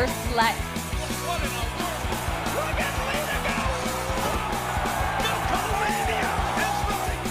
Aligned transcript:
first 0.00 0.34
leg. 0.34 0.54
What 1.28 1.42
in 1.44 1.50
the 1.50 1.64
world? 1.76 2.08
Look 2.56 2.80
at 2.80 2.94
Lita 3.08 3.38
go! 3.44 3.58
Milkomania 5.20 6.24
is 6.64 6.80
running. 6.96 7.28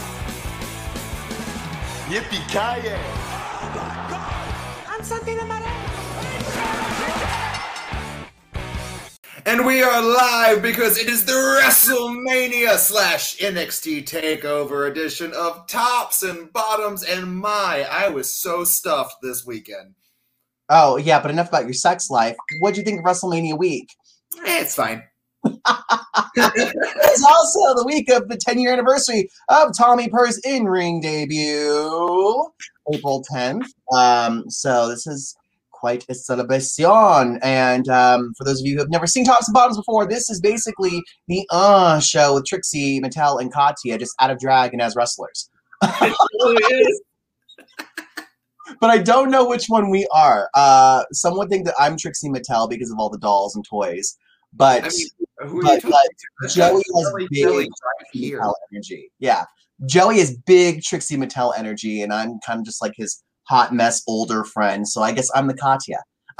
Yippee-ki-yay! 2.14 3.04
Oh 3.58 3.74
my 3.74 3.96
God! 4.12 4.50
I'm 4.88 5.04
something 5.04 5.40
about 5.40 5.64
it. 5.64 5.68
And 9.48 9.66
we 9.66 9.82
are 9.82 10.02
live 10.04 10.62
because 10.62 11.00
it 11.00 11.10
is 11.10 11.26
the 11.26 11.32
WrestleMania 11.32 12.78
slash 12.78 13.38
NXT 13.38 14.04
Takeover 14.06 14.92
edition 14.92 15.34
of 15.34 15.66
Tops 15.66 16.22
and 16.22 16.54
Bottoms. 16.54 17.04
And 17.04 17.36
my, 17.36 17.88
I 17.90 18.10
was 18.10 18.32
so 18.32 18.64
stuffed 18.64 19.24
this 19.24 19.44
weekend. 19.44 19.96
Oh 20.70 20.98
yeah, 20.98 21.20
but 21.20 21.32
enough 21.32 21.50
about 21.50 21.66
your 21.66 21.74
sex 21.74 22.10
life. 22.10 22.36
What 22.60 22.74
do 22.74 22.80
you 22.80 22.86
think 22.86 23.00
of 23.00 23.06
WrestleMania 23.06 23.58
week? 23.58 23.90
Eh, 24.46 24.62
it's 24.62 24.76
fine. 24.76 25.04
It's 26.36 27.24
also 27.24 27.76
the 27.76 27.86
week 27.86 28.10
of 28.10 28.28
the 28.30 28.38
10 28.38 28.60
year 28.60 28.72
anniversary 28.72 29.30
of 29.50 29.76
Tommy 29.78 30.10
Purr's 30.10 30.40
in 30.40 30.66
ring 30.66 31.02
debut, 31.02 32.50
April 32.94 33.24
10th. 33.32 33.66
Um, 33.94 34.50
so 34.50 34.90
this 34.90 35.08
is 35.08 35.36
quite 35.72 36.06
a 36.10 36.14
celebration. 36.14 37.40
And 37.42 37.88
um, 37.90 38.34
for 38.38 38.44
those 38.44 38.62
of 38.62 38.68
you 38.68 38.74
who 38.74 38.80
have 38.80 38.90
never 38.90 39.08
seen 39.08 39.26
Tops 39.26 39.48
and 39.48 39.54
Bottoms 39.54 39.78
before, 39.78 40.06
this 40.08 40.30
is 40.30 40.40
basically 40.40 41.02
the 41.28 41.46
uh 41.50 42.00
show 42.00 42.36
with 42.36 42.46
Trixie, 42.46 43.02
Mattel, 43.02 43.42
and 43.42 43.52
Katya 43.52 43.98
just 43.98 44.14
out 44.20 44.32
of 44.32 44.40
drag 44.40 44.74
and 44.74 44.82
as 44.82 44.96
wrestlers. 44.96 45.50
It 45.84 46.16
really 46.40 46.84
is. 46.84 47.02
But 48.80 48.90
I 48.90 48.98
don't 48.98 49.32
know 49.32 49.48
which 49.48 49.66
one 49.68 49.90
we 49.90 50.08
are. 50.14 50.50
Uh, 50.54 51.04
some 51.12 51.38
would 51.38 51.50
think 51.50 51.66
that 51.66 51.76
I'm 51.80 51.98
Trixie 51.98 52.30
Mattel 52.30 52.70
because 52.70 52.92
of 52.92 53.00
all 53.00 53.10
the 53.10 53.18
dolls 53.18 53.56
and 53.56 53.66
toys. 53.68 54.18
But 54.54 54.84
I 54.86 54.90
mean, 54.90 55.08
who 55.40 55.62
but, 55.62 55.82
but? 55.84 56.50
Joey 56.50 56.82
has 56.96 57.14
Joey- 57.14 57.28
big 57.32 57.70
Trixie. 58.12 58.32
Mattel 58.32 58.54
energy. 58.74 59.12
Yeah. 59.20 59.46
Joey 59.86 60.20
has 60.20 60.36
big 60.46 60.82
Trixie 60.84 61.18
Mattel 61.18 61.54
energy, 61.58 62.02
and 62.02 62.12
I'm 62.12 62.40
kind 62.46 62.60
of 62.60 62.66
just 62.66 62.82
like 62.82 62.94
his 62.96 63.24
hot 63.44 63.74
mess 63.74 64.04
older 64.08 64.44
friend. 64.44 64.88
So 64.88 65.02
I 65.02 65.12
guess 65.12 65.30
I'm 65.34 65.48
the 65.48 65.54
Katya. 65.54 65.98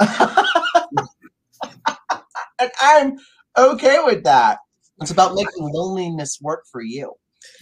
and 2.58 2.70
I'm 2.80 3.16
okay 3.58 3.98
with 4.04 4.24
that. 4.24 4.58
It's 5.00 5.10
about 5.10 5.34
making 5.34 5.72
loneliness 5.72 6.38
work 6.42 6.64
for 6.70 6.82
you. 6.82 7.14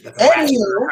Anywho. 0.03 0.89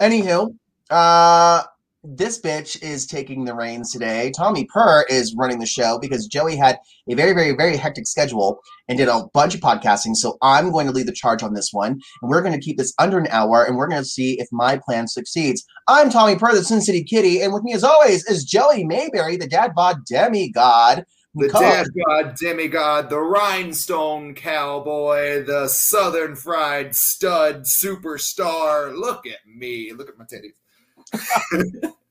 Anywho, 0.00 0.54
uh, 0.90 1.62
this 2.04 2.40
bitch 2.40 2.82
is 2.82 3.06
taking 3.06 3.44
the 3.44 3.54
reins 3.54 3.92
today. 3.92 4.32
Tommy 4.36 4.64
Purr 4.64 5.06
is 5.08 5.36
running 5.36 5.60
the 5.60 5.66
show 5.66 5.98
because 6.00 6.26
Joey 6.26 6.56
had 6.56 6.78
a 7.08 7.14
very, 7.14 7.32
very, 7.32 7.52
very 7.52 7.76
hectic 7.76 8.08
schedule 8.08 8.60
and 8.88 8.98
did 8.98 9.08
a 9.08 9.26
bunch 9.32 9.54
of 9.54 9.60
podcasting. 9.60 10.16
So 10.16 10.36
I'm 10.42 10.72
going 10.72 10.86
to 10.88 10.92
lead 10.92 11.06
the 11.06 11.12
charge 11.12 11.44
on 11.44 11.54
this 11.54 11.72
one, 11.72 11.92
and 11.92 12.30
we're 12.30 12.42
going 12.42 12.58
to 12.58 12.64
keep 12.64 12.76
this 12.76 12.92
under 12.98 13.18
an 13.18 13.28
hour, 13.28 13.64
and 13.64 13.76
we're 13.76 13.86
going 13.86 14.02
to 14.02 14.08
see 14.08 14.40
if 14.40 14.48
my 14.50 14.78
plan 14.78 15.06
succeeds. 15.06 15.64
I'm 15.86 16.10
Tommy 16.10 16.36
Purr, 16.36 16.54
the 16.54 16.64
Sin 16.64 16.80
City 16.80 17.04
Kitty, 17.04 17.40
and 17.40 17.52
with 17.52 17.62
me, 17.62 17.72
as 17.72 17.84
always, 17.84 18.26
is 18.26 18.44
Joey 18.44 18.84
Mayberry, 18.84 19.36
the 19.36 19.46
dad 19.46 19.72
bod 19.74 20.04
demigod. 20.04 21.04
The 21.34 21.48
dad 21.48 21.86
god, 22.06 22.36
demigod, 22.36 23.08
the 23.08 23.20
rhinestone 23.20 24.34
cowboy, 24.34 25.44
the 25.44 25.66
southern 25.68 26.34
fried 26.34 26.94
stud 26.94 27.62
superstar. 27.62 28.94
Look 28.94 29.26
at 29.26 29.38
me. 29.46 29.92
Look 29.92 30.10
at 30.10 30.18
my 30.18 30.24
titties. 30.24 30.52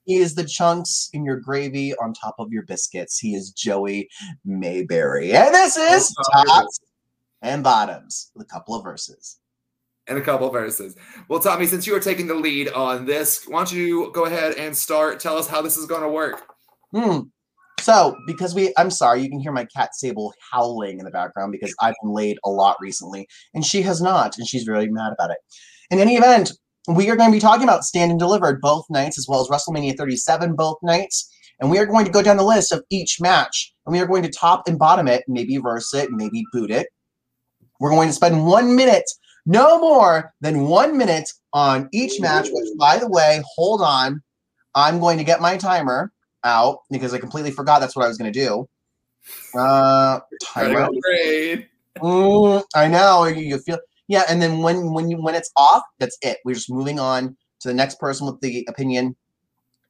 He 0.06 0.18
is 0.18 0.36
the 0.36 0.44
chunks 0.44 1.10
in 1.14 1.24
your 1.24 1.38
gravy 1.38 1.96
on 1.96 2.14
top 2.14 2.36
of 2.40 2.52
your 2.52 2.64
biscuits. 2.64 3.20
He 3.20 3.36
is 3.36 3.52
Joey 3.52 4.10
Mayberry. 4.44 5.34
And 5.34 5.54
this 5.54 5.78
is 5.78 6.14
Tops 6.34 6.80
and 7.42 7.64
Bottoms, 7.64 8.32
with 8.36 8.48
a 8.48 8.50
couple 8.50 8.76
of 8.76 8.84
verses. 8.84 9.38
And 10.08 10.18
a 10.18 10.22
couple 10.22 10.48
of 10.48 10.54
verses. 10.54 10.96
Well, 11.30 11.40
Tommy, 11.40 11.68
since 11.68 11.86
you 11.86 11.96
are 11.96 12.00
taking 12.00 12.28
the 12.28 12.34
lead 12.34 12.70
on 12.70 13.06
this, 13.06 13.46
why 13.48 13.60
don't 13.60 13.72
you 13.72 14.12
go 14.14 14.26
ahead 14.26 14.56
and 14.56 14.76
start? 14.76 15.20
Tell 15.20 15.38
us 15.38 15.48
how 15.48 15.62
this 15.62 15.78
is 15.78 15.86
going 15.86 16.02
to 16.02 16.10
work. 16.10 16.42
Hmm. 16.94 17.20
So, 17.80 18.16
because 18.28 18.54
we, 18.54 18.74
I'm 18.78 18.92
sorry, 18.92 19.22
you 19.22 19.30
can 19.30 19.40
hear 19.40 19.52
my 19.52 19.66
cat 19.66 19.96
Sable 19.96 20.34
howling 20.52 21.00
in 21.00 21.06
the 21.06 21.12
background 21.12 21.52
because 21.52 21.74
I've 21.80 21.96
been 22.04 22.12
laid 22.12 22.38
a 22.44 22.50
lot 22.50 22.78
recently, 22.80 23.28
and 23.54 23.66
she 23.66 23.82
has 23.84 24.02
not, 24.02 24.38
and 24.38 24.48
she's 24.48 24.68
really 24.68 24.90
mad 24.90 25.14
about 25.14 25.32
it. 25.32 25.38
In 25.90 26.00
any 26.00 26.16
event, 26.16 26.52
we 26.88 27.10
are 27.10 27.16
going 27.16 27.30
to 27.30 27.36
be 27.36 27.42
talking 27.42 27.64
about 27.64 27.84
Stand 27.84 28.12
and 28.12 28.20
Delivered 28.20 28.62
both 28.62 28.86
nights, 28.90 29.18
as 29.18 29.28
well 29.28 29.42
as 29.42 29.48
WrestleMania 29.48 29.96
37 29.98 30.56
both 30.56 30.78
nights, 30.82 31.32
and 31.60 31.70
we 31.70 31.78
are 31.78 31.86
going 31.86 32.06
to 32.06 32.12
go 32.12 32.22
down 32.22 32.38
the 32.38 32.44
list 32.44 32.72
of 32.72 32.84
each 32.90 33.22
match, 33.22 33.74
and 33.86 33.94
we 33.94 34.00
are 34.00 34.08
going 34.08 34.24
to 34.24 34.30
top 34.30 34.68
and 34.68 34.80
bottom 34.80 35.08
it, 35.08 35.24
maybe 35.28 35.58
verse 35.58 35.94
it, 35.94 36.10
maybe 36.12 36.44
boot 36.52 36.72
it. 36.72 36.88
We're 37.80 37.92
going 37.92 38.10
to 38.10 38.14
spend 38.14 38.46
one 38.46 38.76
minute, 38.76 39.10
no 39.46 39.80
more 39.80 40.34
than 40.42 40.68
one 40.68 40.98
minute 40.98 41.30
on 41.54 41.88
each 41.92 42.20
match. 42.20 42.48
Which, 42.52 42.70
by 42.80 42.98
the 42.98 43.08
way, 43.08 43.42
hold 43.56 43.82
on, 43.82 44.22
I'm 44.76 45.00
going 45.00 45.18
to 45.18 45.24
get 45.24 45.42
my 45.42 45.58
timer 45.58 46.12
out 46.44 46.80
because 46.90 47.14
I 47.14 47.20
completely 47.20 47.52
forgot 47.52 47.80
that's 47.80 47.96
what 47.96 48.06
I 48.06 48.08
was 48.08 48.18
going 48.18 48.32
to 48.32 48.40
do. 48.40 48.68
Uh, 49.58 50.20
timer. 50.42 50.90
Mm, 52.00 52.64
I 52.76 52.88
know 52.88 53.26
you, 53.26 53.44
you 53.44 53.58
feel 53.60 53.78
yeah, 54.12 54.24
and 54.28 54.42
then 54.42 54.60
when 54.60 54.92
when 54.92 55.10
you 55.10 55.22
when 55.22 55.36
it's 55.36 55.50
off, 55.56 55.84
that's 55.98 56.18
it. 56.22 56.40
We're 56.44 56.56
just 56.56 56.70
moving 56.70 57.00
on 57.00 57.38
to 57.62 57.68
the 57.70 57.74
next 57.74 57.98
person 57.98 58.28
with 58.28 58.42
the 58.42 58.66
opinion. 58.68 59.16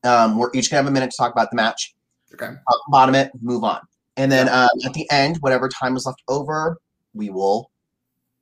Um, 0.03 0.37
we're 0.37 0.51
each 0.53 0.69
gonna 0.69 0.83
have 0.83 0.87
a 0.87 0.93
minute 0.93 1.09
to 1.09 1.17
talk 1.17 1.31
about 1.31 1.49
the 1.49 1.55
match. 1.55 1.95
Okay. 2.31 2.45
Top, 2.45 2.79
bottom 2.89 3.15
it, 3.15 3.31
move 3.41 3.63
on, 3.63 3.81
and 4.17 4.31
then 4.31 4.47
um, 4.47 4.69
at 4.85 4.93
the 4.93 5.09
end, 5.09 5.37
whatever 5.39 5.67
time 5.67 5.97
is 5.97 6.05
left 6.05 6.21
over, 6.27 6.77
we 7.15 7.31
will 7.31 7.71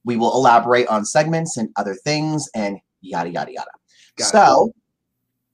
we 0.04 0.18
will 0.18 0.34
elaborate 0.34 0.88
on 0.88 1.06
segments 1.06 1.56
and 1.56 1.70
other 1.78 1.96
things 1.96 2.50
and 2.54 2.78
yada 3.00 3.30
yada 3.30 3.54
yada. 3.54 3.72
Got 4.18 4.26
it. 4.26 4.32
so, 4.32 4.74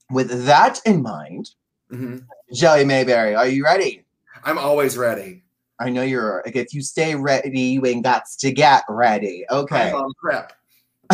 with 0.10 0.46
that 0.48 0.82
in 0.88 1.04
mind, 1.04 1.52
Mhm. 1.92 2.26
Joey 2.52 2.84
Mayberry, 2.84 3.36
are 3.36 3.48
you 3.48 3.64
ready? 3.64 4.06
I'm 4.44 4.58
always 4.58 4.98
ready. 4.98 5.45
I 5.80 5.90
know 5.90 6.04
you're. 6.04 6.42
Like, 6.46 6.56
if 6.56 6.74
you 6.74 6.82
stay 6.82 7.16
ready, 7.16 7.60
you 7.60 7.86
ain't 7.86 8.04
got 8.04 8.24
to 8.40 8.52
get 8.52 8.84
ready. 8.90 9.46
Okay. 9.52 9.90
I'm 9.90 9.96
on 9.96 10.14
prep. 10.22 10.54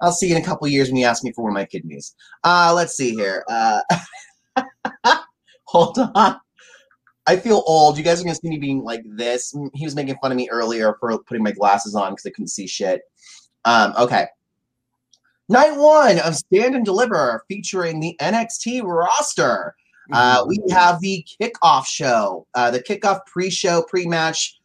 I'll 0.00 0.12
see 0.12 0.28
you 0.28 0.36
in 0.36 0.42
a 0.42 0.44
couple 0.44 0.66
years 0.68 0.88
when 0.88 0.96
you 0.96 1.06
ask 1.06 1.24
me 1.24 1.32
for 1.32 1.42
one 1.42 1.52
of 1.52 1.54
my 1.54 1.64
kidneys. 1.64 2.14
Uh, 2.44 2.72
let's 2.74 2.96
see 2.96 3.14
here. 3.14 3.44
Uh, 3.48 3.80
hold 5.64 5.98
on. 5.98 6.36
I 7.26 7.36
feel 7.36 7.62
old. 7.66 7.98
You 7.98 8.04
guys 8.04 8.20
are 8.20 8.24
gonna 8.24 8.36
see 8.36 8.48
me 8.48 8.58
being 8.58 8.82
like 8.82 9.02
this. 9.04 9.54
He 9.74 9.84
was 9.84 9.94
making 9.94 10.16
fun 10.22 10.32
of 10.32 10.36
me 10.36 10.48
earlier 10.50 10.94
for 10.98 11.18
putting 11.24 11.42
my 11.42 11.52
glasses 11.52 11.94
on 11.94 12.12
because 12.12 12.24
I 12.26 12.30
couldn't 12.30 12.48
see 12.48 12.66
shit. 12.66 13.02
Um, 13.64 13.92
okay. 13.98 14.28
Night 15.50 15.76
one 15.76 16.18
of 16.20 16.36
Stand 16.36 16.74
and 16.74 16.84
Deliver 16.84 17.44
featuring 17.48 18.00
the 18.00 18.16
NXT 18.20 18.82
roster. 18.82 19.74
Uh, 20.12 20.44
we 20.46 20.58
have 20.70 21.00
the 21.00 21.24
kickoff 21.40 21.86
show, 21.86 22.46
uh, 22.54 22.70
the 22.70 22.82
kickoff 22.82 23.24
pre-show, 23.26 23.82
pre-match, 23.88 24.58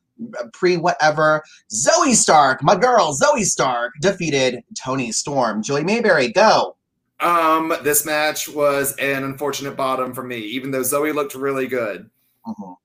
pre 0.54 0.78
whatever. 0.78 1.44
Zoey 1.72 2.14
Stark, 2.14 2.64
my 2.64 2.76
girl 2.76 3.18
Zoey 3.18 3.44
Stark, 3.44 3.94
defeated 4.02 4.64
Toni 4.82 5.12
Storm. 5.12 5.62
Joey 5.64 5.84
Mayberry, 5.84 6.32
go. 6.32 6.76
Um, 7.20 7.74
this 7.84 8.06
match 8.06 8.50
was 8.50 8.96
an 8.98 9.24
unfortunate 9.24 9.78
bottom 9.78 10.14
for 10.14 10.24
me, 10.24 10.38
even 10.40 10.72
though 10.72 10.82
Zoey 10.82 11.14
looked 11.14 11.36
really 11.36 11.68
good. 11.68 12.10
Mhm. 12.46 12.76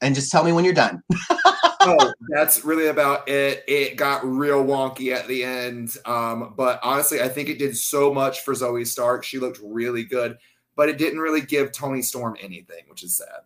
And 0.00 0.14
just 0.14 0.30
tell 0.30 0.44
me 0.44 0.52
when 0.52 0.64
you're 0.64 0.74
done. 0.74 1.02
oh, 1.80 2.12
that's 2.28 2.64
really 2.64 2.88
about 2.88 3.28
it. 3.28 3.64
It 3.68 3.96
got 3.96 4.26
real 4.26 4.64
wonky 4.64 5.14
at 5.14 5.28
the 5.28 5.44
end. 5.44 5.96
Um, 6.04 6.54
but 6.56 6.80
honestly, 6.82 7.22
I 7.22 7.28
think 7.28 7.48
it 7.48 7.58
did 7.58 7.76
so 7.76 8.12
much 8.12 8.40
for 8.40 8.52
Zoey 8.52 8.86
Stark. 8.86 9.24
She 9.24 9.38
looked 9.38 9.60
really 9.62 10.04
good, 10.04 10.36
but 10.76 10.88
it 10.88 10.98
didn't 10.98 11.20
really 11.20 11.40
give 11.40 11.72
Toni 11.72 12.02
Storm 12.02 12.36
anything, 12.40 12.84
which 12.88 13.02
is 13.02 13.16
sad. 13.16 13.42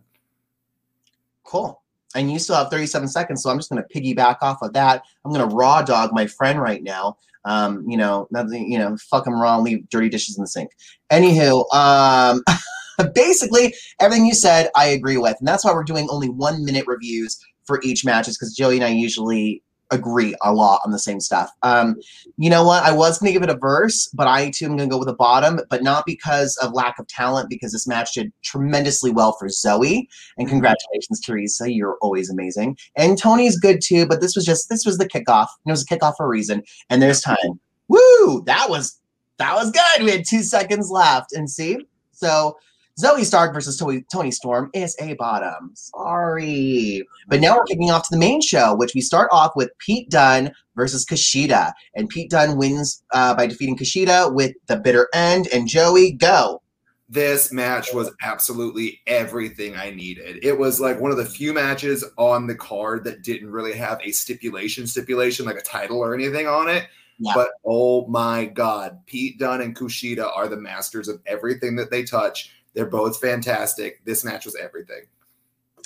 Cool. 1.44 1.82
And 2.14 2.30
you 2.30 2.38
still 2.38 2.56
have 2.56 2.70
37 2.70 3.08
seconds, 3.08 3.42
so 3.42 3.50
I'm 3.50 3.58
just 3.58 3.70
going 3.70 3.82
to 3.82 3.94
piggyback 3.94 4.38
off 4.40 4.62
of 4.62 4.72
that. 4.72 5.02
I'm 5.24 5.32
going 5.32 5.48
to 5.48 5.54
raw 5.54 5.82
dog 5.82 6.12
my 6.12 6.26
friend 6.26 6.60
right 6.60 6.82
now. 6.82 7.18
Um, 7.44 7.84
you 7.88 7.96
know, 7.96 8.28
nothing, 8.30 8.70
you 8.70 8.78
know, 8.78 8.96
fuck 9.10 9.26
him 9.26 9.40
wrong, 9.40 9.62
leave 9.62 9.88
dirty 9.88 10.08
dishes 10.08 10.36
in 10.36 10.42
the 10.42 10.48
sink. 10.48 10.70
Anywho, 11.10 11.72
um, 11.74 12.42
basically 13.14 13.74
everything 14.00 14.26
you 14.26 14.34
said, 14.34 14.70
I 14.74 14.86
agree 14.86 15.16
with, 15.16 15.36
and 15.38 15.46
that's 15.46 15.64
why 15.64 15.72
we're 15.72 15.84
doing 15.84 16.08
only 16.10 16.28
one 16.28 16.64
minute 16.64 16.86
reviews 16.86 17.38
for 17.64 17.80
each 17.82 18.04
match, 18.04 18.28
is 18.28 18.36
because 18.36 18.54
Joey 18.54 18.76
and 18.76 18.84
I 18.84 18.88
usually 18.88 19.62
agree 19.90 20.34
a 20.42 20.52
lot 20.52 20.80
on 20.84 20.92
the 20.92 20.98
same 20.98 21.20
stuff. 21.20 21.50
Um, 21.62 21.96
you 22.36 22.50
know 22.50 22.64
what? 22.64 22.82
I 22.82 22.92
was 22.92 23.18
going 23.18 23.28
to 23.28 23.32
give 23.32 23.42
it 23.42 23.54
a 23.54 23.58
verse, 23.58 24.08
but 24.14 24.26
I 24.26 24.50
too 24.50 24.66
am 24.66 24.76
going 24.76 24.88
to 24.88 24.92
go 24.92 24.98
with 24.98 25.08
a 25.08 25.14
bottom, 25.14 25.60
but 25.70 25.82
not 25.82 26.04
because 26.06 26.56
of 26.58 26.72
lack 26.72 26.98
of 26.98 27.06
talent, 27.06 27.48
because 27.48 27.72
this 27.72 27.86
match 27.86 28.14
did 28.14 28.32
tremendously 28.42 29.10
well 29.10 29.32
for 29.32 29.48
Zoey. 29.48 30.06
And 30.36 30.48
congratulations, 30.48 31.20
Teresa. 31.20 31.72
You're 31.72 31.98
always 32.00 32.30
amazing. 32.30 32.76
And 32.96 33.18
Toni's 33.18 33.58
good 33.58 33.80
too, 33.82 34.06
but 34.06 34.20
this 34.20 34.36
was 34.36 34.44
just 34.44 34.68
this 34.68 34.84
was 34.84 34.98
the 34.98 35.08
kickoff. 35.08 35.48
It 35.66 35.70
was 35.70 35.82
a 35.82 35.86
kickoff 35.86 36.16
for 36.16 36.26
a 36.26 36.28
reason. 36.28 36.62
And 36.90 37.00
there's 37.00 37.20
time. 37.20 37.60
Woo! 37.88 38.42
That 38.44 38.68
was 38.68 38.98
that 39.38 39.54
was 39.54 39.70
good. 39.70 40.04
We 40.04 40.10
had 40.10 40.26
two 40.26 40.42
seconds 40.42 40.90
left. 40.90 41.32
And 41.32 41.48
see, 41.48 41.86
so 42.12 42.58
Zoey 42.98 43.24
Stark 43.24 43.54
versus 43.54 43.76
Toni, 43.76 44.04
Toni 44.12 44.30
Storm 44.30 44.70
is 44.74 44.96
a 45.00 45.14
bottom. 45.14 45.70
Sorry. 45.74 47.06
But 47.28 47.40
now 47.40 47.56
we're 47.56 47.64
kicking 47.64 47.90
off 47.90 48.02
to 48.04 48.08
the 48.10 48.18
main 48.18 48.40
show, 48.40 48.74
which 48.74 48.94
we 48.94 49.00
start 49.00 49.28
off 49.30 49.52
with 49.54 49.70
Pete 49.78 50.10
Dunne 50.10 50.52
versus 50.74 51.04
Kushida. 51.04 51.72
And 51.94 52.08
Pete 52.08 52.30
Dunne 52.30 52.56
wins 52.56 53.02
uh, 53.12 53.34
by 53.34 53.46
defeating 53.46 53.76
Kushida 53.76 54.34
with 54.34 54.54
the 54.66 54.76
bitter 54.76 55.08
end. 55.14 55.46
And 55.52 55.68
Joey, 55.68 56.12
go. 56.12 56.60
This 57.08 57.52
match 57.52 57.94
was 57.94 58.10
absolutely 58.20 59.00
everything 59.06 59.76
I 59.76 59.90
needed. 59.90 60.44
It 60.44 60.58
was 60.58 60.80
like 60.80 61.00
one 61.00 61.10
of 61.10 61.16
the 61.16 61.24
few 61.24 61.54
matches 61.54 62.04
on 62.18 62.46
the 62.46 62.54
card 62.54 63.04
that 63.04 63.22
didn't 63.22 63.50
really 63.50 63.74
have 63.74 64.00
a 64.02 64.10
stipulation, 64.10 64.86
stipulation 64.86 65.46
like 65.46 65.56
a 65.56 65.62
title 65.62 66.00
or 66.00 66.14
anything 66.14 66.46
on 66.46 66.68
it. 66.68 66.86
Yeah. 67.18 67.32
But 67.34 67.50
oh 67.64 68.06
my 68.08 68.44
God, 68.44 68.98
Pete 69.06 69.38
Dunne 69.38 69.60
and 69.60 69.74
Kushida 69.74 70.30
are 70.36 70.48
the 70.48 70.56
masters 70.56 71.08
of 71.08 71.20
everything 71.26 71.76
that 71.76 71.90
they 71.90 72.04
touch. 72.04 72.52
They're 72.78 72.86
both 72.86 73.18
fantastic. 73.18 74.04
This 74.04 74.24
match 74.24 74.44
was 74.44 74.54
everything. 74.54 75.02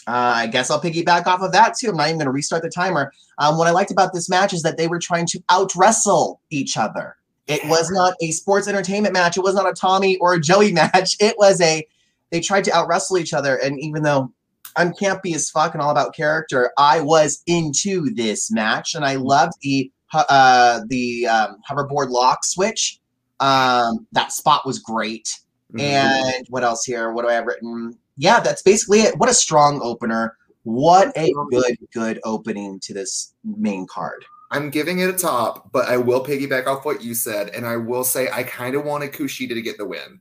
Uh, 0.07 0.35
I 0.37 0.47
guess 0.47 0.71
I'll 0.71 0.79
piggyback 0.79 1.27
off 1.27 1.41
of 1.41 1.51
that 1.53 1.75
too. 1.75 1.89
I'm 1.89 1.97
not 1.97 2.09
even 2.09 2.19
going 2.19 2.27
to 2.27 2.33
restart 2.33 2.61
the 2.61 2.69
timer. 2.69 3.11
Um, 3.39 3.57
what 3.57 3.67
I 3.67 3.71
liked 3.71 3.91
about 3.91 4.13
this 4.13 4.29
match 4.29 4.53
is 4.53 4.61
that 4.65 4.77
they 4.77 4.89
were 4.89 4.99
trying 4.99 5.25
to 5.29 5.41
out 5.49 5.73
wrestle 5.75 6.43
each 6.51 6.77
other. 6.77 7.17
It 7.47 7.67
was 7.67 7.91
not 7.91 8.13
a 8.21 8.31
sports 8.33 8.69
entertainment 8.69 9.15
match. 9.15 9.39
It 9.39 9.43
was 9.43 9.55
not 9.55 9.67
a 9.67 9.73
Tommy 9.73 10.19
or 10.19 10.35
a 10.35 10.41
Joey 10.41 10.71
match. 10.75 11.17
It 11.19 11.35
was 11.39 11.63
a 11.63 11.83
they 12.29 12.41
tried 12.41 12.65
to 12.65 12.75
out 12.75 12.89
wrestle 12.89 13.17
each 13.17 13.33
other. 13.33 13.57
And 13.57 13.81
even 13.81 14.03
though 14.03 14.31
I'm 14.77 14.93
campy 14.93 15.35
as 15.35 15.49
fuck 15.49 15.73
and 15.73 15.81
all 15.81 15.89
about 15.93 16.15
character, 16.15 16.73
I 16.77 17.01
was 17.01 17.43
into 17.47 18.13
this 18.13 18.51
match 18.51 18.95
and 18.95 19.03
I 19.03 19.15
loved 19.15 19.55
the 19.63 19.91
uh, 20.13 20.83
the 20.89 21.27
um, 21.27 21.57
hoverboard 21.67 22.11
lock 22.11 22.45
switch. 22.45 23.01
Um, 23.41 24.07
that 24.13 24.31
spot 24.31 24.67
was 24.67 24.79
great. 24.79 25.39
Mm-hmm. 25.75 25.81
And 25.81 26.47
what 26.49 26.65
else 26.65 26.85
here? 26.85 27.13
What 27.13 27.23
do 27.23 27.29
I 27.29 27.35
have 27.35 27.47
written? 27.47 27.97
Yeah, 28.17 28.41
that's 28.41 28.63
basically 28.63 29.01
it. 29.01 29.19
What 29.19 29.31
a 29.31 29.35
strong 29.35 29.81
opener. 29.83 30.37
What 30.65 31.17
a 31.17 31.33
good, 31.51 31.77
good 31.93 32.21
opening 32.25 32.79
to 32.81 32.95
this 32.95 33.35
main 33.45 33.87
card. 33.87 34.25
I'm 34.51 34.69
giving 34.69 34.99
it 34.99 35.09
a 35.09 35.15
top, 35.15 35.73
but 35.73 35.89
I 35.89 35.97
will 35.97 36.23
piggyback 36.25 36.67
off 36.67 36.85
what 36.85 37.03
you 37.03 37.15
said, 37.15 37.49
and 37.51 37.67
I 37.67 37.79
will 37.79 38.05
say 38.05 38.29
I 38.31 38.43
kind 38.43 38.75
of 38.75 38.85
wanted 38.85 39.13
Kushida 39.13 39.55
to 39.55 39.63
get 39.63 39.79
the 39.79 39.87
win. 39.87 40.21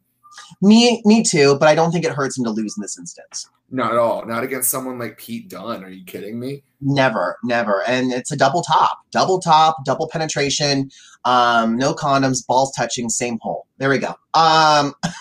Me, 0.61 1.01
me 1.05 1.21
too, 1.21 1.57
but 1.59 1.67
I 1.67 1.75
don't 1.75 1.91
think 1.91 2.05
it 2.05 2.13
hurts 2.13 2.37
him 2.37 2.45
to 2.45 2.49
lose 2.49 2.75
in 2.77 2.81
this 2.81 2.97
instance. 2.97 3.49
Not 3.69 3.93
at 3.93 3.97
all. 3.97 4.25
Not 4.25 4.43
against 4.43 4.69
someone 4.69 4.99
like 4.99 5.17
Pete 5.17 5.49
Dunne. 5.49 5.83
Are 5.83 5.89
you 5.89 6.03
kidding 6.03 6.39
me? 6.39 6.63
Never, 6.81 7.37
never. 7.43 7.83
And 7.87 8.11
it's 8.11 8.31
a 8.31 8.35
double 8.35 8.61
top, 8.61 8.99
double 9.11 9.39
top, 9.39 9.85
double 9.85 10.09
penetration, 10.09 10.91
um, 11.25 11.77
no 11.77 11.93
condoms, 11.93 12.45
balls 12.45 12.73
touching, 12.75 13.07
same 13.07 13.39
hole. 13.39 13.67
There 13.77 13.89
we 13.89 13.97
go. 13.97 14.15
Um, 14.33 14.93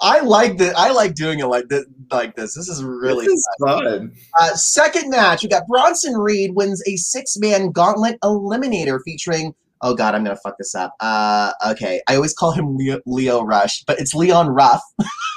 I 0.00 0.20
like 0.20 0.58
that. 0.58 0.76
I 0.76 0.92
like 0.92 1.14
doing 1.14 1.40
it 1.40 1.46
like 1.46 1.68
this. 1.68 1.84
Like 2.10 2.36
this. 2.36 2.54
This 2.54 2.68
is 2.68 2.82
really 2.84 3.26
This 3.26 3.34
is 3.34 3.48
fun. 3.60 4.12
Uh, 4.40 4.54
second 4.54 5.10
match, 5.10 5.42
we 5.42 5.48
got 5.48 5.66
Bronson 5.66 6.14
Reed 6.16 6.52
wins 6.54 6.82
a 6.86 6.96
six-man 6.96 7.72
gauntlet 7.72 8.18
eliminator 8.22 9.00
featuring. 9.04 9.54
Oh 9.82 9.94
God, 9.94 10.14
I'm 10.14 10.24
gonna 10.24 10.36
fuck 10.36 10.56
this 10.58 10.74
up. 10.74 10.92
Uh, 11.00 11.52
okay, 11.70 12.00
I 12.08 12.14
always 12.16 12.32
call 12.34 12.52
him 12.52 12.76
Lio, 12.76 13.00
Lio 13.06 13.42
Rush, 13.42 13.82
but 13.86 13.98
it's 14.00 14.14
Leon 14.14 14.48
Ruff. 14.48 14.80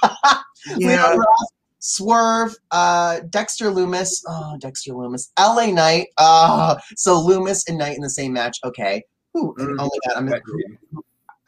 Leon 0.78 1.18
Ruff, 1.18 1.48
Swerve, 1.80 2.56
uh, 2.72 3.20
Dexter 3.30 3.66
Lumis. 3.72 4.22
Oh, 4.28 4.58
Dexter 4.60 4.94
Lumis. 4.94 5.30
L.A. 5.38 5.72
Knight. 5.72 6.08
Uh, 6.18 6.76
so 6.96 7.18
Lumis 7.18 7.68
and 7.68 7.78
Knight 7.80 7.96
in 7.96 8.02
the 8.02 8.10
same 8.10 8.34
match. 8.34 8.58
Okay. 8.64 9.04
Ooh, 9.38 9.56
Mm. 9.60 9.76
oh 9.80 9.90
my 9.90 9.90
God, 10.08 10.18
I'm. 10.18 10.26
That 10.28 10.42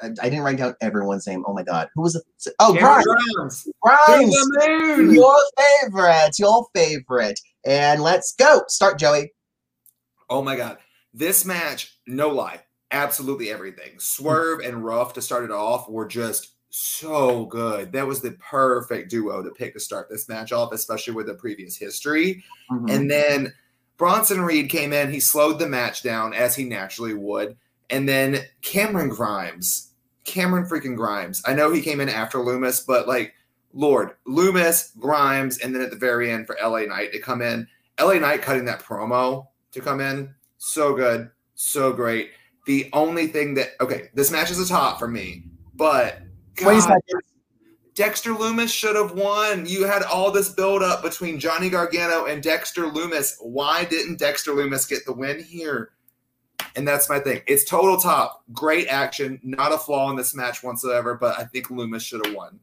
I, 0.03 0.07
I 0.21 0.29
didn't 0.29 0.41
write 0.41 0.57
down 0.57 0.75
everyone's 0.81 1.25
name. 1.25 1.43
Oh 1.47 1.53
my 1.53 1.63
God, 1.63 1.89
who 1.95 2.01
was 2.01 2.15
it? 2.15 2.23
Oh, 2.59 2.75
Cameron 2.77 3.03
Grimes. 3.35 3.67
Grimes. 3.81 4.35
Grimes. 4.51 5.15
Your 5.15 5.41
favorite, 5.57 6.39
your 6.39 6.67
favorite. 6.75 7.39
And 7.65 8.01
let's 8.01 8.35
go. 8.35 8.63
Start, 8.67 8.99
Joey. 8.99 9.31
Oh 10.29 10.41
my 10.41 10.55
god. 10.55 10.77
This 11.13 11.45
match, 11.45 11.97
no 12.07 12.29
lie, 12.29 12.61
absolutely 12.91 13.51
everything. 13.51 13.99
Swerve 13.99 14.59
and 14.59 14.83
Ruff 14.83 15.13
to 15.13 15.21
start 15.21 15.43
it 15.43 15.51
off 15.51 15.87
were 15.87 16.07
just 16.07 16.55
so 16.71 17.45
good. 17.45 17.91
That 17.91 18.07
was 18.07 18.21
the 18.21 18.31
perfect 18.31 19.11
duo 19.11 19.43
to 19.43 19.51
pick 19.51 19.73
to 19.73 19.79
start 19.79 20.09
this 20.09 20.27
match 20.27 20.51
off, 20.51 20.73
especially 20.73 21.13
with 21.13 21.27
the 21.27 21.35
previous 21.35 21.77
history. 21.77 22.43
Mm-hmm. 22.71 22.89
And 22.89 23.11
then 23.11 23.53
Bronson 23.97 24.41
Reed 24.41 24.69
came 24.69 24.91
in, 24.91 25.11
he 25.11 25.19
slowed 25.19 25.59
the 25.59 25.67
match 25.67 26.01
down 26.01 26.33
as 26.33 26.55
he 26.55 26.63
naturally 26.63 27.13
would. 27.13 27.55
And 27.91 28.09
then 28.09 28.39
Cameron 28.63 29.09
Grimes, 29.09 29.92
Cameron 30.25 30.65
freaking 30.65 30.95
Grimes. 30.95 31.41
I 31.45 31.53
know 31.53 31.71
he 31.71 31.81
came 31.81 31.99
in 31.99 32.09
after 32.09 32.39
Lumis, 32.39 32.85
but 32.85 33.07
like, 33.07 33.33
Lord, 33.73 34.11
Lumis, 34.27 34.97
Grimes, 34.99 35.57
and 35.59 35.73
then 35.73 35.81
at 35.81 35.89
the 35.89 35.97
very 35.97 36.31
end 36.31 36.47
for 36.47 36.57
LA 36.63 36.81
Knight 36.81 37.11
to 37.11 37.19
come 37.19 37.41
in. 37.41 37.67
LA 37.99 38.13
Knight 38.15 38.41
cutting 38.41 38.65
that 38.65 38.81
promo 38.81 39.47
to 39.71 39.81
come 39.81 39.99
in. 39.99 40.33
So 40.57 40.93
good. 40.93 41.29
So 41.55 41.91
great. 41.91 42.31
The 42.65 42.89
only 42.93 43.27
thing 43.27 43.55
that, 43.55 43.71
okay, 43.81 44.09
this 44.13 44.31
match 44.31 44.51
is 44.51 44.59
a 44.59 44.67
top 44.67 44.99
for 44.99 45.07
me, 45.07 45.43
but 45.75 46.19
God. 46.55 47.01
Dexter 47.95 48.33
Lumis 48.33 48.73
should 48.73 48.95
have 48.95 49.11
won. 49.11 49.67
You 49.67 49.85
had 49.85 50.01
all 50.01 50.31
this 50.31 50.49
build 50.49 50.81
up 50.81 51.03
between 51.03 51.39
Johnny 51.39 51.69
Gargano 51.69 52.25
and 52.25 52.41
Dexter 52.41 52.85
Lumis. 52.85 53.35
Why 53.39 53.85
didn't 53.85 54.17
Dexter 54.17 54.51
Lumis 54.51 54.89
get 54.89 55.05
the 55.05 55.13
win 55.13 55.43
here? 55.43 55.91
And 56.75 56.87
that's 56.87 57.09
my 57.09 57.19
thing. 57.19 57.41
It's 57.47 57.63
total 57.63 57.97
top. 57.97 58.43
Great 58.51 58.87
action. 58.87 59.39
Not 59.43 59.71
a 59.71 59.77
flaw 59.77 60.09
in 60.09 60.15
this 60.15 60.35
match 60.35 60.63
whatsoever, 60.63 61.15
but 61.15 61.37
I 61.39 61.43
think 61.45 61.67
Lumis 61.67 62.01
should 62.01 62.25
have 62.25 62.35
won. 62.35 62.59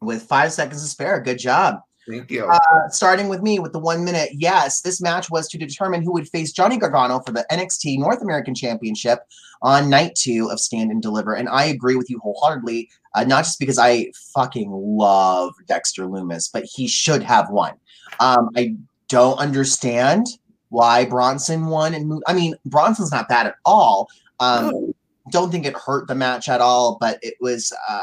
With 0.00 0.22
five 0.22 0.52
seconds 0.52 0.82
to 0.82 0.88
spare, 0.88 1.20
good 1.20 1.38
job. 1.38 1.80
Thank 2.08 2.30
you. 2.32 2.46
Uh, 2.46 2.88
starting 2.88 3.28
with 3.28 3.42
me 3.42 3.60
with 3.60 3.72
the 3.72 3.78
one 3.78 4.04
minute. 4.04 4.30
Yes, 4.32 4.80
this 4.80 5.00
match 5.00 5.30
was 5.30 5.48
to 5.48 5.58
determine 5.58 6.02
who 6.02 6.12
would 6.12 6.28
face 6.28 6.50
Johnny 6.50 6.76
Gargano 6.76 7.20
for 7.20 7.32
the 7.32 7.46
NXT 7.50 7.98
North 7.98 8.22
American 8.22 8.54
Championship 8.54 9.20
on 9.62 9.88
night 9.88 10.16
two 10.16 10.48
of 10.50 10.58
Stand 10.58 10.90
and 10.90 11.00
Deliver. 11.00 11.34
And 11.34 11.48
I 11.48 11.66
agree 11.66 11.94
with 11.94 12.10
you 12.10 12.18
wholeheartedly, 12.18 12.90
uh, 13.14 13.24
not 13.24 13.44
just 13.44 13.60
because 13.60 13.78
I 13.78 14.10
fucking 14.34 14.70
love 14.72 15.54
Dexter 15.68 16.04
Lumis, 16.06 16.50
but 16.52 16.64
he 16.64 16.88
should 16.88 17.22
have 17.22 17.50
won. 17.50 17.74
Um, 18.18 18.50
I 18.56 18.74
don't 19.08 19.38
understand 19.38 20.26
why 20.72 21.04
Bronson 21.04 21.66
won. 21.66 21.94
And 21.94 22.08
moved. 22.08 22.24
I 22.26 22.32
mean, 22.32 22.54
Bronson's 22.64 23.12
not 23.12 23.28
bad 23.28 23.46
at 23.46 23.56
all. 23.64 24.08
Um, 24.40 24.92
don't 25.30 25.52
think 25.52 25.66
it 25.66 25.76
hurt 25.76 26.08
the 26.08 26.14
match 26.14 26.48
at 26.48 26.60
all, 26.60 26.96
but 26.98 27.18
it 27.22 27.34
was, 27.40 27.72
uh, 27.88 28.02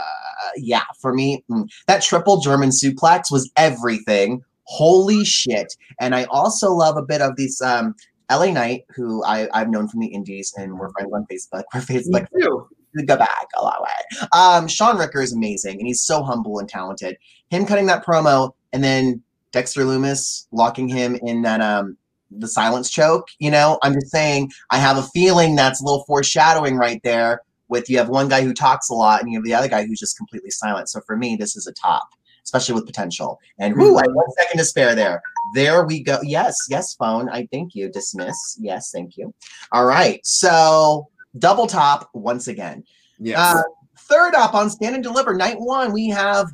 yeah, 0.55 0.83
for 1.01 1.13
me, 1.13 1.43
mm, 1.49 1.67
that 1.87 2.01
triple 2.01 2.39
German 2.39 2.69
suplex 2.69 3.31
was 3.31 3.51
everything. 3.57 4.41
Holy 4.63 5.25
shit. 5.25 5.75
And 5.99 6.15
I 6.15 6.25
also 6.25 6.71
love 6.71 6.95
a 6.95 7.01
bit 7.01 7.21
of 7.21 7.35
this 7.35 7.61
um, 7.61 7.95
LA 8.31 8.51
Knight, 8.51 8.85
who 8.95 9.23
I, 9.25 9.49
I've 9.53 9.69
known 9.69 9.87
from 9.87 9.99
the 9.99 10.07
indies, 10.07 10.53
and 10.55 10.77
we're 10.77 10.91
friends 10.91 11.11
on 11.11 11.25
Facebook. 11.29 11.63
We're 11.73 11.81
Facebook 11.81 12.27
Me 12.33 12.43
too. 12.43 12.67
go 13.05 13.17
back 13.17 13.47
a 13.57 13.63
long 13.63 13.81
way. 13.81 14.27
Um, 14.31 14.67
Shaun 14.67 14.97
Ricker 14.97 15.21
is 15.21 15.33
amazing, 15.33 15.79
and 15.79 15.87
he's 15.87 16.01
so 16.01 16.23
humble 16.23 16.59
and 16.59 16.69
talented. 16.69 17.17
Him 17.49 17.65
cutting 17.65 17.87
that 17.87 18.05
promo, 18.05 18.51
and 18.71 18.83
then 18.83 19.23
Dexter 19.51 19.81
Lumis 19.81 20.45
locking 20.51 20.87
him 20.87 21.15
in 21.23 21.41
that 21.41 21.61
um 21.61 21.97
the 22.31 22.47
silence 22.47 22.89
choke. 22.89 23.27
You 23.39 23.51
know, 23.51 23.79
I'm 23.83 23.93
just 23.93 24.11
saying. 24.11 24.51
I 24.69 24.77
have 24.77 24.97
a 24.97 25.03
feeling 25.03 25.55
that's 25.55 25.81
a 25.81 25.85
little 25.85 26.03
foreshadowing 26.05 26.77
right 26.77 27.01
there. 27.03 27.41
With 27.67 27.89
you 27.89 27.97
have 27.99 28.09
one 28.09 28.29
guy 28.29 28.41
who 28.41 28.53
talks 28.53 28.89
a 28.89 28.95
lot, 28.95 29.21
and 29.21 29.31
you 29.31 29.37
have 29.37 29.45
the 29.45 29.53
other 29.53 29.67
guy 29.67 29.85
who's 29.85 29.99
just 29.99 30.17
completely 30.17 30.49
silent. 30.49 30.89
So 30.89 31.01
for 31.01 31.15
me, 31.15 31.35
this 31.35 31.55
is 31.55 31.67
a 31.67 31.73
top, 31.73 32.09
especially 32.43 32.73
with 32.73 32.87
potential. 32.87 33.39
And 33.59 33.75
whoo, 33.75 33.97
I 33.97 34.07
one 34.07 34.31
second 34.37 34.57
to 34.57 34.65
spare 34.65 34.95
there. 34.95 35.21
There 35.53 35.85
we 35.85 36.01
go. 36.01 36.19
Yes, 36.23 36.55
yes, 36.69 36.95
phone. 36.95 37.29
I 37.29 37.47
thank 37.51 37.75
you. 37.75 37.89
Dismiss. 37.89 38.57
Yes, 38.59 38.91
thank 38.91 39.17
you. 39.17 39.33
All 39.71 39.85
right. 39.85 40.25
So 40.25 41.07
double 41.37 41.67
top 41.67 42.09
once 42.13 42.47
again. 42.47 42.83
Yeah. 43.19 43.41
Uh, 43.41 43.61
third 43.97 44.33
up 44.33 44.55
on 44.55 44.69
Stand 44.69 44.95
and 44.95 45.03
Deliver, 45.03 45.35
night 45.35 45.59
one, 45.59 45.91
we 45.91 46.09
have 46.09 46.47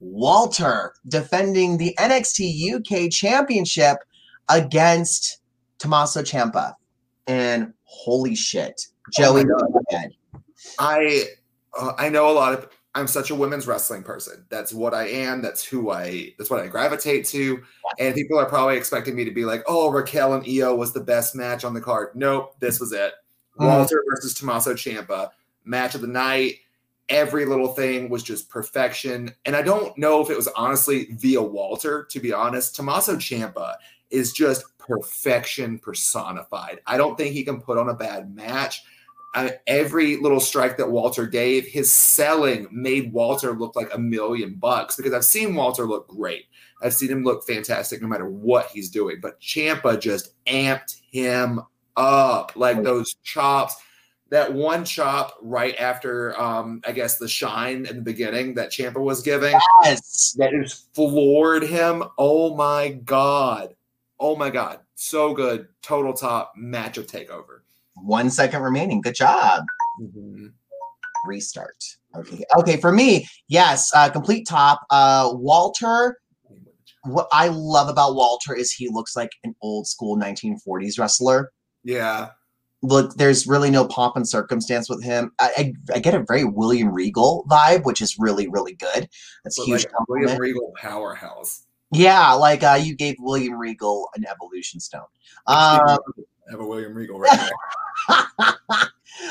Walter 0.00 0.94
defending 1.08 1.76
the 1.76 1.94
NXT 1.98 2.74
UK 2.74 3.10
Championship 3.10 3.98
against 4.48 5.38
Tommaso 5.78 6.22
Ciampa. 6.22 6.74
And 7.26 7.72
holy 7.84 8.34
shit, 8.34 8.86
Joey, 9.12 9.44
Oh. 9.44 9.82
I 10.78 11.24
uh, 11.78 11.92
I 11.98 12.08
know 12.08 12.30
a 12.30 12.32
lot 12.32 12.52
of 12.52 12.68
I'm 12.94 13.06
such 13.06 13.30
a 13.30 13.34
women's 13.34 13.66
wrestling 13.66 14.02
person. 14.02 14.44
That's 14.50 14.72
what 14.72 14.92
I 14.92 15.08
am. 15.08 15.40
That's 15.40 15.64
who 15.64 15.90
I 15.90 16.34
that's 16.38 16.50
what 16.50 16.60
I 16.60 16.66
gravitate 16.66 17.26
to. 17.26 17.62
And 17.98 18.14
people 18.14 18.38
are 18.38 18.46
probably 18.46 18.76
expecting 18.76 19.16
me 19.16 19.24
to 19.24 19.30
be 19.30 19.44
like, 19.44 19.62
"Oh, 19.66 19.90
Raquel 19.90 20.34
and 20.34 20.46
Io 20.46 20.74
was 20.74 20.92
the 20.92 21.00
best 21.00 21.34
match 21.34 21.64
on 21.64 21.74
the 21.74 21.80
card." 21.80 22.10
Nope, 22.14 22.54
this 22.60 22.80
was 22.80 22.92
it. 22.92 23.12
Mm. 23.58 23.66
Walter 23.66 24.02
versus 24.08 24.34
Tommaso 24.34 24.74
Ciampa, 24.74 25.30
match 25.64 25.94
of 25.94 26.02
the 26.02 26.06
night. 26.06 26.56
Every 27.08 27.44
little 27.44 27.68
thing 27.68 28.08
was 28.08 28.22
just 28.22 28.48
perfection. 28.48 29.34
And 29.44 29.56
I 29.56 29.62
don't 29.62 29.96
know 29.98 30.22
if 30.22 30.30
it 30.30 30.36
was 30.36 30.48
honestly 30.48 31.08
via 31.12 31.42
Walter, 31.42 32.04
to 32.04 32.20
be 32.20 32.32
honest. 32.32 32.76
Tommaso 32.76 33.16
Ciampa 33.16 33.74
is 34.12 34.32
just 34.32 34.64
perfection 34.78 35.78
personified. 35.78 36.80
I 36.86 36.96
don't 36.96 37.16
think 37.16 37.32
he 37.32 37.44
can 37.44 37.60
put 37.60 37.78
on 37.78 37.88
a 37.88 37.94
bad 37.94 38.34
match 38.34 38.82
I, 39.34 39.58
every 39.66 40.16
little 40.18 40.40
strike 40.40 40.76
that 40.76 40.90
Walter 40.90 41.26
gave, 41.26 41.66
his 41.66 41.90
selling 41.90 42.68
made 42.70 43.12
Walter 43.12 43.52
look 43.52 43.76
like 43.76 43.92
a 43.94 43.98
million 43.98 44.54
bucks 44.54 44.96
because 44.96 45.14
I've 45.14 45.24
seen 45.24 45.54
Walter 45.54 45.86
look 45.86 46.08
great. 46.08 46.46
I've 46.82 46.94
seen 46.94 47.10
him 47.10 47.24
look 47.24 47.46
fantastic 47.46 48.02
no 48.02 48.08
matter 48.08 48.28
what 48.28 48.66
he's 48.66 48.90
doing. 48.90 49.20
But 49.22 49.40
Ciampa 49.40 49.98
just 49.98 50.34
amped 50.44 51.00
him 51.10 51.60
up 51.96 52.52
like 52.56 52.82
those 52.82 53.14
chops. 53.22 53.76
That 54.30 54.52
one 54.52 54.84
chop 54.84 55.36
right 55.42 55.76
after, 55.78 56.38
um, 56.40 56.80
I 56.86 56.92
guess, 56.92 57.18
the 57.18 57.28
shine 57.28 57.86
in 57.86 57.96
the 57.96 58.02
beginning 58.02 58.54
that 58.54 58.70
Ciampa 58.70 58.98
was 58.98 59.22
giving 59.22 59.54
Yes. 59.84 60.34
that 60.38 60.50
just 60.52 60.94
floored 60.94 61.62
him. 61.62 62.02
Oh 62.18 62.54
my 62.56 62.90
god! 62.90 63.74
Oh 64.22 64.36
my 64.36 64.50
god! 64.50 64.78
So 64.94 65.34
good. 65.34 65.66
Total 65.82 66.12
top 66.12 66.52
match 66.56 66.96
of 66.96 67.08
Takeover. 67.08 67.62
One 67.96 68.30
second 68.30 68.62
remaining. 68.62 69.00
Good 69.00 69.16
job. 69.16 69.64
Restart. 71.26 71.84
Okay. 72.14 72.44
Okay. 72.56 72.76
For 72.76 72.92
me, 72.92 73.26
yes. 73.48 73.90
Uh, 73.92 74.08
complete 74.08 74.46
top. 74.46 74.80
Uh, 74.90 75.30
Walter. 75.32 76.18
What 77.04 77.26
I 77.32 77.48
love 77.48 77.88
about 77.88 78.14
Walter 78.14 78.54
is 78.54 78.70
he 78.70 78.88
looks 78.88 79.16
like 79.16 79.30
an 79.42 79.56
old 79.60 79.88
school 79.88 80.16
1940s 80.16 81.00
wrestler. 81.00 81.50
Yeah, 81.82 82.28
Look, 82.84 83.14
there's 83.14 83.46
really 83.46 83.70
no 83.70 83.86
pomp 83.86 84.16
and 84.16 84.28
circumstance 84.28 84.88
with 84.88 85.02
him. 85.04 85.30
I, 85.40 85.50
I, 85.56 85.94
I 85.96 85.98
get 86.00 86.14
a 86.14 86.24
very 86.26 86.44
William 86.44 86.92
Regal 86.92 87.44
vibe, 87.48 87.84
which 87.84 88.00
is 88.00 88.16
really, 88.18 88.48
really 88.48 88.74
good. 88.74 89.08
That's 89.44 89.56
but 89.56 89.66
huge 89.66 89.84
like 89.84 90.08
William. 90.08 90.38
Regal 90.38 90.72
powerhouse. 90.76 91.64
Yeah, 91.92 92.32
like 92.32 92.62
uh, 92.62 92.78
you 92.82 92.96
gave 92.96 93.16
William 93.18 93.54
Regal 93.54 94.08
an 94.14 94.24
evolution 94.26 94.80
stone. 94.80 95.02
Um, 95.46 95.98
have 96.50 96.60
a 96.60 96.66
William 96.66 96.94
Regal 96.94 97.18
right 97.18 97.50
there. 98.08 98.88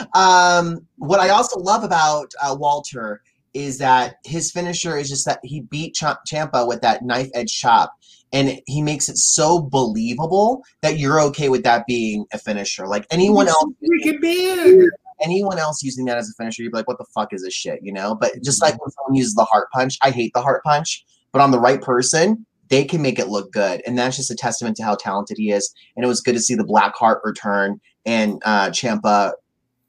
um, 0.14 0.86
what 0.98 1.20
I 1.20 1.30
also 1.30 1.60
love 1.60 1.84
about 1.84 2.32
uh, 2.42 2.56
Walter 2.58 3.22
is 3.54 3.78
that 3.80 4.16
his 4.26 4.52
finisher 4.52 4.98
is 4.98 5.10
just 5.10 5.26
that 5.26 5.40
he 5.44 5.62
beat 5.62 5.94
Ch- 5.94 6.04
Ciampa 6.30 6.68
with 6.68 6.82
that 6.82 7.04
knife 7.04 7.30
edge 7.34 7.52
chop, 7.52 7.94
and 8.32 8.62
he 8.66 8.82
makes 8.82 9.10
it 9.10 9.18
so 9.18 9.62
believable 9.62 10.64
that 10.82 10.98
you're 10.98 11.20
okay 11.22 11.50
with 11.50 11.64
that 11.64 11.86
being 11.86 12.26
a 12.32 12.38
finisher. 12.38 12.88
Like 12.88 13.06
anyone 13.12 13.48
else, 13.48 13.74
freaking 13.84 14.22
big. 14.22 14.90
anyone 15.22 15.60
else 15.60 15.84
using 15.84 16.06
that 16.06 16.18
as 16.18 16.30
a 16.30 16.34
finisher, 16.34 16.64
you'd 16.64 16.72
be 16.72 16.78
like, 16.78 16.88
"What 16.88 16.98
the 16.98 17.06
fuck 17.14 17.34
is 17.34 17.44
this 17.44 17.54
shit?" 17.54 17.80
You 17.82 17.92
know. 17.92 18.16
But 18.16 18.32
just 18.44 18.62
like 18.62 18.80
when 18.80 18.92
someone 18.92 19.16
uses 19.16 19.34
the 19.34 19.46
heart 19.46 19.68
punch, 19.74 19.98
I 20.02 20.12
hate 20.12 20.32
the 20.34 20.42
heart 20.42 20.64
punch, 20.64 21.06
but 21.32 21.42
on 21.42 21.52
the 21.52 21.60
right 21.60 21.82
person, 21.82 22.46
they 22.72 22.86
can 22.86 23.02
make 23.02 23.20
it 23.20 23.28
look 23.28 23.52
good, 23.52 23.84
and 23.86 23.98
that's 23.98 24.16
just 24.16 24.32
a 24.32 24.36
testament 24.36 24.78
to 24.78 24.84
how 24.84 24.96
talented 24.96 25.38
he 25.38 25.52
is. 25.52 25.72
And 25.96 26.04
it 26.04 26.08
was 26.08 26.22
good 26.22 26.34
to 26.34 26.40
see 26.40 26.56
the 26.56 26.64
Black 26.64 26.96
Heart 26.96 27.20
return 27.24 27.80
and 28.06 28.42
uh, 28.46 28.70
Ciampa 28.70 29.34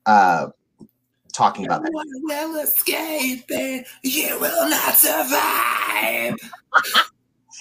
uh, 0.04 0.48
talking 1.32 1.64
about 1.64 1.82
that. 1.82 1.92
One 1.92 2.52
will 2.52 2.60
escape 2.60 3.44
and 3.50 3.86
you 4.02 4.38
will 4.38 4.68
not 4.68 4.94
survive. 4.94 6.36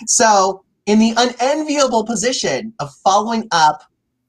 So, 0.08 0.64
in 0.88 0.98
the 0.98 1.14
unenviable 1.16 2.06
position 2.06 2.74
of 2.80 2.92
following 3.04 3.48
up 3.52 3.84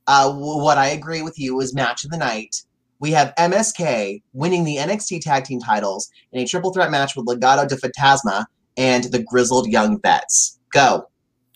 uh, 0.06 0.30
what 0.30 0.76
I 0.76 0.88
agree 0.88 1.22
with 1.22 1.38
you 1.38 1.58
is 1.60 1.72
match 1.74 2.04
of 2.04 2.10
the 2.10 2.18
night, 2.18 2.62
we 2.98 3.10
have 3.12 3.32
MSK 3.38 4.22
winning 4.34 4.64
the 4.64 4.76
NXT 4.76 5.22
Tag 5.22 5.44
Team 5.44 5.60
titles 5.60 6.10
in 6.32 6.42
a 6.42 6.46
triple 6.46 6.74
threat 6.74 6.90
match 6.90 7.16
with 7.16 7.24
Legado 7.24 7.66
del 7.66 7.78
Fantasma 7.78 8.44
and 8.76 9.04
the 9.04 9.22
Grizzled 9.22 9.66
Young 9.66 9.98
Vets. 10.02 10.58
Go. 10.72 11.08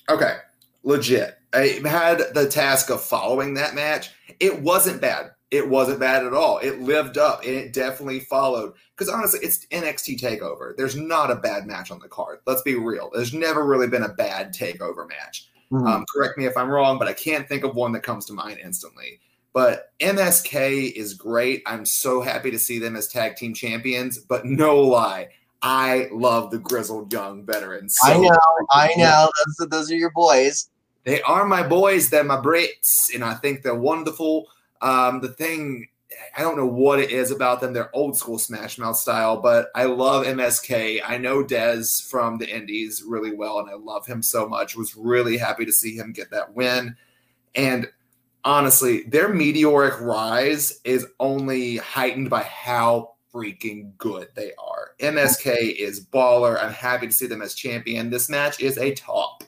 Okay, 0.09 0.37
legit. 0.85 1.39
I 1.53 1.81
had 1.85 2.35
the 2.35 2.49
task 2.49 2.91
of 2.91 3.03
following 3.03 3.55
that 3.55 3.75
match. 3.75 4.11
It 4.41 4.61
wasn't 4.61 5.01
bad. 5.01 5.33
It 5.51 5.69
wasn't 5.69 6.01
bad 6.01 6.27
at 6.27 6.35
all. 6.35 6.59
It 6.59 6.81
lived 6.81 7.19
up 7.19 7.43
and 7.45 7.55
it 7.55 7.73
definitely 7.73 8.21
followed. 8.21 8.75
Because 8.95 9.13
honestly, 9.13 9.41
it's 9.43 9.67
NXT 9.67 10.21
Takeover. 10.21 10.77
There's 10.77 10.97
not 10.97 11.31
a 11.31 11.37
bad 11.37 11.67
match 11.67 11.91
on 11.91 12.01
the 12.01 12.09
card. 12.09 12.41
Let's 12.47 12.63
be 12.63 12.75
real. 12.75 13.11
There's 13.15 13.33
never 13.33 13.65
really 13.65 13.87
been 13.87 14.03
a 14.03 14.15
bad 14.15 14.55
Takeover 14.55 15.09
match. 15.09 15.49
Mhm. 15.73 15.87
Um, 15.87 16.05
correct 16.13 16.37
me 16.37 16.47
if 16.47 16.57
I'm 16.57 16.69
wrong, 16.69 16.99
but 16.99 17.09
I 17.09 17.13
can't 17.13 17.49
think 17.49 17.65
of 17.65 17.75
one 17.75 17.93
that 17.93 18.03
comes 18.03 18.27
to 18.27 18.33
mind 18.33 18.59
instantly. 18.63 19.21
But 19.53 19.93
MSK 20.01 20.89
is 20.89 21.15
great. 21.15 21.63
I'm 21.65 21.87
so 21.87 22.21
happy 22.21 22.51
to 22.51 22.59
see 22.59 22.79
them 22.79 22.97
as 22.97 23.09
tag 23.09 23.37
team 23.37 23.55
champions. 23.55 24.19
But 24.19 24.45
no 24.45 24.79
lie, 24.81 25.29
I 25.63 26.09
love 26.13 26.51
the 26.51 26.59
grizzled 26.59 27.13
young 27.13 27.45
veterans. 27.45 27.99
I 28.05 28.19
know, 28.19 28.39
I 28.71 28.93
know. 28.97 29.29
Those, 29.59 29.69
those 29.69 29.91
are 29.91 29.97
your 29.97 30.13
boys. 30.13 30.69
they 31.05 31.23
are 31.23 31.45
my 31.47 31.67
boys. 31.67 32.11
They're 32.11 32.25
my 32.25 32.37
Brits, 32.37 33.15
and 33.15 33.25
I 33.25 33.35
think 33.35 33.63
they're 33.63 33.75
wonderful. 33.75 34.47
Um, 34.83 35.21
the 35.21 35.29
thing, 35.29 35.89
I 36.37 36.43
don't 36.43 36.57
know 36.57 36.67
what 36.67 37.01
it 37.01 37.11
is 37.11 37.31
about 37.31 37.61
them. 37.61 37.73
They're 37.73 37.95
old 37.97 38.17
school 38.17 38.39
Smash 38.39 38.79
Mouth 38.79 38.97
style, 38.97 39.41
but 39.41 39.71
I 39.75 39.85
love 39.85 40.27
MSK. 40.27 41.01
I 41.05 41.17
know 41.19 41.43
Dez 41.43 42.07
from 42.09 42.39
the 42.39 42.49
Indies 42.49 43.03
really 43.07 43.35
well, 43.35 43.59
and 43.59 43.71
I 43.71 43.75
love 43.75 44.07
him 44.07 44.23
so 44.23 44.47
much. 44.49 44.77
Was 44.77 44.95
really 44.95 45.39
happy 45.39 45.65
to 45.65 45.73
see 45.73 45.97
him 45.97 46.13
get 46.13 46.31
that 46.31 46.55
win. 46.55 46.95
And 47.55 47.89
honestly, 48.45 49.03
their 49.05 49.29
meteoric 49.33 50.01
rise 50.01 50.81
is 50.85 51.07
only 51.19 51.79
heightened 51.79 52.31
by 52.31 52.43
how 52.43 53.15
freaking 53.35 53.97
good 53.99 54.29
they 54.35 54.53
are. 54.59 54.76
MSK 55.01 55.77
is 55.77 56.05
baller. 56.05 56.63
I'm 56.63 56.73
happy 56.73 57.07
to 57.07 57.13
see 57.13 57.27
them 57.27 57.43
as 57.43 57.55
champion. 57.55 58.11
This 58.11 58.29
match 58.29 58.61
is 58.61 58.79
a 58.79 58.95
top. 58.95 59.45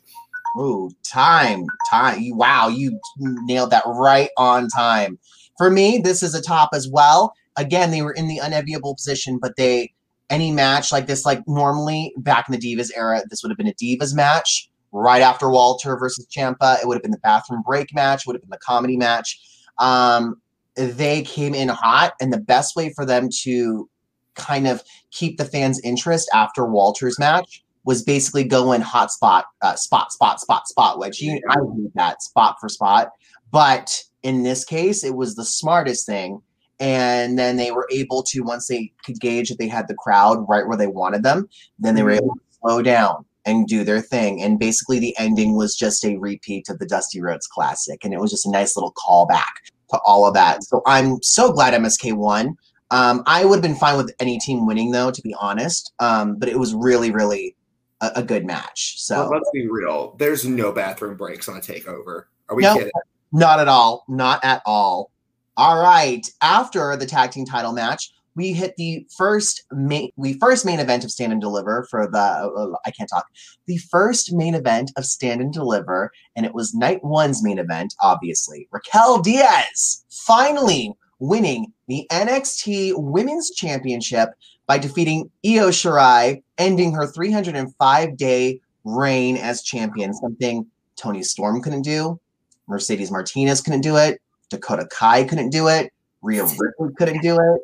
Ooh, 0.59 0.91
time, 1.05 1.67
time. 1.91 2.37
Wow, 2.37 2.69
you 2.69 2.99
nailed 3.19 3.71
that 3.71 3.85
right 3.87 4.31
on 4.37 4.69
time. 4.69 5.19
For 5.57 5.71
me, 5.71 5.99
this 5.99 6.23
is 6.23 6.35
a 6.35 6.43
top 6.43 6.71
as 6.73 6.89
well. 6.89 7.33
Again, 7.57 7.91
they 7.91 8.03
were 8.03 8.13
in 8.13 8.29
the 8.29 8.39
unenviable 8.39 8.95
position, 8.95 9.39
but 9.41 9.57
they 9.57 9.93
any 10.31 10.53
match 10.53 10.93
like 10.93 11.07
this, 11.07 11.25
like 11.25 11.43
normally 11.47 12.13
back 12.19 12.49
in 12.49 12.53
the 12.53 12.59
Divas 12.59 12.91
era, 12.95 13.23
this 13.31 13.43
would 13.43 13.51
have 13.51 13.57
been 13.57 13.69
a 13.69 13.73
Divas 13.73 14.15
match 14.15 14.69
right 14.93 15.23
after 15.23 15.49
Walter 15.49 15.97
versus 15.97 16.27
Ciampa. 16.27 16.81
It 16.81 16.87
would 16.87 16.95
have 16.95 17.03
been 17.03 17.13
the 17.13 17.19
bathroom 17.19 17.63
break 17.63 17.95
match, 17.95 18.27
would 18.27 18.37
have 18.37 18.43
been 18.43 18.51
the 18.51 18.59
comedy 18.59 18.97
match. 18.97 19.41
Um, 19.79 20.41
they 20.77 21.23
came 21.23 21.55
in 21.55 21.69
hot, 21.69 22.13
and 22.21 22.33
the 22.33 22.41
best 22.41 22.77
way 22.77 22.93
for 22.95 23.05
them 23.05 23.29
to 23.43 23.89
kind 24.35 24.69
of 24.69 24.83
keep 25.11 25.39
the 25.39 25.45
fans' 25.45 25.81
interest 25.83 26.29
after 26.35 26.65
Walter's 26.65 27.19
match 27.19 27.65
was 27.85 28.03
basically 28.03 28.45
going 28.45 28.81
hot 28.81 29.11
spot, 29.11 29.47
uh, 29.63 29.75
spot, 29.75 30.13
spot, 30.13 30.41
spot, 30.41 30.69
spot, 30.69 30.99
which 30.99 31.23
you 31.23 31.41
I 31.49 31.55
hate 31.55 31.95
that 31.95 32.23
spot 32.23 32.57
for 32.61 32.69
spot. 32.69 33.13
But 33.51 34.03
in 34.23 34.43
this 34.43 34.65
case, 34.65 35.05
it 35.05 35.17
was 35.17 35.35
the 35.35 35.45
smartest 35.45 36.07
thing. 36.07 36.43
And 36.81 37.39
then 37.39 37.57
they 37.57 37.73
were 37.73 37.89
able 37.91 38.23
to, 38.25 38.41
once 38.43 38.69
they 38.69 38.93
could 39.05 39.19
gauge 39.21 39.49
that 39.49 39.59
they 39.59 39.69
had 39.69 39.89
the 39.89 39.95
crowd 39.95 40.45
right 40.49 40.67
where 40.67 40.77
they 40.77 40.87
wanted 40.87 41.23
them, 41.23 41.49
then 41.79 41.95
they 41.95 42.03
were 42.03 42.13
able 42.13 42.35
to 42.35 42.41
slow 42.61 42.83
down 42.83 43.25
and 43.47 43.67
do 43.67 43.83
their 43.83 44.01
thing. 44.01 44.43
And 44.43 44.59
basically, 44.59 44.99
the 44.99 45.17
ending 45.19 45.57
was 45.57 45.75
just 45.75 46.05
a 46.05 46.19
repeat 46.19 46.69
of 46.69 46.79
the 46.79 46.87
Dusty 46.87 47.21
Rhodes 47.21 47.47
Classic. 47.47 48.05
And 48.05 48.13
it 48.13 48.21
was 48.21 48.31
just 48.31 48.47
a 48.47 48.51
nice 48.51 48.77
little 48.77 48.93
callback 48.93 49.73
to 49.91 49.99
all 50.05 50.27
of 50.27 50.35
that. 50.35 50.63
So 50.65 50.83
I'm 50.87 51.23
so 51.23 51.53
glad 51.53 51.75
MSK 51.75 52.15
won. 52.15 52.57
Um, 52.91 53.23
I 53.27 53.45
would 53.45 53.57
have 53.57 53.63
been 53.63 53.77
fine 53.77 53.97
with 53.97 54.15
any 54.19 54.39
team 54.39 54.67
winning, 54.67 54.91
though, 54.91 55.11
to 55.11 55.23
be 55.23 55.35
honest. 55.39 55.93
Um, 55.99 56.37
but 56.37 56.49
it 56.49 56.59
was 56.59 56.75
really, 56.75 57.11
really 57.11 57.55
a, 58.01 58.13
a 58.17 58.23
good 58.23 58.47
match. 58.47 59.01
So 59.01 59.25
But 59.25 59.37
let's 59.37 59.51
be 59.53 59.69
real. 59.69 60.17
There's 60.19 60.45
no 60.47 60.73
bathroom 60.73 61.17
breaks 61.17 61.49
on 61.49 61.57
a 61.57 61.61
takeover. 61.61 62.25
Are 62.49 62.57
we 62.57 62.63
No. 62.63 62.75
kidding? 62.75 62.91
Not 63.33 63.61
at 63.61 63.69
all. 63.69 64.05
Not 64.09 64.43
at 64.45 64.63
all. 64.65 65.11
All 65.57 65.83
right. 65.83 66.27
After 66.41 66.97
the 66.97 67.05
tag 67.05 67.31
team 67.31 67.45
title 67.45 67.73
match, 67.73 68.11
we 68.39 68.53
hit 68.53 68.77
the 68.77 69.05
first 69.17 69.65
main 69.73 70.11
we 70.15 70.35
first 70.35 70.65
main 70.65 70.79
event 70.79 71.03
of 71.03 71.11
Stand 71.11 71.33
and 71.33 71.41
Deliver 71.41 71.89
for 71.91 72.07
the 72.07 72.19
uh, 72.19 72.77
I 72.87 72.93
can't 72.93 73.11
talk. 73.11 73.27
The 73.67 73.79
first 73.79 74.33
main 74.33 74.55
event 74.55 74.93
of 74.97 75.05
Stand 75.05 75.41
and 75.41 75.53
Deliver, 75.53 76.13
and 76.37 76.47
it 76.47 76.55
was 76.55 76.73
night 76.73 77.03
one's 77.03 77.43
main 77.43 77.59
event, 77.59 77.95
obviously. 78.01 78.69
Raquel 78.71 79.21
Diaz 79.21 80.05
finally 80.09 80.95
winning 81.19 81.73
the 81.87 82.07
NXT 82.11 82.95
Women's 82.97 83.51
Championship 83.51 84.31
by 84.67 84.79
defeating 84.79 85.31
Io 85.45 85.71
Shirai, 85.71 86.43
ending 86.59 86.93
her 86.93 87.07
305 87.07 88.17
day 88.17 88.61
reign 88.85 89.37
as 89.37 89.63
champion, 89.63 90.15
something 90.15 90.67
Toni 90.97 91.23
Storm 91.23 91.63
couldn't 91.63 91.83
do, 91.83 92.21
Mercedes 92.67 93.11
Martinez 93.11 93.61
couldn't 93.61 93.81
do 93.81 93.97
it. 93.97 94.21
Dakota 94.51 94.87
Kai 94.91 95.25
couldn't 95.25 95.51
do 95.51 95.69
it. 95.69 95.93
Rhea 96.23 96.45
Ripley 96.45 96.95
couldn't 96.97 97.23
do 97.23 97.37
it. 97.37 97.61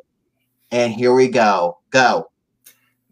And 0.71 0.93
here 0.93 1.13
we 1.13 1.27
go. 1.27 1.77
Go. 1.91 2.29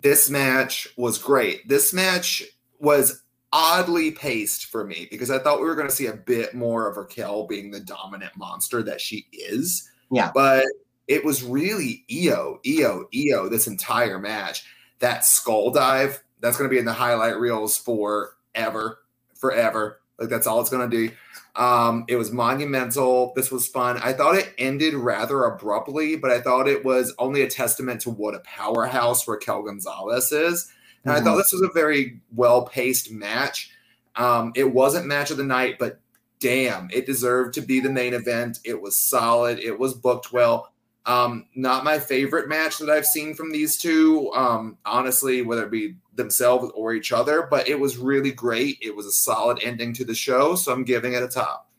This 0.02 0.30
match 0.30 0.88
was 0.98 1.18
great. 1.18 1.68
This 1.68 1.94
match 1.94 2.44
was 2.80 3.24
oddly 3.52 4.12
paced 4.12 4.66
for 4.66 4.84
me 4.84 5.08
because 5.12 5.30
I 5.30 5.40
thought 5.40 5.60
we 5.60 5.66
were 5.66 5.76
going 5.76 5.88
to 5.88 5.96
see 5.96 6.08
a 6.08 6.14
bit 6.14 6.56
more 6.56 6.90
of 6.90 6.98
Raquel 6.98 7.46
being 7.46 7.72
the 7.72 7.80
dominant 7.80 8.36
monster 8.36 8.82
that 8.84 9.00
she 9.00 9.28
is. 9.32 9.90
Yeah. 10.14 10.32
But 10.34 10.66
it 11.08 11.26
was 11.26 11.44
really 11.44 12.06
Io, 12.12 12.60
Io, 12.66 13.08
Io 13.14 13.50
this 13.50 13.68
entire 13.68 14.20
match. 14.20 14.64
That 15.00 15.26
skull 15.26 15.72
dive, 15.72 16.24
that's 16.40 16.58
going 16.58 16.70
to 16.70 16.74
be 16.74 16.80
in 16.80 16.86
the 16.86 16.94
highlight 16.94 17.38
reels 17.38 17.78
forever, 17.78 19.00
forever. 19.36 20.00
Like 20.20 20.30
that's 20.30 20.48
all 20.48 20.62
it's 20.62 20.70
gonna 20.70 20.88
do. 20.88 21.10
Um, 21.56 22.06
it 22.08 22.16
was 22.16 22.32
monumental. 22.32 23.34
This 23.36 23.52
was 23.52 23.68
fun. 23.68 23.98
I 23.98 24.14
thought 24.14 24.36
it 24.36 24.54
ended 24.58 24.94
rather 24.94 25.44
abruptly, 25.44 26.16
but 26.16 26.32
I 26.32 26.40
thought 26.40 26.68
it 26.68 26.86
was 26.86 27.14
only 27.20 27.42
a 27.42 27.50
testament 27.50 28.02
to 28.02 28.10
what 28.10 28.36
a 28.36 28.40
powerhouse 28.40 29.28
Raquel 29.28 29.64
Gonzalez 29.64 30.32
is. 30.32 30.72
And 31.04 31.14
I 31.14 31.20
thought 31.20 31.36
this 31.36 31.52
was 31.52 31.62
a 31.62 31.74
very 31.74 32.22
well 32.34 32.66
paced 32.66 33.12
match. 33.12 33.72
Um, 34.16 34.54
it 34.56 34.72
wasn't 34.72 35.08
match 35.08 35.32
of 35.32 35.38
the 35.38 35.44
night, 35.44 35.78
but 35.80 36.00
damn, 36.44 36.90
it 36.92 37.06
deserved 37.06 37.54
to 37.54 37.62
be 37.62 37.80
the 37.80 37.90
main 37.90 38.14
event. 38.14 38.60
It 38.66 38.80
was 38.80 38.98
solid. 38.98 39.60
It 39.60 39.80
was 39.80 39.94
booked 39.94 40.34
well. 40.34 40.74
Um, 41.06 41.48
not 41.56 41.86
my 41.86 41.98
favorite 41.98 42.50
match 42.50 42.78
that 42.80 42.90
I've 42.90 43.06
seen 43.06 43.34
from 43.34 43.52
these 43.52 43.78
two, 43.78 44.30
um, 44.34 44.78
honestly, 44.86 45.42
whether 45.42 45.64
it 45.64 45.72
be 45.72 45.96
themselves 46.16 46.70
or 46.76 46.94
each 46.94 47.14
other, 47.14 47.48
but 47.50 47.68
it 47.68 47.80
was 47.80 47.98
really 47.98 48.32
great. 48.32 48.78
It 48.82 48.94
was 48.94 49.06
a 49.06 49.12
solid 49.12 49.60
ending 49.64 49.94
to 49.94 50.06
the 50.06 50.14
show, 50.14 50.56
so 50.56 50.74
I'm 50.74 50.84
giving 50.84 51.14
it 51.14 51.24
a 51.24 51.28
top. 51.30 51.70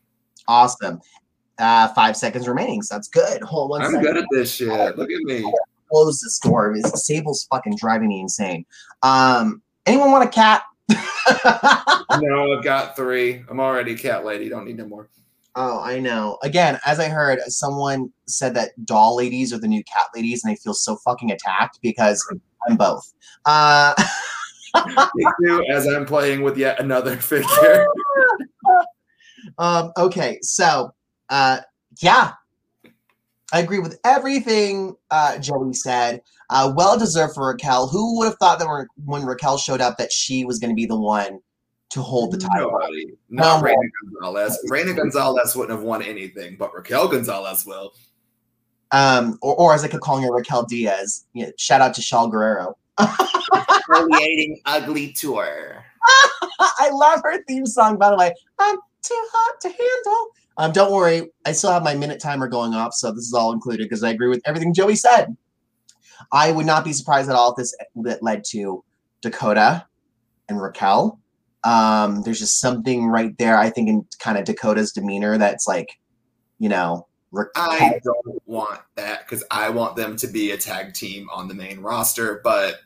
Awesome. 0.49 1.01
Uh, 1.59 1.89
five 1.89 2.17
seconds 2.17 2.49
remaining, 2.49 2.83
so 2.83 2.95
that's 2.95 3.09
good. 3.09 3.43
Hold 3.43 3.73
on. 3.73 3.83
I'm 3.83 3.93
second. 3.93 4.03
good 4.03 4.17
at 4.17 4.25
this 4.31 4.55
shit. 4.55 4.99
Look 4.99 5.11
at 5.11 5.23
me. 5.25 5.53
Close 5.91 6.21
this 6.21 6.39
door. 6.39 6.75
Sable's 6.95 7.47
fucking 7.51 7.77
driving 7.77 8.09
me 8.09 8.21
insane. 8.21 8.65
Um, 9.03 9.63
anyone 9.87 10.11
want 10.11 10.25
a 10.25 10.33
cat? 10.33 10.63
No, 12.21 12.57
I've 12.57 12.63
got 12.63 12.97
three. 12.97 13.45
I'm 13.49 13.61
already 13.61 13.97
cat 13.97 14.25
lady. 14.25 14.49
Don't 14.49 14.67
need 14.67 14.77
no 14.77 14.87
more. 14.87 15.09
Oh, 15.57 15.81
I 15.81 16.01
know. 16.01 16.39
Again, 16.43 16.81
as 16.85 16.99
I 16.99 17.09
heard, 17.09 17.39
someone 17.47 18.11
said 18.27 18.55
that 18.55 18.73
doll 18.85 19.17
ladies 19.17 19.53
are 19.53 19.59
the 19.59 19.69
new 19.69 19.85
cat 19.85 20.07
ladies, 20.15 20.43
and 20.45 20.53
I 20.53 20.57
feel 20.57 20.75
so 20.75 20.97
fucking 21.05 21.31
attacked 21.31 21.79
because 21.81 22.25
I'm 22.69 22.77
both. 22.77 23.13
Uh, 23.47 23.95
too, 25.45 25.65
as 25.71 25.87
I'm 25.87 26.07
playing 26.07 26.43
with 26.43 26.57
yet 26.59 26.81
another 26.81 27.17
figure. 27.21 27.87
um, 29.59 29.93
okay, 29.97 30.39
so 30.43 30.93
uh, 31.31 31.61
yeah, 32.01 32.33
I 33.53 33.61
agree 33.61 33.79
with 33.79 33.99
everything 34.05 34.97
uh, 35.11 35.39
Joey 35.39 35.73
said. 35.73 36.21
Uh, 36.55 36.73
well 36.75 36.97
deserved 36.97 37.35
for 37.35 37.49
Raquel. 37.49 37.89
Who 37.89 38.17
would 38.19 38.27
have 38.27 38.37
thought 38.39 38.59
that 38.61 38.69
when- 38.69 38.87
when 39.05 39.27
Raquel 39.27 39.59
showed 39.59 39.81
up 39.81 39.99
that 39.99 40.13
she 40.13 40.45
was 40.45 40.59
going 40.61 40.71
to 40.71 40.75
be 40.77 40.87
the 40.87 40.97
one 40.99 41.41
to 41.91 42.01
hold 42.01 42.31
the 42.31 42.39
title? 42.39 42.71
Nobody. 42.71 43.07
Not 43.29 43.59
No. 43.59 43.63
Reina 43.67 43.81
Gonzalez. 44.13 44.59
Reina 44.71 44.93
Gonzalez 44.95 45.57
wouldn't 45.57 45.77
have 45.77 45.85
won 45.85 46.01
anything, 46.01 46.57
but 46.57 46.73
Raquel 46.73 47.09
Gonzalez 47.09 47.67
will. 47.67 47.93
Um, 48.93 49.37
or, 49.43 49.57
or 49.57 49.75
as 49.75 49.83
I 49.83 49.89
could 49.89 50.01
call 50.01 50.21
her, 50.21 50.33
Raquel 50.33 50.65
Diaz. 50.65 51.27
Yeah, 51.33 51.51
shout 51.59 51.81
out 51.81 51.93
to 51.95 52.01
Shaul 52.01 52.31
Guerrero. 52.31 52.77
Creating 52.99 54.61
ugly 54.67 55.13
tour. 55.13 55.85
I 56.61 56.91
love 56.93 57.21
her 57.25 57.43
theme 57.45 57.67
song, 57.67 57.99
by 57.99 58.11
the 58.11 58.17
way. 58.17 58.33
I'm 58.61 58.77
too 59.03 59.27
hot 59.33 59.61
to 59.63 59.69
handle. 59.69 60.29
Um, 60.57 60.71
don't 60.71 60.93
worry, 60.93 61.33
I 61.45 61.51
still 61.51 61.73
have 61.73 61.83
my 61.83 61.95
minute 61.95 62.21
timer 62.21 62.47
going 62.47 62.75
off, 62.75 62.95
so 62.95 63.11
this 63.11 63.25
is 63.25 63.35
all 63.35 63.51
included 63.53 63.89
because 63.89 64.05
I 64.05 64.11
agree 64.11 64.29
with 64.29 64.41
everything 64.45 64.73
Joey 64.73 64.95
said. 64.95 65.37
I 66.33 66.53
would 66.53 66.67
not 66.67 66.85
be 66.85 66.93
surprised 66.93 67.29
at 67.29 67.37
all 67.37 67.51
if 67.51 67.57
this 67.57 67.77
that 67.97 68.23
led 68.23 68.45
to 68.51 68.85
Dakota 69.21 69.87
and 70.49 70.61
Raquel. 70.61 71.21
Um, 71.65 72.23
there's 72.23 72.41
just 72.41 72.61
something 72.61 73.07
right 73.07 73.37
there, 73.39 73.57
I 73.57 73.71
think, 73.71 73.89
in 73.89 74.07
kind 74.19 74.37
of 74.37 74.45
Dakota's 74.45 74.93
demeanor 74.93 75.39
that's 75.39 75.67
like, 75.67 75.99
you 76.59 76.69
know, 76.69 77.07
Raquel. 77.33 77.71
I 77.71 78.01
don't 78.05 78.43
want 78.47 78.81
that 78.97 79.27
because 79.27 79.45
I 79.51 79.71
want 79.71 79.97
them 79.97 80.17
to 80.17 80.27
be 80.27 80.51
a 80.51 80.59
tag 80.59 80.95
team 80.95 81.29
on 81.33 81.49
the 81.49 81.55
main 81.55 81.81
roster, 81.81 82.41
but 82.45 82.81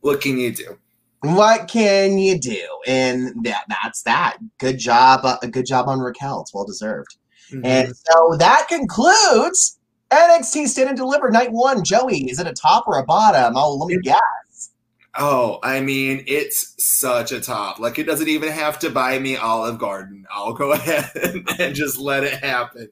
what 0.00 0.20
can 0.20 0.38
you 0.38 0.52
do? 0.52 0.78
what 1.22 1.68
can 1.68 2.18
you 2.18 2.38
do? 2.38 2.66
And 2.86 3.44
that 3.44 3.64
that's 3.68 4.02
that. 4.02 4.38
Good 4.58 4.78
job, 4.78 5.20
uh, 5.24 5.38
good 5.50 5.66
job 5.66 5.88
on 5.88 6.00
Raquel. 6.00 6.40
It's 6.40 6.54
well 6.54 6.64
deserved. 6.64 7.16
Mm-hmm. 7.52 7.66
And 7.66 7.94
so 7.96 8.36
that 8.38 8.66
concludes 8.68 9.78
NXT 10.10 10.66
Stand 10.68 10.88
and 10.88 10.98
Deliver 10.98 11.30
Night 11.30 11.52
One. 11.52 11.84
Joey, 11.84 12.30
is 12.30 12.40
it 12.40 12.46
a 12.46 12.52
top 12.52 12.86
or 12.86 12.98
a 12.98 13.04
bottom? 13.04 13.54
Oh, 13.56 13.76
let 13.76 13.86
me 13.88 13.98
guess. 14.02 14.70
Oh, 15.16 15.58
I 15.62 15.80
mean, 15.80 16.24
it's 16.26 16.74
such 16.78 17.32
a 17.32 17.40
top. 17.40 17.78
Like, 17.78 17.98
it 17.98 18.04
doesn't 18.04 18.28
even 18.28 18.50
have 18.50 18.78
to 18.80 18.90
buy 18.90 19.18
me 19.18 19.36
Olive 19.36 19.78
Garden. 19.78 20.24
I'll 20.30 20.52
go 20.52 20.72
ahead 20.74 21.10
and 21.58 21.74
just 21.74 21.98
let 21.98 22.24
it 22.24 22.34
happen. 22.34 22.88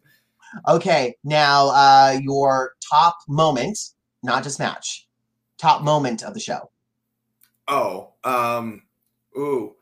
Okay, 0.67 1.15
now 1.25 1.69
uh, 1.69 2.19
your 2.23 2.73
top 2.91 3.19
moment, 3.29 3.79
not 4.23 4.43
just 4.43 4.59
match, 4.59 5.07
top 5.59 5.83
moment 5.83 6.23
of 6.23 6.35
the 6.35 6.41
show. 6.41 6.71
Oh, 7.69 8.15
um, 8.25 8.83
ooh, 9.37 9.75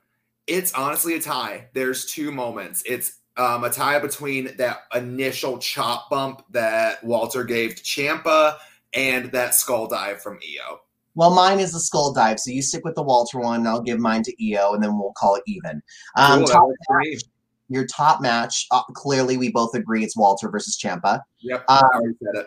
it's 0.46 0.72
honestly 0.74 1.14
a 1.14 1.20
tie. 1.20 1.68
There's 1.72 2.06
two 2.06 2.32
moments. 2.32 2.82
It's 2.84 3.18
um, 3.36 3.64
a 3.64 3.70
tie 3.70 3.98
between 3.98 4.56
that 4.56 4.80
initial 4.94 5.58
chop 5.58 6.08
bump 6.10 6.42
that 6.50 7.02
Walter 7.04 7.44
gave 7.44 7.74
to 7.76 7.82
Ciampa 7.82 8.56
and 8.94 9.30
that 9.32 9.54
skull 9.54 9.86
dive 9.86 10.22
from 10.22 10.38
Io. 10.42 10.80
Well, 11.14 11.34
mine 11.34 11.60
is 11.60 11.72
the 11.72 11.80
skull 11.80 12.12
dive, 12.12 12.38
so 12.38 12.50
you 12.50 12.60
stick 12.62 12.84
with 12.84 12.94
the 12.94 13.02
Walter 13.02 13.38
one. 13.38 13.60
and 13.60 13.68
I'll 13.68 13.80
give 13.80 13.98
mine 13.98 14.22
to 14.24 14.54
Io, 14.54 14.74
and 14.74 14.82
then 14.82 14.98
we'll 14.98 15.14
call 15.16 15.34
it 15.36 15.42
even. 15.46 15.82
Um, 16.16 16.40
Cool, 16.40 16.46
top 16.48 16.66
works 16.68 16.78
for 16.86 16.98
me. 17.00 17.10
match, 17.12 17.22
your 17.68 17.86
top 17.86 18.20
match, 18.20 18.66
uh, 18.70 18.82
clearly 18.94 19.36
we 19.36 19.50
both 19.50 19.74
agree 19.74 20.04
it's 20.04 20.16
Walter 20.16 20.50
versus 20.50 20.76
Ciampa. 20.76 21.20
Yep, 21.40 21.64
Um, 21.68 21.78
I 21.82 21.96
already 21.96 22.14
said 22.22 22.40
it. 22.42 22.46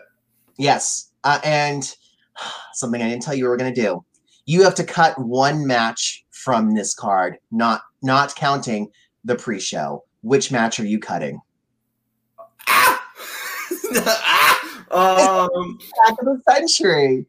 Yes. 0.56 1.10
Uh, 1.24 1.40
and 1.44 1.94
something 2.74 3.02
I 3.02 3.08
didn't 3.08 3.22
tell 3.22 3.34
you 3.34 3.44
we 3.44 3.48
were 3.48 3.56
going 3.56 3.74
to 3.74 3.80
do. 3.80 4.04
You 4.46 4.62
have 4.62 4.74
to 4.76 4.84
cut 4.84 5.18
one 5.20 5.66
match 5.66 6.24
from 6.30 6.74
this 6.74 6.94
card, 6.94 7.38
not 7.50 7.82
not 8.02 8.34
counting 8.34 8.90
the 9.24 9.34
pre-show. 9.36 10.02
Which 10.22 10.52
match 10.52 10.78
are 10.80 10.86
you 10.86 10.98
cutting? 10.98 11.40
Ah! 12.68 13.02
ah! 13.96 14.56
Um. 14.90 15.78
Back 16.04 16.18
of 16.18 16.24
the 16.24 16.42
century. 16.48 17.24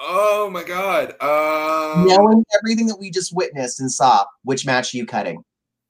Oh 0.00 0.48
my 0.50 0.64
god. 0.64 1.10
Um. 1.20 2.06
Knowing 2.06 2.44
everything 2.58 2.86
that 2.86 2.96
we 2.98 3.10
just 3.10 3.36
witnessed 3.36 3.78
and 3.78 3.92
saw, 3.92 4.24
which 4.44 4.64
match 4.64 4.94
are 4.94 4.96
you 4.96 5.04
cutting? 5.04 5.44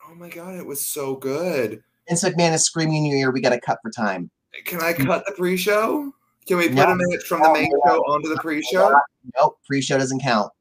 Oh 0.09 0.15
my 0.17 0.29
god, 0.29 0.57
it 0.57 0.67
was 0.67 0.85
so 0.85 1.15
good. 1.15 1.83
Vince 2.09 2.25
McMahon 2.25 2.53
is 2.53 2.65
screaming 2.65 2.97
in 2.97 3.05
your 3.07 3.17
ear, 3.19 3.31
we 3.31 3.41
got 3.41 3.51
to 3.51 3.61
cut 3.61 3.79
for 3.81 3.91
time. 3.91 4.29
Can 4.65 4.81
I 4.83 4.93
cut 4.93 5.25
the 5.25 5.33
pre-show? 5.33 6.13
Can 6.47 6.57
we 6.59 6.67
put 6.67 6.75
No. 6.75 6.91
a 6.91 6.97
minute 6.97 7.23
from 7.23 7.43
the 7.43 7.53
main 7.53 7.71
no. 7.71 7.81
show 7.87 7.99
onto 8.01 8.29
the 8.29 8.37
pre-show? 8.37 8.95
Nope, 9.41 9.59
pre-show 9.67 9.99
doesn't 9.99 10.21
count. 10.21 10.53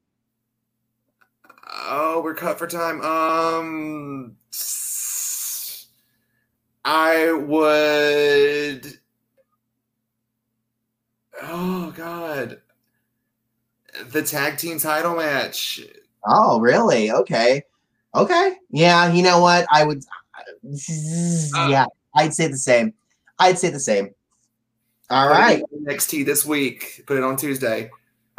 Oh, 1.74 2.20
we're 2.22 2.34
cut 2.34 2.58
for 2.58 2.66
time. 2.66 3.00
Um, 3.02 4.36
I 6.84 7.32
would. 7.32 8.98
Oh 11.42 11.92
God, 11.96 12.60
the 14.10 14.22
tag 14.22 14.58
team 14.58 14.78
title 14.78 15.16
match. 15.16 15.80
Oh, 16.26 16.60
really? 16.60 17.10
Okay. 17.10 17.62
Okay. 18.14 18.56
Yeah, 18.70 19.12
you 19.12 19.22
know 19.22 19.40
what? 19.40 19.66
I 19.70 19.84
would 19.84 20.04
Yeah, 21.68 21.86
I'd 22.14 22.34
say 22.34 22.48
the 22.48 22.56
same. 22.58 22.94
I'd 23.38 23.58
say 23.58 23.70
the 23.70 23.80
same. 23.80 24.10
All 25.10 25.28
right. 25.28 25.62
NXT 25.86 26.24
this 26.24 26.44
week. 26.46 27.04
Put 27.06 27.16
it 27.16 27.22
on 27.22 27.36
Tuesday. 27.36 27.90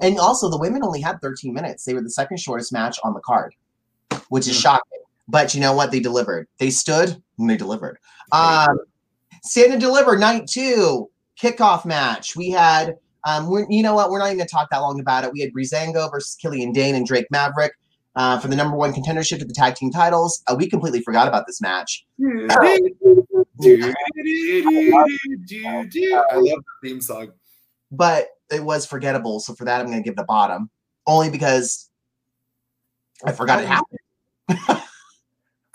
and 0.00 0.18
also, 0.18 0.50
the 0.50 0.58
women 0.58 0.82
only 0.82 1.00
had 1.00 1.20
13 1.20 1.52
minutes. 1.54 1.84
They 1.84 1.94
were 1.94 2.02
the 2.02 2.10
second 2.10 2.38
shortest 2.38 2.72
match 2.72 2.98
on 3.04 3.14
the 3.14 3.20
card, 3.20 3.54
which 4.28 4.48
is 4.48 4.56
Hmm. 4.56 4.60
shocking. 4.62 5.03
But 5.28 5.54
you 5.54 5.60
know 5.60 5.74
what? 5.74 5.90
They 5.90 6.00
delivered. 6.00 6.48
They 6.58 6.70
stood 6.70 7.16
and 7.38 7.50
they 7.50 7.56
delivered. 7.56 7.98
Um, 8.32 8.78
Stand 9.42 9.72
and 9.72 9.80
Deliver 9.80 10.18
Night 10.18 10.46
Two 10.46 11.10
kickoff 11.40 11.84
match. 11.84 12.36
We 12.36 12.50
had, 12.50 12.96
um, 13.24 13.48
we're, 13.48 13.66
you 13.68 13.82
know 13.82 13.94
what? 13.94 14.10
We're 14.10 14.18
not 14.18 14.26
even 14.26 14.38
going 14.38 14.48
to 14.48 14.52
talk 14.52 14.70
that 14.70 14.78
long 14.78 15.00
about 15.00 15.24
it. 15.24 15.32
We 15.32 15.40
had 15.40 15.52
Breezango 15.52 16.10
versus 16.10 16.36
Killian 16.36 16.72
Dain 16.72 16.94
and 16.94 17.06
Drake 17.06 17.26
Maverick 17.30 17.72
uh, 18.16 18.38
for 18.38 18.48
the 18.48 18.56
number 18.56 18.76
one 18.76 18.92
contendership 18.92 19.38
to 19.38 19.44
the 19.44 19.54
tag 19.54 19.74
team 19.74 19.90
titles. 19.90 20.42
Uh, 20.46 20.54
we 20.56 20.68
completely 20.68 21.00
forgot 21.02 21.28
about 21.28 21.46
this 21.46 21.60
match. 21.60 22.06
I 26.30 26.36
love 26.36 26.44
the 26.44 26.62
theme 26.82 27.00
song. 27.00 27.32
but 27.90 28.28
it 28.50 28.62
was 28.62 28.86
forgettable. 28.86 29.40
So 29.40 29.54
for 29.54 29.64
that, 29.64 29.80
I'm 29.80 29.86
going 29.86 30.02
to 30.02 30.04
give 30.04 30.16
the 30.16 30.24
bottom, 30.24 30.70
only 31.06 31.30
because 31.30 31.90
I 33.24 33.32
forgot 33.32 33.60
it 33.62 33.66
happened. 33.66 33.98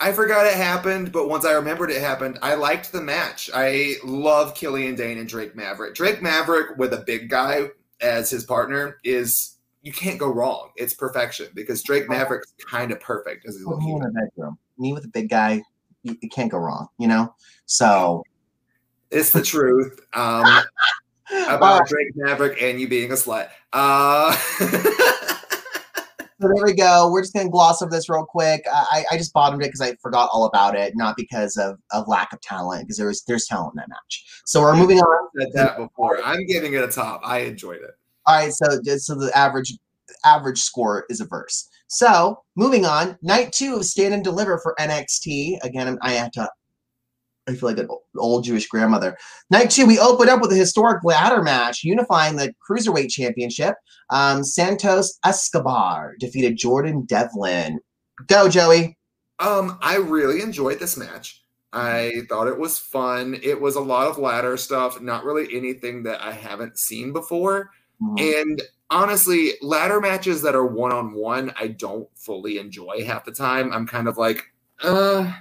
I 0.00 0.12
forgot 0.12 0.46
it 0.46 0.54
happened, 0.54 1.12
but 1.12 1.28
once 1.28 1.44
I 1.44 1.52
remembered 1.52 1.90
it 1.90 2.00
happened, 2.00 2.38
I 2.40 2.54
liked 2.54 2.90
the 2.90 3.02
match. 3.02 3.50
I 3.52 3.96
love 4.02 4.54
Killian 4.54 4.94
Dain 4.94 5.18
and 5.18 5.28
Drake 5.28 5.54
Maverick. 5.54 5.94
Drake 5.94 6.22
Maverick 6.22 6.78
with 6.78 6.94
a 6.94 7.04
big 7.06 7.28
guy 7.28 7.66
as 8.00 8.30
his 8.30 8.44
partner 8.44 8.98
is 9.04 9.58
you 9.82 9.92
can't 9.92 10.18
go 10.18 10.28
wrong. 10.28 10.70
It's 10.76 10.94
perfection 10.94 11.48
because 11.54 11.82
Drake 11.82 12.08
Maverick's 12.08 12.54
kind 12.66 12.92
of 12.92 13.00
perfect 13.00 13.46
as 13.46 13.56
he's 13.56 13.66
me 13.66 13.92
in 13.92 13.98
the 13.98 14.08
bedroom. 14.08 14.58
Me 14.78 14.94
with 14.94 15.04
a 15.04 15.08
big 15.08 15.28
guy, 15.28 15.62
you, 16.02 16.16
you 16.22 16.30
can't 16.30 16.50
go 16.50 16.58
wrong. 16.58 16.88
You 16.98 17.08
know. 17.08 17.34
So 17.66 18.24
It's 19.10 19.32
the 19.32 19.42
truth. 19.42 20.00
Um, 20.14 20.46
about 21.48 21.86
Drake 21.88 22.12
Maverick 22.14 22.60
and 22.62 22.80
you 22.80 22.88
being 22.88 23.10
a 23.10 23.14
slut. 23.14 23.50
Uh, 23.72 24.34
So 26.40 26.48
there 26.54 26.64
we 26.64 26.72
go. 26.72 27.10
We're 27.10 27.20
just 27.20 27.34
gonna 27.34 27.50
gloss 27.50 27.82
over 27.82 27.90
this 27.90 28.08
real 28.08 28.24
quick. 28.24 28.64
I, 28.72 29.04
I 29.10 29.16
just 29.18 29.32
bottomed 29.34 29.62
it 29.62 29.66
because 29.66 29.82
I 29.82 29.94
forgot 29.96 30.30
all 30.32 30.46
about 30.46 30.74
it, 30.74 30.94
not 30.96 31.16
because 31.16 31.56
of, 31.58 31.78
of 31.92 32.08
lack 32.08 32.32
of 32.32 32.40
talent, 32.40 32.84
because 32.84 32.96
there 32.96 33.08
was 33.08 33.22
there's 33.24 33.46
talent 33.46 33.74
in 33.74 33.80
that 33.80 33.90
match. 33.90 34.42
So 34.46 34.62
we're 34.62 34.74
moving 34.74 34.98
on. 34.98 35.28
Said 35.38 35.48
that 35.52 35.76
before. 35.76 36.22
I'm 36.24 36.46
giving 36.46 36.72
it 36.72 36.82
a 36.82 36.88
top. 36.88 37.20
I 37.24 37.40
enjoyed 37.40 37.82
it. 37.82 37.90
All 38.26 38.36
right, 38.36 38.52
so 38.52 38.80
so 38.96 39.14
the 39.16 39.30
average 39.36 39.76
average 40.24 40.60
score 40.60 41.04
is 41.10 41.20
a 41.20 41.26
verse. 41.26 41.68
So 41.88 42.42
moving 42.56 42.86
on, 42.86 43.18
night 43.20 43.52
two 43.52 43.76
of 43.76 43.84
Stand 43.84 44.14
and 44.14 44.24
Deliver 44.24 44.58
for 44.58 44.74
NXT. 44.78 45.58
Again, 45.62 45.98
I 46.00 46.12
have 46.12 46.30
to. 46.32 46.48
I 47.50 47.54
feel 47.56 47.68
like 47.68 47.78
an 47.78 47.88
old 48.16 48.44
Jewish 48.44 48.68
grandmother. 48.68 49.16
Night 49.50 49.70
two, 49.70 49.86
we 49.86 49.98
open 49.98 50.28
up 50.28 50.40
with 50.40 50.52
a 50.52 50.56
historic 50.56 51.04
ladder 51.04 51.42
match 51.42 51.84
unifying 51.84 52.36
the 52.36 52.54
Cruiserweight 52.68 53.10
Championship. 53.10 53.74
Um, 54.10 54.44
Santos 54.44 55.18
Escobar 55.24 56.14
defeated 56.18 56.56
Jordan 56.56 57.04
Devlin. 57.06 57.80
Go, 58.26 58.48
Joey. 58.48 58.96
Um, 59.38 59.78
I 59.80 59.96
really 59.96 60.42
enjoyed 60.42 60.78
this 60.78 60.96
match. 60.96 61.42
I 61.72 62.22
thought 62.28 62.48
it 62.48 62.58
was 62.58 62.78
fun. 62.78 63.38
It 63.42 63.60
was 63.60 63.76
a 63.76 63.80
lot 63.80 64.08
of 64.08 64.18
ladder 64.18 64.56
stuff, 64.56 65.00
not 65.00 65.24
really 65.24 65.54
anything 65.56 66.02
that 66.02 66.20
I 66.20 66.32
haven't 66.32 66.78
seen 66.78 67.12
before. 67.12 67.70
And 68.18 68.62
honestly, 68.88 69.52
ladder 69.60 70.00
matches 70.00 70.40
that 70.42 70.54
are 70.54 70.66
one 70.66 70.90
on 70.90 71.12
one, 71.12 71.52
I 71.58 71.68
don't 71.68 72.08
fully 72.16 72.58
enjoy 72.58 73.04
half 73.04 73.24
the 73.24 73.32
time. 73.32 73.72
I'm 73.72 73.86
kind 73.86 74.08
of 74.08 74.16
like, 74.16 74.42
uh, 74.82 75.32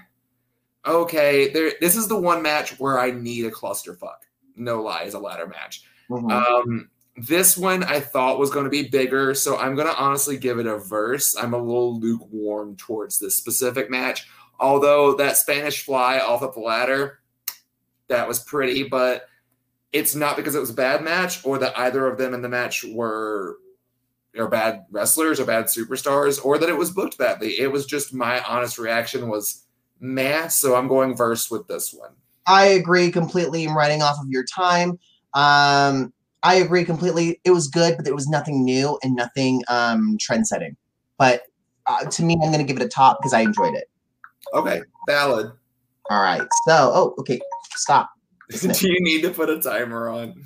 okay, 0.86 1.50
there. 1.52 1.74
This 1.82 1.96
is 1.96 2.08
the 2.08 2.20
one 2.20 2.42
match 2.42 2.80
where 2.80 3.00
I 3.00 3.12
need 3.12 3.46
a 3.46 3.52
clusterfuck. 3.52 4.20
No 4.56 4.82
lie, 4.82 5.04
is 5.04 5.14
a 5.14 5.20
ladder 5.20 5.48
match. 5.48 5.84
Mhm. 6.10 6.32
Um, 6.32 6.90
this 7.16 7.58
one 7.58 7.84
I 7.84 8.00
thought 8.00 8.40
was 8.40 8.50
going 8.50 8.64
to 8.64 8.70
be 8.70 8.88
bigger, 8.88 9.34
so 9.34 9.58
I'm 9.58 9.76
going 9.76 9.88
to 9.88 9.98
honestly 9.98 10.38
give 10.38 10.60
it 10.60 10.66
a 10.66 10.78
verse. 10.78 11.36
I'm 11.36 11.54
a 11.54 11.58
little 11.58 12.00
lukewarm 12.00 12.76
towards 12.78 13.20
this 13.20 13.36
specific 13.36 13.90
match. 13.90 14.28
Although 14.60 15.16
that 15.16 15.38
Spanish 15.38 15.84
fly 15.84 16.20
off 16.20 16.42
of 16.42 16.54
the 16.54 16.60
ladder, 16.60 17.20
that 18.08 18.28
was 18.28 18.40
pretty, 18.40 18.84
but 18.84 19.28
it's 19.92 20.16
not 20.16 20.36
because 20.36 20.56
it 20.56 20.60
was 20.60 20.70
a 20.70 20.74
bad 20.74 21.04
match 21.04 21.46
or 21.46 21.58
that 21.58 21.78
either 21.78 22.08
of 22.08 22.18
them 22.18 22.34
in 22.34 22.42
the 22.42 22.50
match 22.50 22.84
were 22.84 23.58
are 24.38 24.48
bad 24.48 24.86
wrestlers 24.92 25.40
or 25.40 25.46
bad 25.46 25.66
superstars 25.66 26.44
or 26.46 26.58
that 26.58 26.70
it 26.70 26.78
was 26.78 26.92
booked 26.92 27.18
badly. 27.18 27.60
It 27.60 27.72
was 27.72 27.86
just 27.86 28.14
my 28.14 28.42
honest 28.44 28.78
reaction 28.78 29.28
was 29.28 29.66
meh. 30.00 30.48
So 30.48 30.76
I'm 30.76 30.88
going 30.88 31.16
verse 31.16 31.50
with 31.50 31.68
this 31.68 31.94
one. 31.94 32.12
I 32.48 32.66
agree 32.66 33.12
completely. 33.12 33.66
I'm 33.66 33.78
writing 33.78 34.02
off 34.02 34.18
of 34.20 34.30
your 34.30 34.44
time. 34.44 35.00
Um, 35.34 36.14
I 36.42 36.56
agree 36.56 36.86
completely. 36.86 37.40
It 37.44 37.52
was 37.52 37.68
good, 37.68 37.98
but 37.98 38.08
it 38.08 38.16
was 38.16 38.28
nothing 38.28 38.64
new 38.64 38.98
and 39.04 39.16
nothing 39.16 39.64
um, 39.68 40.18
trend 40.20 40.48
setting. 40.48 40.76
But 41.18 41.44
uh, 41.86 42.06
to 42.06 42.24
me, 42.24 42.36
I'm 42.36 42.52
going 42.52 42.60
to 42.60 42.64
give 42.64 42.78
it 42.78 42.86
a 42.86 42.90
top 42.90 43.20
because 43.20 43.34
I 43.34 43.42
enjoyed 43.42 43.76
it. 43.76 43.90
Okay, 44.54 44.82
valid. 45.08 45.52
All 46.10 46.22
right. 46.22 46.42
So, 46.66 46.92
oh, 46.94 47.16
okay. 47.20 47.40
Stop. 47.76 48.10
Do 48.50 48.92
you 48.92 49.02
need 49.02 49.22
to 49.22 49.30
put 49.30 49.50
a 49.50 49.60
timer 49.60 50.10
on? 50.10 50.46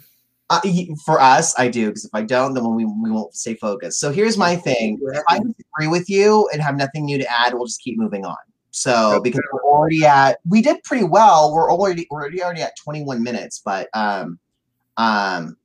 Uh, 0.50 0.60
for 1.06 1.22
us, 1.22 1.58
I 1.58 1.70
do 1.70 1.88
because 1.88 2.06
if 2.06 2.12
I 2.13 2.22
don't, 2.22 2.54
then 2.54 2.76
we, 2.76 2.84
we 2.86 3.10
won't 3.10 3.34
stay 3.34 3.56
focused. 3.56 4.00
So 4.00 4.12
here's 4.12 4.38
my 4.38 4.56
thing. 4.56 5.00
If 5.02 5.24
I 5.30 5.38
agree 5.38 5.88
with 5.88 6.10
you 6.10 6.50
and 6.52 6.62
have 6.62 6.76
nothing 6.76 7.06
new 7.06 7.18
to 7.18 7.26
add, 7.32 7.54
we'll 7.54 7.66
just 7.66 7.82
keep 7.82 7.98
moving 7.98 8.26
on. 8.26 8.36
So 8.74 9.22
because 9.24 9.42
we're 9.54 9.64
already 9.64 10.04
at, 10.04 10.40
we 10.50 10.62
did 10.62 10.82
pretty 10.84 11.04
well. 11.04 11.54
We're 11.54 11.72
already 11.72 12.08
we're 12.10 12.22
already 12.22 12.44
already 12.44 12.62
at 12.62 12.74
21 12.84 13.22
minutes, 13.22 13.62
but 13.64 13.88
um, 13.94 14.40
um, 14.98 15.58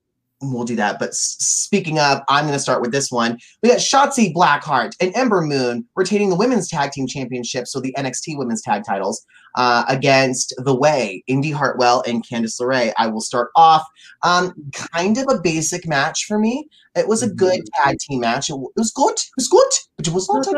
we'll 0.42 0.64
do 0.64 0.77
that. 0.77 0.99
But 0.99 1.09
s- 1.09 1.37
speaking 1.38 1.99
of, 1.99 2.21
I'm 2.29 2.44
going 2.44 2.53
to 2.53 2.61
start 2.61 2.83
with 2.83 2.92
this 2.92 3.11
one. 3.11 3.38
We 3.62 3.71
got 3.71 3.79
Shotzi 3.79 4.33
Blackheart 4.35 4.92
and 5.01 5.16
Ember 5.16 5.40
Moon 5.40 5.87
retaining 5.97 6.29
the 6.29 6.37
women's 6.37 6.68
tag 6.68 6.92
team 6.92 7.07
championships, 7.07 7.73
so 7.73 7.81
the 7.81 7.94
NXT 7.97 8.37
women's 8.37 8.61
tag 8.61 8.83
titles, 8.87 9.25
uh, 9.55 9.85
against 9.88 10.55
The 10.59 10.75
Way, 10.75 11.25
Indi 11.29 11.51
Hartwell, 11.51 12.03
and 12.07 12.23
Candice 12.27 12.61
LeRae. 12.61 12.92
I 12.99 13.07
will 13.07 13.23
start 13.23 13.49
off. 13.57 13.85
Um, 14.23 14.53
kind 14.75 15.16
of 15.16 15.25
a 15.31 15.40
basic 15.40 15.88
match 15.88 16.27
for 16.27 16.38
me. 16.38 16.68
It 16.94 17.09
was 17.09 17.23
a 17.23 17.31
good 17.31 17.61
tag 17.83 17.97
team 18.01 18.21
match. 18.21 18.51
It, 18.51 18.53
w- 18.53 18.68
it 18.68 18.79
was 18.79 18.90
good. 18.92 19.14
It 19.14 19.33
was 19.38 19.49
good, 19.49 19.73
but 19.97 20.07
it 20.07 20.12
was 20.12 20.27
not. 20.47 20.55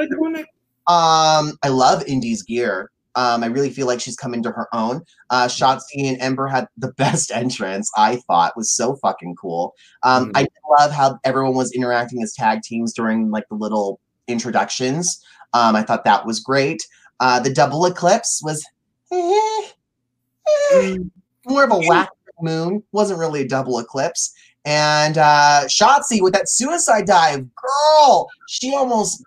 Um, 0.90 1.56
I 1.62 1.68
love 1.68 2.02
Indi's 2.08 2.42
gear. 2.42 2.90
Um, 3.14 3.42
I 3.44 3.46
really 3.46 3.70
feel 3.70 3.86
like 3.86 4.00
she's 4.00 4.16
come 4.16 4.34
into 4.34 4.50
her 4.50 4.66
own. 4.72 5.02
Uh, 5.30 5.46
Shotzi 5.46 6.08
and 6.08 6.20
Ember 6.20 6.46
had 6.48 6.66
the 6.76 6.92
best 6.98 7.30
entrance. 7.30 7.90
I 7.96 8.16
thought 8.26 8.56
was 8.56 8.72
so 8.72 8.96
fucking 8.96 9.36
cool. 9.36 9.74
Um, 10.02 10.32
Mhm. 10.32 10.32
I 10.36 10.46
love 10.78 10.90
how 10.92 11.18
everyone 11.24 11.54
was 11.54 11.72
interacting 11.72 12.22
as 12.22 12.32
tag 12.34 12.62
teams 12.62 12.92
during 12.92 13.30
like 13.30 13.44
the 13.48 13.56
little 13.56 14.00
introductions. 14.26 15.20
Um, 15.52 15.76
I 15.76 15.82
thought 15.82 16.04
that 16.04 16.26
was 16.26 16.40
great. 16.40 16.84
Uh, 17.20 17.38
the 17.40 17.52
double 17.52 17.84
eclipse 17.86 18.40
was 18.42 18.64
eh, 19.12 19.62
eh, 20.72 20.96
more 21.46 21.64
of 21.64 21.72
a 21.72 21.78
whack 21.88 22.08
moon. 22.40 22.82
wasn't 22.92 23.18
really 23.18 23.42
a 23.42 23.48
double 23.48 23.78
eclipse. 23.78 24.32
And 24.64 25.18
uh, 25.18 25.62
Shotzi 25.66 26.20
with 26.22 26.32
that 26.34 26.48
suicide 26.48 27.06
dive, 27.06 27.44
girl, 27.54 28.28
she 28.48 28.74
almost 28.74 29.24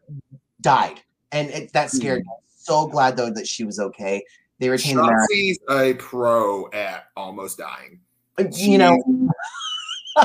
died, 0.62 1.02
and 1.34 1.50
it, 1.50 1.74
that 1.74 1.91
scared 1.91 2.24
me. 2.26 2.32
So 2.56 2.88
glad 2.88 3.17
though 3.17 3.32
that 3.32 3.48
she 3.48 3.65
was 3.65 3.80
okay. 3.80 4.24
They 4.60 4.69
retained 4.69 5.00
the 5.00 5.04
match. 5.04 5.58
A 5.69 5.93
pro 5.96 6.69
at 6.72 7.08
almost 7.17 7.58
dying. 7.58 8.00
You 8.54 8.78
know. 8.78 9.04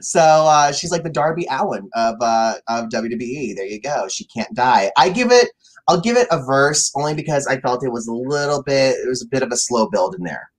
so 0.00 0.20
uh, 0.20 0.72
she's 0.72 0.92
like 0.92 1.02
the 1.02 1.10
Darby 1.10 1.46
Allin 1.50 1.88
of 1.94 2.16
uh, 2.20 2.54
of 2.68 2.88
WWE. 2.90 3.56
There 3.56 3.66
you 3.66 3.80
go. 3.80 4.06
She 4.08 4.24
can't 4.26 4.54
die. 4.54 4.92
I 4.96 5.08
give 5.08 5.32
it. 5.32 5.50
I'll 5.88 6.00
give 6.00 6.16
it 6.16 6.28
a 6.30 6.38
verse 6.44 6.92
only 6.94 7.14
because 7.14 7.46
I 7.46 7.58
felt 7.60 7.84
it 7.84 7.90
was 7.90 8.06
a 8.06 8.14
little 8.14 8.62
bit. 8.62 8.96
It 8.96 9.08
was 9.08 9.22
a 9.22 9.26
bit 9.26 9.42
of 9.42 9.50
a 9.50 9.56
slow 9.56 9.88
build 9.88 10.14
in 10.14 10.22
there. 10.22 10.50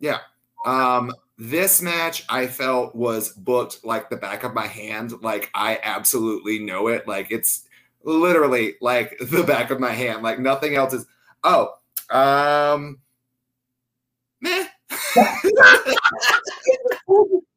Yeah. 0.00 0.18
Um, 0.64 1.12
this 1.38 1.80
match 1.80 2.24
I 2.28 2.46
felt 2.46 2.94
was 2.94 3.32
booked 3.32 3.84
like 3.84 4.10
the 4.10 4.16
back 4.16 4.42
of 4.42 4.54
my 4.54 4.66
hand. 4.66 5.12
Like 5.22 5.50
I 5.54 5.78
absolutely 5.82 6.58
know 6.58 6.88
it. 6.88 7.06
Like 7.06 7.30
it's 7.30 7.65
literally 8.06 8.74
like 8.80 9.16
the 9.20 9.42
back 9.42 9.70
of 9.70 9.78
my 9.80 9.92
hand. 9.92 10.22
Like 10.22 10.38
nothing 10.38 10.74
else 10.76 10.94
is. 10.94 11.04
Oh, 11.44 11.72
um, 12.10 12.98
meh. 14.40 14.66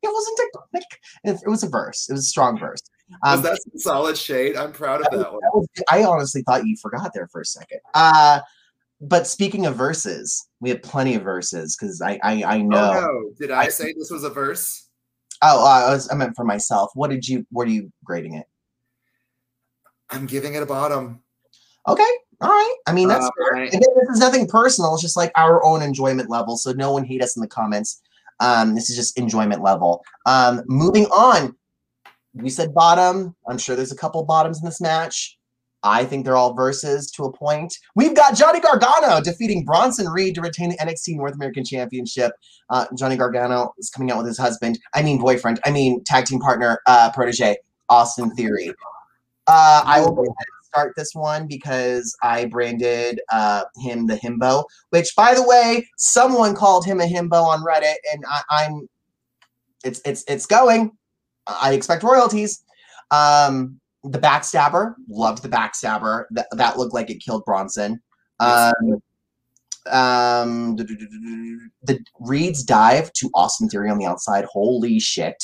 It 0.01 0.11
wasn't 0.13 0.39
a 0.39 0.77
it, 1.25 1.41
it 1.45 1.49
was 1.49 1.63
a 1.63 1.69
verse. 1.69 2.09
It 2.09 2.13
was 2.13 2.21
a 2.21 2.29
strong 2.29 2.57
verse. 2.57 2.79
Was 3.23 3.37
Um, 3.39 3.43
that 3.43 3.61
some 3.61 3.77
solid 3.79 4.17
shade? 4.17 4.55
I'm 4.55 4.71
proud 4.71 5.01
of 5.01 5.11
that 5.11 5.31
one. 5.31 5.39
that 5.41 5.51
was- 5.53 5.67
I 5.89 6.03
honestly 6.03 6.41
thought 6.43 6.65
you 6.65 6.77
forgot 6.81 7.11
there 7.13 7.27
for 7.27 7.41
a 7.41 7.45
second. 7.45 7.79
Uh, 7.93 8.39
but 9.01 9.27
speaking 9.27 9.65
of 9.65 9.75
verses, 9.75 10.47
we 10.61 10.69
have 10.69 10.81
plenty 10.81 11.15
of 11.15 11.23
verses 11.23 11.75
because 11.75 12.01
I, 12.01 12.19
I 12.23 12.43
I 12.43 12.61
know. 12.61 12.77
Oh 12.77 13.01
no! 13.01 13.31
Did 13.39 13.51
I 13.51 13.67
say 13.69 13.93
this 13.97 14.09
was 14.11 14.23
a 14.23 14.29
verse? 14.29 14.87
Oh, 15.41 15.63
uh, 15.65 15.87
I, 15.89 15.93
was, 15.93 16.09
I 16.11 16.15
meant 16.15 16.35
for 16.35 16.43
myself. 16.45 16.91
What 16.95 17.09
did 17.09 17.27
you? 17.27 17.45
What 17.51 17.67
are 17.67 17.71
you 17.71 17.91
grading 18.03 18.35
it? 18.35 18.45
I'm 20.11 20.25
giving 20.25 20.55
it 20.55 20.63
a 20.63 20.65
bottom. 20.65 21.21
Okay, 21.87 22.03
all 22.41 22.49
right. 22.49 22.75
I 22.87 22.93
mean 22.93 23.07
that's 23.07 23.25
Uh, 23.25 23.29
fair. 23.53 23.63
Again, 23.63 23.79
this 23.79 24.09
is 24.13 24.19
nothing 24.19 24.47
personal. 24.47 24.93
It's 24.93 25.01
just 25.01 25.17
like 25.17 25.31
our 25.35 25.63
own 25.63 25.81
enjoyment 25.81 26.29
level. 26.29 26.57
So 26.57 26.71
no 26.71 26.91
one 26.91 27.03
hate 27.05 27.21
us 27.23 27.35
in 27.35 27.41
the 27.41 27.47
comments. 27.47 28.01
Um, 28.39 28.75
this 28.75 28.89
is 28.89 28.95
just 28.95 29.17
enjoyment 29.17 29.61
level. 29.63 30.03
Um, 30.25 30.63
moving 30.67 31.05
on. 31.07 31.55
We 32.33 32.49
said 32.49 32.73
bottom. 32.73 33.35
I'm 33.47 33.57
sure 33.57 33.75
there's 33.75 33.91
a 33.91 33.95
couple 33.97 34.23
bottoms 34.23 34.59
in 34.59 34.65
this 34.65 34.79
match. 34.79 35.37
I 35.81 36.03
think 36.03 36.25
they're 36.25 36.35
all 36.35 36.53
verses 36.53 37.09
to 37.11 37.23
a 37.23 37.31
point. 37.31 37.73
We've 37.95 38.13
got 38.13 38.35
Johnny 38.35 38.59
Gargano 38.59 39.21
defeating 39.21 39.63
Bronson 39.63 40.07
Reed 40.09 40.35
to 40.35 40.41
retain 40.41 40.69
the 40.69 40.77
NXT 40.77 41.15
North 41.15 41.33
American 41.35 41.63
Championship. 41.63 42.33
Uh, 42.69 42.85
Johnny 42.97 43.15
Gargano 43.15 43.73
is 43.77 43.89
coming 43.89 44.11
out 44.11 44.17
with 44.17 44.27
his 44.27 44.37
husband. 44.37 44.77
I 44.93 45.01
mean 45.01 45.19
boyfriend. 45.19 45.59
I 45.65 45.71
mean 45.71 46.03
tag 46.03 46.25
team 46.25 46.39
partner, 46.39 46.79
uh, 46.85 47.11
protege, 47.13 47.57
Austin 47.89 48.29
Theory. 48.35 48.73
Uh, 49.49 49.81
I 49.83 49.99
will 50.01 50.11
go 50.11 50.21
ahead 50.21 50.27
and 50.27 50.65
start 50.65 50.93
this 50.95 51.15
one 51.15 51.47
because 51.47 52.15
I 52.21 52.45
branded 52.45 53.19
uh, 53.31 53.63
him 53.81 54.05
the 54.05 54.15
himbo. 54.15 54.63
Which, 54.91 55.15
by 55.15 55.33
the 55.33 55.41
way, 55.41 55.89
someone 55.97 56.55
called 56.55 56.85
him 56.85 57.01
a 57.01 57.05
himbo 57.05 57.43
on 57.43 57.63
Reddit, 57.63 57.95
and 58.13 58.23
I, 58.29 58.41
I'm. 58.51 58.87
It's 59.83 60.01
it's 60.05 60.23
it's 60.27 60.45
going. 60.45 60.91
I 61.47 61.73
expect 61.73 62.03
royalties. 62.03 62.63
Um, 63.09 63.79
the 64.03 64.19
backstabber 64.19 64.93
loved 65.07 65.41
the 65.41 65.49
backstabber. 65.49 66.25
That 66.29 66.45
that 66.51 66.77
looked 66.77 66.93
like 66.93 67.09
it 67.09 67.23
killed 67.23 67.43
Bronson. 67.45 67.99
Um, 68.39 69.01
um, 69.89 70.75
the 70.75 71.99
Reed's 72.19 72.63
dive 72.63 73.11
to 73.13 73.31
Austin 73.33 73.67
Theory 73.67 73.89
on 73.89 73.97
the 73.97 74.05
outside. 74.05 74.45
Holy 74.45 74.99
shit! 74.99 75.43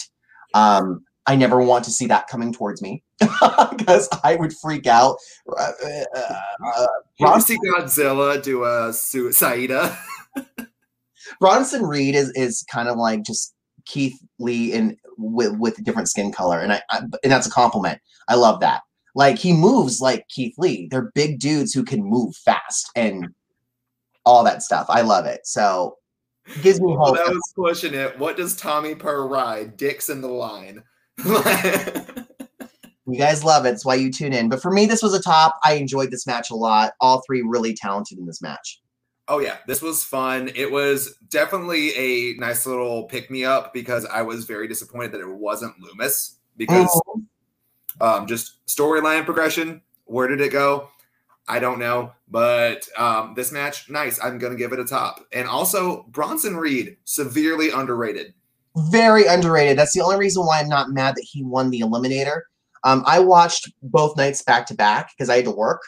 Um, 0.54 1.04
I 1.28 1.36
never 1.36 1.60
want 1.60 1.86
to 1.86 1.92
see 1.92 2.06
that 2.08 2.28
coming 2.28 2.54
towards 2.54 2.82
me 2.82 3.04
because 3.20 4.08
I 4.24 4.36
would 4.36 4.54
freak 4.54 4.86
out. 4.86 5.18
Uh, 5.58 5.72
uh, 6.16 6.20
uh, 6.78 6.88
You 7.20 7.42
see 7.42 7.58
Godzilla 7.58 8.42
do 8.42 8.64
a 8.64 8.90
suicida. 8.90 9.98
Bronson 11.40 11.84
Reed 11.84 12.16
is 12.16 12.30
is 12.36 12.64
kind 12.72 12.88
of 12.88 12.98
like 12.98 13.24
just 13.24 13.54
Keith 13.86 14.18
Lee 14.40 14.72
in 14.74 14.98
with 15.18 15.58
with 15.58 15.80
a 15.80 15.82
different 15.82 16.10
skin 16.10 16.32
color, 16.32 16.60
and 16.60 16.74
I, 16.74 16.82
I 16.92 17.00
and 17.00 17.32
that's 17.32 17.48
a 17.48 17.52
compliment. 17.52 18.00
I 18.28 18.36
love 18.36 18.60
that. 18.60 18.82
Like 19.16 19.38
he 19.40 19.54
moves 19.54 20.02
like 20.02 20.28
Keith 20.30 20.54
Lee. 20.58 20.88
They're 20.92 21.12
big 21.16 21.40
dudes 21.40 21.74
who 21.74 21.84
can 21.84 22.04
move 22.04 22.36
fast 22.36 22.90
and 22.96 23.30
all 24.26 24.44
that 24.44 24.62
stuff. 24.62 24.86
I 24.90 25.02
love 25.02 25.26
it. 25.26 25.42
So 25.48 25.98
gives 26.62 26.80
me 26.82 26.94
Well, 26.96 27.06
hope. 27.08 27.16
that 27.18 27.30
was 27.30 27.54
pushing 27.56 27.94
it. 27.94 28.20
What 28.20 28.38
does 28.38 28.56
Tommy 28.56 28.94
per 28.94 29.26
ride? 29.26 29.78
Dicks 29.78 30.10
in 30.10 30.22
the 30.22 30.28
line. 30.28 30.84
You 33.08 33.20
guys 33.20 33.44
love 33.44 33.68
it. 33.68 33.70
It's 33.70 33.86
why 33.86 33.96
you 33.96 34.12
tune 34.12 34.34
in. 34.34 34.50
But 34.50 34.62
for 34.64 34.72
me, 34.72 34.88
this 34.88 35.04
was 35.04 35.14
a 35.14 35.22
top. 35.22 35.60
I 35.64 35.74
enjoyed 35.74 36.10
this 36.10 36.26
match 36.26 36.50
a 36.50 36.56
lot. 36.56 36.94
All 37.00 37.22
three 37.26 37.44
really 37.44 37.76
talented 37.76 38.18
in 38.18 38.26
this 38.26 38.42
match. 38.42 38.82
oh 39.28 39.40
yeah, 39.40 39.58
this 39.68 39.82
was 39.82 40.04
fun. 40.04 40.52
It 40.56 40.72
was 40.72 41.16
definitely 41.30 41.94
a 41.96 42.36
nice 42.38 42.66
little 42.66 43.04
pick 43.04 43.30
me 43.32 43.46
up 43.46 43.74
because 43.74 44.06
I 44.06 44.22
was 44.22 44.46
very 44.46 44.68
disappointed 44.68 45.12
that 45.14 45.22
it 45.22 45.30
wasn't 45.30 45.76
Lumis 45.80 46.36
because 46.58 47.00
um, 48.02 48.28
just 48.28 48.66
storyline 48.66 49.26
progression. 49.26 49.82
Where 50.06 50.28
did 50.28 50.42
it 50.42 50.52
go? 50.52 50.90
I 51.48 51.60
don't 51.60 51.78
know, 51.78 52.12
but 52.28 52.88
um, 52.98 53.34
this 53.36 53.52
match, 53.52 53.88
nice. 53.90 54.20
I'm 54.24 54.40
gonna 54.40 54.56
give 54.56 54.74
it 54.74 54.80
a 54.80 54.86
top. 54.86 55.26
And 55.32 55.48
also, 55.48 56.04
Bronson 56.10 56.58
Reed, 56.58 56.98
severely 57.04 57.70
underrated. 57.70 58.34
Very 58.78 59.26
underrated. 59.26 59.78
That's 59.78 59.94
the 59.94 60.02
only 60.02 60.18
reason 60.18 60.46
why 60.46 60.60
I'm 60.60 60.70
not 60.70 60.90
mad 60.90 61.16
that 61.16 61.26
he 61.30 61.44
won 61.44 61.70
the 61.70 61.82
Eliminator. 61.82 62.42
Um, 62.84 63.04
I 63.06 63.20
watched 63.20 63.72
both 63.82 64.16
nights 64.18 64.44
back 64.44 64.66
to 64.68 64.76
back 64.76 65.12
because 65.16 65.30
I 65.30 65.38
had 65.38 65.46
to 65.46 65.52
work. 65.52 65.82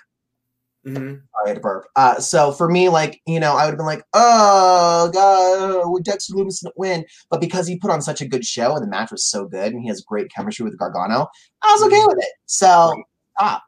Mhm. 0.85 1.21
I 1.45 1.49
had 1.49 1.55
to 1.55 1.61
burp. 1.61 1.85
Uh, 1.97 2.19
so 2.19 2.51
for 2.51 2.69
me, 2.69 2.87
like, 2.87 3.19
you 3.27 3.41
know, 3.41 3.53
I 3.57 3.65
would 3.65 3.71
have 3.71 3.77
been 3.77 3.85
like, 3.85 4.03
oh, 4.13 5.09
God, 5.13 5.91
would 5.91 6.05
Dexter 6.05 6.33
Lumis 6.33 6.63
win? 6.77 7.05
But 7.29 7.41
because 7.41 7.67
he 7.67 7.77
put 7.77 7.91
on 7.91 8.01
such 8.01 8.21
a 8.21 8.27
good 8.27 8.45
show 8.45 8.73
and 8.73 8.83
the 8.83 8.89
match 8.89 9.11
was 9.11 9.25
so 9.25 9.45
good 9.45 9.73
and 9.73 9.81
he 9.81 9.89
has 9.89 10.01
great 10.01 10.31
chemistry 10.33 10.63
with 10.63 10.77
Gargano, 10.79 11.27
I 11.61 11.73
was 11.73 11.83
okay 11.83 12.03
with 12.07 12.19
it. 12.19 12.31
So, 12.45 13.03
top. 13.37 13.63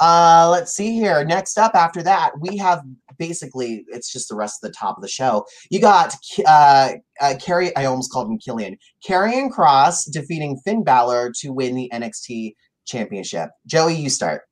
Uh, 0.00 0.48
let's 0.50 0.72
see 0.72 0.92
here. 0.94 1.24
Next 1.24 1.56
up 1.58 1.76
after 1.76 2.02
that, 2.02 2.32
we 2.40 2.56
have 2.56 2.82
basically, 3.18 3.84
it's 3.88 4.12
just 4.12 4.28
the 4.28 4.36
rest 4.36 4.62
of 4.62 4.70
the 4.70 4.76
top 4.76 4.96
of 4.96 5.02
the 5.02 5.08
show. 5.08 5.44
You 5.70 5.80
got 5.80 6.14
uh, 6.46 6.92
uh, 7.20 7.34
Carrie, 7.40 7.74
I 7.76 7.84
almost 7.84 8.12
called 8.12 8.28
him 8.28 8.38
Killian. 8.38 8.76
Karrion 9.06 9.50
Kross 9.50 10.10
defeating 10.10 10.60
Finn 10.64 10.84
Balor 10.84 11.32
to 11.40 11.50
win 11.50 11.74
the 11.74 11.90
NXT 11.92 12.54
championship. 12.84 13.50
Joey, 13.66 13.94
you 13.94 14.10
start. 14.10 14.42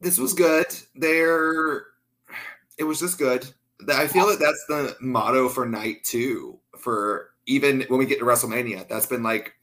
This 0.00 0.18
was 0.18 0.32
good. 0.32 0.66
There, 0.94 1.84
it 2.78 2.84
was 2.84 3.00
just 3.00 3.18
good. 3.18 3.46
I 3.88 4.06
feel 4.06 4.26
that 4.26 4.38
that's 4.38 4.64
the 4.68 4.96
motto 5.00 5.48
for 5.48 5.66
night 5.66 6.04
two. 6.04 6.58
For 6.78 7.30
even 7.46 7.84
when 7.88 7.98
we 7.98 8.06
get 8.06 8.18
to 8.18 8.24
WrestleMania, 8.24 8.88
that's 8.88 9.06
been 9.06 9.22
like 9.22 9.54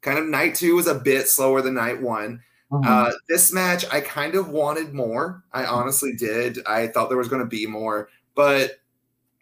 kind 0.00 0.18
of 0.18 0.26
night 0.26 0.54
two 0.54 0.74
was 0.74 0.86
a 0.86 0.94
bit 0.94 1.28
slower 1.28 1.60
than 1.60 1.74
night 1.74 2.00
one. 2.00 2.42
Uh, 2.72 3.12
this 3.28 3.52
match, 3.52 3.84
I 3.90 4.00
kind 4.00 4.34
of 4.36 4.48
wanted 4.48 4.94
more. 4.94 5.42
I 5.52 5.64
honestly 5.64 6.14
did. 6.14 6.58
I 6.66 6.86
thought 6.86 7.08
there 7.08 7.18
was 7.18 7.28
going 7.28 7.42
to 7.42 7.48
be 7.48 7.66
more, 7.66 8.08
but 8.34 8.80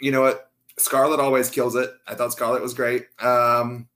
you 0.01 0.11
know 0.11 0.23
what? 0.23 0.51
Scarlett 0.79 1.21
always 1.21 1.51
kills 1.51 1.75
it. 1.75 1.91
I 2.07 2.14
thought 2.14 2.33
Scarlett 2.33 2.62
was 2.62 2.73
great. 2.73 3.07
Um, 3.21 3.88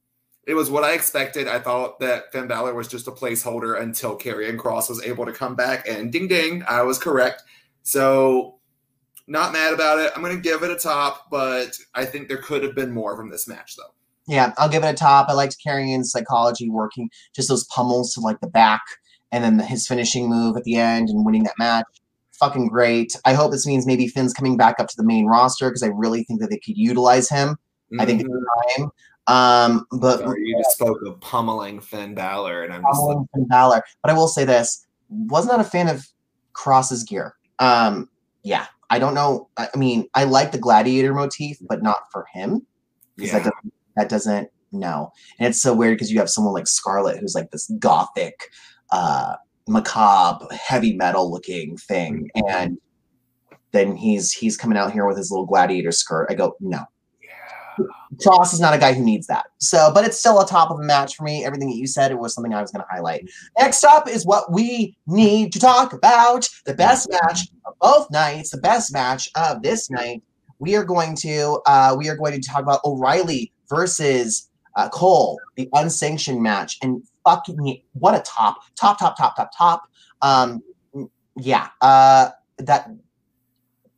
it 0.46 0.54
was 0.54 0.70
what 0.70 0.84
I 0.84 0.92
expected. 0.92 1.46
I 1.46 1.60
thought 1.60 2.00
that 2.00 2.32
Finn 2.32 2.48
Balor 2.48 2.74
was 2.74 2.88
just 2.88 3.06
a 3.06 3.12
placeholder 3.12 3.80
until 3.80 4.18
Karrion 4.18 4.56
Kross 4.56 4.88
was 4.88 5.02
able 5.02 5.24
to 5.24 5.32
come 5.32 5.54
back, 5.54 5.86
and 5.88 6.12
ding 6.12 6.28
ding, 6.28 6.64
I 6.68 6.82
was 6.82 6.98
correct. 6.98 7.44
So, 7.84 8.58
not 9.28 9.52
mad 9.52 9.72
about 9.72 9.98
it. 10.00 10.12
I'm 10.14 10.22
going 10.22 10.34
to 10.34 10.42
give 10.42 10.62
it 10.62 10.70
a 10.70 10.76
top, 10.76 11.30
but 11.30 11.78
I 11.94 12.04
think 12.04 12.28
there 12.28 12.38
could 12.38 12.62
have 12.64 12.74
been 12.74 12.92
more 12.92 13.16
from 13.16 13.30
this 13.30 13.46
match, 13.46 13.76
though. 13.76 13.94
Yeah, 14.26 14.52
I'll 14.56 14.68
give 14.68 14.84
it 14.84 14.88
a 14.88 14.94
top. 14.94 15.28
I 15.28 15.32
liked 15.32 15.56
Karrion's 15.64 16.10
psychology 16.10 16.68
working, 16.68 17.08
just 17.34 17.48
those 17.48 17.64
pummels 17.64 18.12
to 18.14 18.20
like 18.20 18.40
the 18.40 18.48
back, 18.48 18.82
and 19.32 19.42
then 19.42 19.58
his 19.58 19.86
finishing 19.86 20.28
move 20.28 20.56
at 20.56 20.64
the 20.64 20.76
end 20.76 21.08
and 21.08 21.24
winning 21.26 21.42
that 21.44 21.58
match. 21.58 21.86
Fucking 22.38 22.68
great. 22.68 23.16
I 23.24 23.34
hope 23.34 23.50
this 23.52 23.66
means 23.66 23.86
maybe 23.86 24.06
Finn's 24.08 24.32
coming 24.32 24.56
back 24.56 24.78
up 24.78 24.88
to 24.88 24.96
the 24.96 25.04
main 25.04 25.26
roster 25.26 25.68
because 25.68 25.82
I 25.82 25.88
really 25.88 26.24
think 26.24 26.40
that 26.40 26.50
they 26.50 26.58
could 26.58 26.76
utilize 26.76 27.28
him. 27.28 27.56
I 27.98 28.04
think 28.06 28.22
Mhm. 28.22 28.26
it's 28.26 28.76
time. 28.78 28.90
Um, 29.28 29.86
but 29.92 30.18
Sorry, 30.20 30.40
you 30.44 30.58
just 30.58 30.76
spoke 30.76 30.98
of 31.06 31.20
pummeling 31.20 31.80
Finn 31.80 32.14
Balor, 32.14 32.64
and 32.64 32.72
I'm 32.72 32.82
just 32.82 33.02
like, 33.02 33.18
Finn 33.34 33.46
Balor. 33.46 33.82
But 34.02 34.10
I 34.10 34.14
will 34.14 34.26
say 34.28 34.44
this: 34.44 34.86
was 35.10 35.46
not 35.46 35.60
a 35.60 35.64
fan 35.64 35.88
of 35.88 36.06
Kross's 36.54 37.04
gear. 37.04 37.34
Um, 37.60 38.08
yeah, 38.42 38.66
I 38.90 38.98
don't 38.98 39.14
know. 39.14 39.48
I 39.56 39.68
I 39.72 39.76
mean, 39.78 40.08
I 40.14 40.24
like 40.24 40.50
the 40.52 40.58
gladiator 40.58 41.14
motif, 41.14 41.58
but 41.68 41.82
not 41.82 42.10
for 42.10 42.26
him. 42.32 42.66
'cause 43.18 43.26
yeah. 43.28 43.32
that 43.38 43.44
doesn't 43.44 43.72
that 43.96 44.08
doesn't 44.08 44.48
no 44.72 45.12
and 45.38 45.46
it's 45.48 45.60
so 45.60 45.74
weird 45.74 45.96
because 45.96 46.10
you 46.10 46.18
have 46.18 46.30
someone 46.30 46.54
like 46.54 46.66
Scarlett 46.66 47.18
who's 47.18 47.34
like 47.34 47.50
this 47.50 47.70
gothic 47.78 48.48
uh 48.92 49.34
macabre 49.68 50.46
heavy 50.54 50.94
metal 50.94 51.30
looking 51.30 51.76
thing. 51.76 52.30
Mm-hmm. 52.36 52.56
and 52.56 52.78
then 53.72 53.96
he's 53.96 54.32
he's 54.32 54.56
coming 54.56 54.78
out 54.78 54.92
here 54.92 55.06
with 55.06 55.16
his 55.16 55.30
little 55.30 55.46
gladiator 55.46 55.92
skirt. 55.92 56.26
I 56.30 56.34
go 56.34 56.56
no. 56.60 56.84
Kross 58.16 58.52
is 58.52 58.60
not 58.60 58.74
a 58.74 58.78
guy 58.78 58.92
who 58.92 59.02
needs 59.02 59.26
that. 59.28 59.46
So 59.58 59.90
but 59.94 60.04
it's 60.04 60.18
still 60.18 60.40
a 60.40 60.46
top 60.46 60.70
of 60.70 60.78
a 60.78 60.82
match 60.82 61.16
for 61.16 61.24
me. 61.24 61.44
Everything 61.44 61.70
that 61.70 61.76
you 61.76 61.86
said 61.86 62.10
it 62.10 62.18
was 62.18 62.34
something 62.34 62.52
i 62.52 62.60
was 62.60 62.70
going 62.70 62.84
to 62.84 62.94
highlight 62.94 63.28
next 63.58 63.82
up 63.82 64.08
is 64.08 64.26
what 64.26 64.52
we 64.52 64.96
need 65.06 65.52
to 65.54 65.58
talk 65.58 65.92
about. 65.92 66.48
The 66.66 66.74
best 66.74 67.10
match 67.10 67.48
of 67.66 67.74
both 67.80 68.10
nights 68.10 68.50
the 68.50 68.58
best 68.58 68.92
match 68.92 69.30
of 69.34 69.62
this 69.62 69.90
night. 69.90 70.22
We 70.58 70.76
are 70.76 70.84
going 70.84 71.16
to 71.16 71.60
uh, 71.66 71.96
we 71.98 72.08
are 72.08 72.16
going 72.16 72.38
to 72.40 72.46
talk 72.46 72.62
about 72.62 72.80
O'Reilly 72.84 73.52
versus 73.68 74.50
uh, 74.76 74.88
Cole, 74.90 75.38
the 75.56 75.68
unsanctioned 75.72 76.42
match, 76.42 76.78
and 76.82 77.02
fucking 77.24 77.82
what 77.92 78.14
a 78.14 78.20
top, 78.20 78.58
top, 78.76 78.98
top, 78.98 79.16
top, 79.16 79.36
top, 79.36 79.50
top. 79.56 79.82
Um, 80.22 80.62
yeah, 81.36 81.68
uh, 81.80 82.30
that 82.58 82.90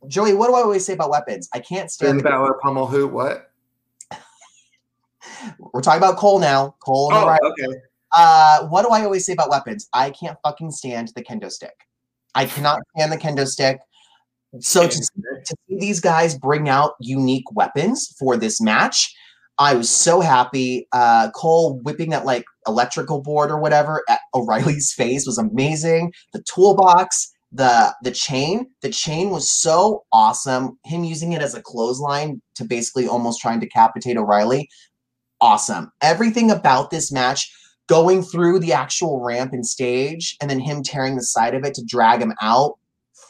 Joey. 0.07 0.33
What 0.33 0.47
do 0.47 0.55
I 0.55 0.61
always 0.61 0.85
say 0.85 0.93
about 0.93 1.09
weapons? 1.09 1.49
I 1.53 1.59
can't 1.59 1.91
stand. 1.91 2.09
Finn 2.09 2.17
The, 2.17 2.23
Balor 2.23 2.59
pummel 2.61 2.87
who? 2.87 3.07
What? 3.07 3.51
we're 5.73 5.81
talking 5.81 5.97
about 5.97 6.17
Cole 6.17 6.39
now. 6.39 6.75
Cole 6.79 7.09
Oh, 7.11 7.23
O'Reilly. 7.23 7.51
okay. 7.59 7.79
Uh, 8.11 8.67
what 8.67 8.83
do 8.83 8.89
I 8.89 9.03
always 9.03 9.25
say 9.25 9.33
about 9.33 9.49
weapons? 9.49 9.89
I 9.93 10.09
can't 10.11 10.37
fucking 10.43 10.71
stand 10.71 11.11
the 11.15 11.23
kendo 11.23 11.51
stick. 11.51 11.75
I 12.33 12.45
cannot 12.45 12.79
stand 12.95 13.11
the 13.11 13.17
kendo 13.17 13.45
stick. 13.47 13.79
So 14.59 14.87
to 14.87 14.97
to 14.97 15.55
see 15.67 15.77
these 15.77 15.99
guys 15.99 16.37
bring 16.37 16.69
out 16.69 16.93
unique 17.01 17.51
weapons 17.51 18.15
for 18.17 18.37
this 18.37 18.61
match, 18.61 19.13
I 19.57 19.75
was 19.75 19.89
so 19.89 20.21
happy. 20.21 20.87
Uh, 20.93 21.29
Cole 21.31 21.79
whipping 21.79 22.11
that 22.11 22.25
like 22.25 22.45
electrical 22.67 23.21
board 23.21 23.51
or 23.51 23.59
whatever 23.59 24.03
at 24.09 24.19
O'Reilly's 24.33 24.93
face 24.93 25.25
was 25.25 25.37
amazing. 25.37 26.13
The 26.33 26.43
toolbox, 26.43 27.31
the 27.51 27.93
the 28.03 28.11
chain, 28.11 28.69
the 28.81 28.89
chain 28.89 29.29
was 29.29 29.49
so 29.49 30.03
awesome. 30.11 30.77
Him 30.85 31.03
using 31.03 31.33
it 31.33 31.41
as 31.41 31.55
a 31.55 31.61
clothesline 31.61 32.41
to 32.55 32.65
basically 32.65 33.07
almost 33.07 33.39
try 33.41 33.51
and 33.51 33.61
decapitate 33.61 34.17
O'Reilly, 34.17 34.69
awesome. 35.41 35.91
Everything 36.01 36.51
about 36.51 36.89
this 36.91 37.11
match. 37.11 37.51
Going 37.87 38.23
through 38.23 38.61
the 38.61 38.73
actual 38.73 39.23
ramp 39.23 39.53
and 39.53 39.63
stage, 39.63 40.35
and 40.41 40.49
then 40.49 40.59
him 40.59 40.81
tearing 40.81 41.15
the 41.15 41.21
side 41.21 41.53
of 41.53 41.63
it 41.63 41.75
to 41.75 41.85
drag 41.85 42.19
him 42.19 42.33
out, 42.41 42.79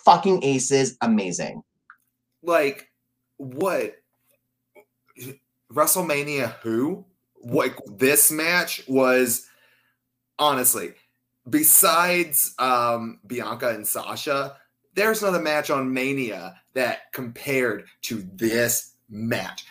fucking 0.05 0.45
aces, 0.45 0.95
amazing. 1.01 1.61
like 2.45 2.89
what 3.37 3.95
WrestleMania 5.73 6.53
who 6.61 7.05
like 7.45 7.77
this 7.85 8.31
match 8.31 8.83
was 8.87 9.47
honestly 10.39 10.93
besides 11.49 12.53
um 12.59 13.19
Bianca 13.25 13.69
and 13.69 13.87
Sasha 13.87 14.57
there's 14.95 15.21
not 15.21 15.35
a 15.35 15.39
match 15.39 15.69
on 15.69 15.93
Mania 15.93 16.59
that 16.73 17.11
compared 17.13 17.85
to 18.03 18.27
this 18.33 18.93
match 19.09 19.65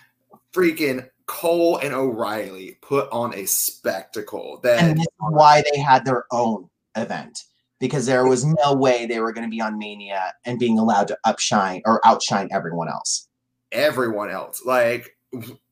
freaking 0.53 1.09
Cole 1.27 1.79
and 1.79 1.93
O'Reilly 1.95 2.79
put 2.81 3.11
on 3.11 3.35
a 3.35 3.47
spectacle 3.47 4.61
that 4.63 4.83
and 4.83 4.99
this 4.99 5.07
is 5.07 5.13
why 5.19 5.63
they 5.73 5.81
had 5.81 6.05
their 6.05 6.25
own 6.31 6.69
event 6.97 7.45
because 7.81 8.07
there 8.07 8.27
was 8.27 8.45
no 8.45 8.73
way 8.73 9.05
they 9.05 9.21
were 9.21 9.33
going 9.33 9.47
to 9.47 9.51
be 9.51 9.61
on 9.61 9.79
Mania 9.79 10.33
and 10.47 10.59
being 10.59 10.79
allowed 10.79 11.09
to 11.09 11.19
upshine 11.25 11.83
or 11.85 12.01
outshine 12.07 12.49
everyone 12.53 12.89
else. 12.89 13.29
everyone 13.73 14.31
else. 14.31 14.63
Like 14.65 15.14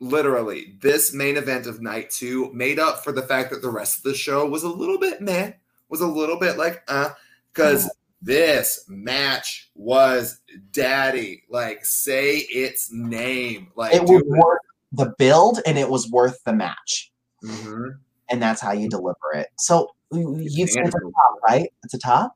literally, 0.00 0.74
this 0.80 1.12
main 1.12 1.36
event 1.36 1.66
of 1.66 1.80
night 1.80 2.10
two 2.10 2.52
made 2.52 2.78
up 2.78 3.02
for 3.04 3.12
the 3.12 3.22
fact 3.22 3.50
that 3.50 3.62
the 3.62 3.70
rest 3.70 3.98
of 3.98 4.02
the 4.04 4.14
show 4.14 4.46
was 4.48 4.62
a 4.62 4.68
little 4.68 4.98
bit 4.98 5.20
meh, 5.20 5.52
was 5.88 6.00
a 6.00 6.06
little 6.06 6.38
bit 6.38 6.56
like 6.56 6.82
uh, 6.88 7.10
because 7.52 7.90
this 8.20 8.84
match 8.88 9.70
was 9.74 10.40
daddy. 10.70 11.42
Like 11.48 11.84
say 11.84 12.36
its 12.36 12.90
name. 12.92 13.68
Like 13.76 13.94
It 13.94 14.02
was 14.02 14.22
worth 14.26 14.58
the 14.92 15.14
build 15.18 15.60
and 15.66 15.78
it 15.78 15.88
was 15.88 16.10
worth 16.10 16.42
the 16.44 16.52
match, 16.52 17.10
Mhm. 17.42 17.98
and 18.30 18.42
that's 18.42 18.60
how 18.60 18.72
you 18.72 18.88
deliver 18.88 19.32
it. 19.34 19.48
So 19.58 19.88
you 20.12 20.36
it's 20.44 20.76
a 20.76 20.82
top, 20.82 21.38
right? 21.48 21.72
It's 21.84 21.94
a 21.94 21.98
top. 21.98 22.34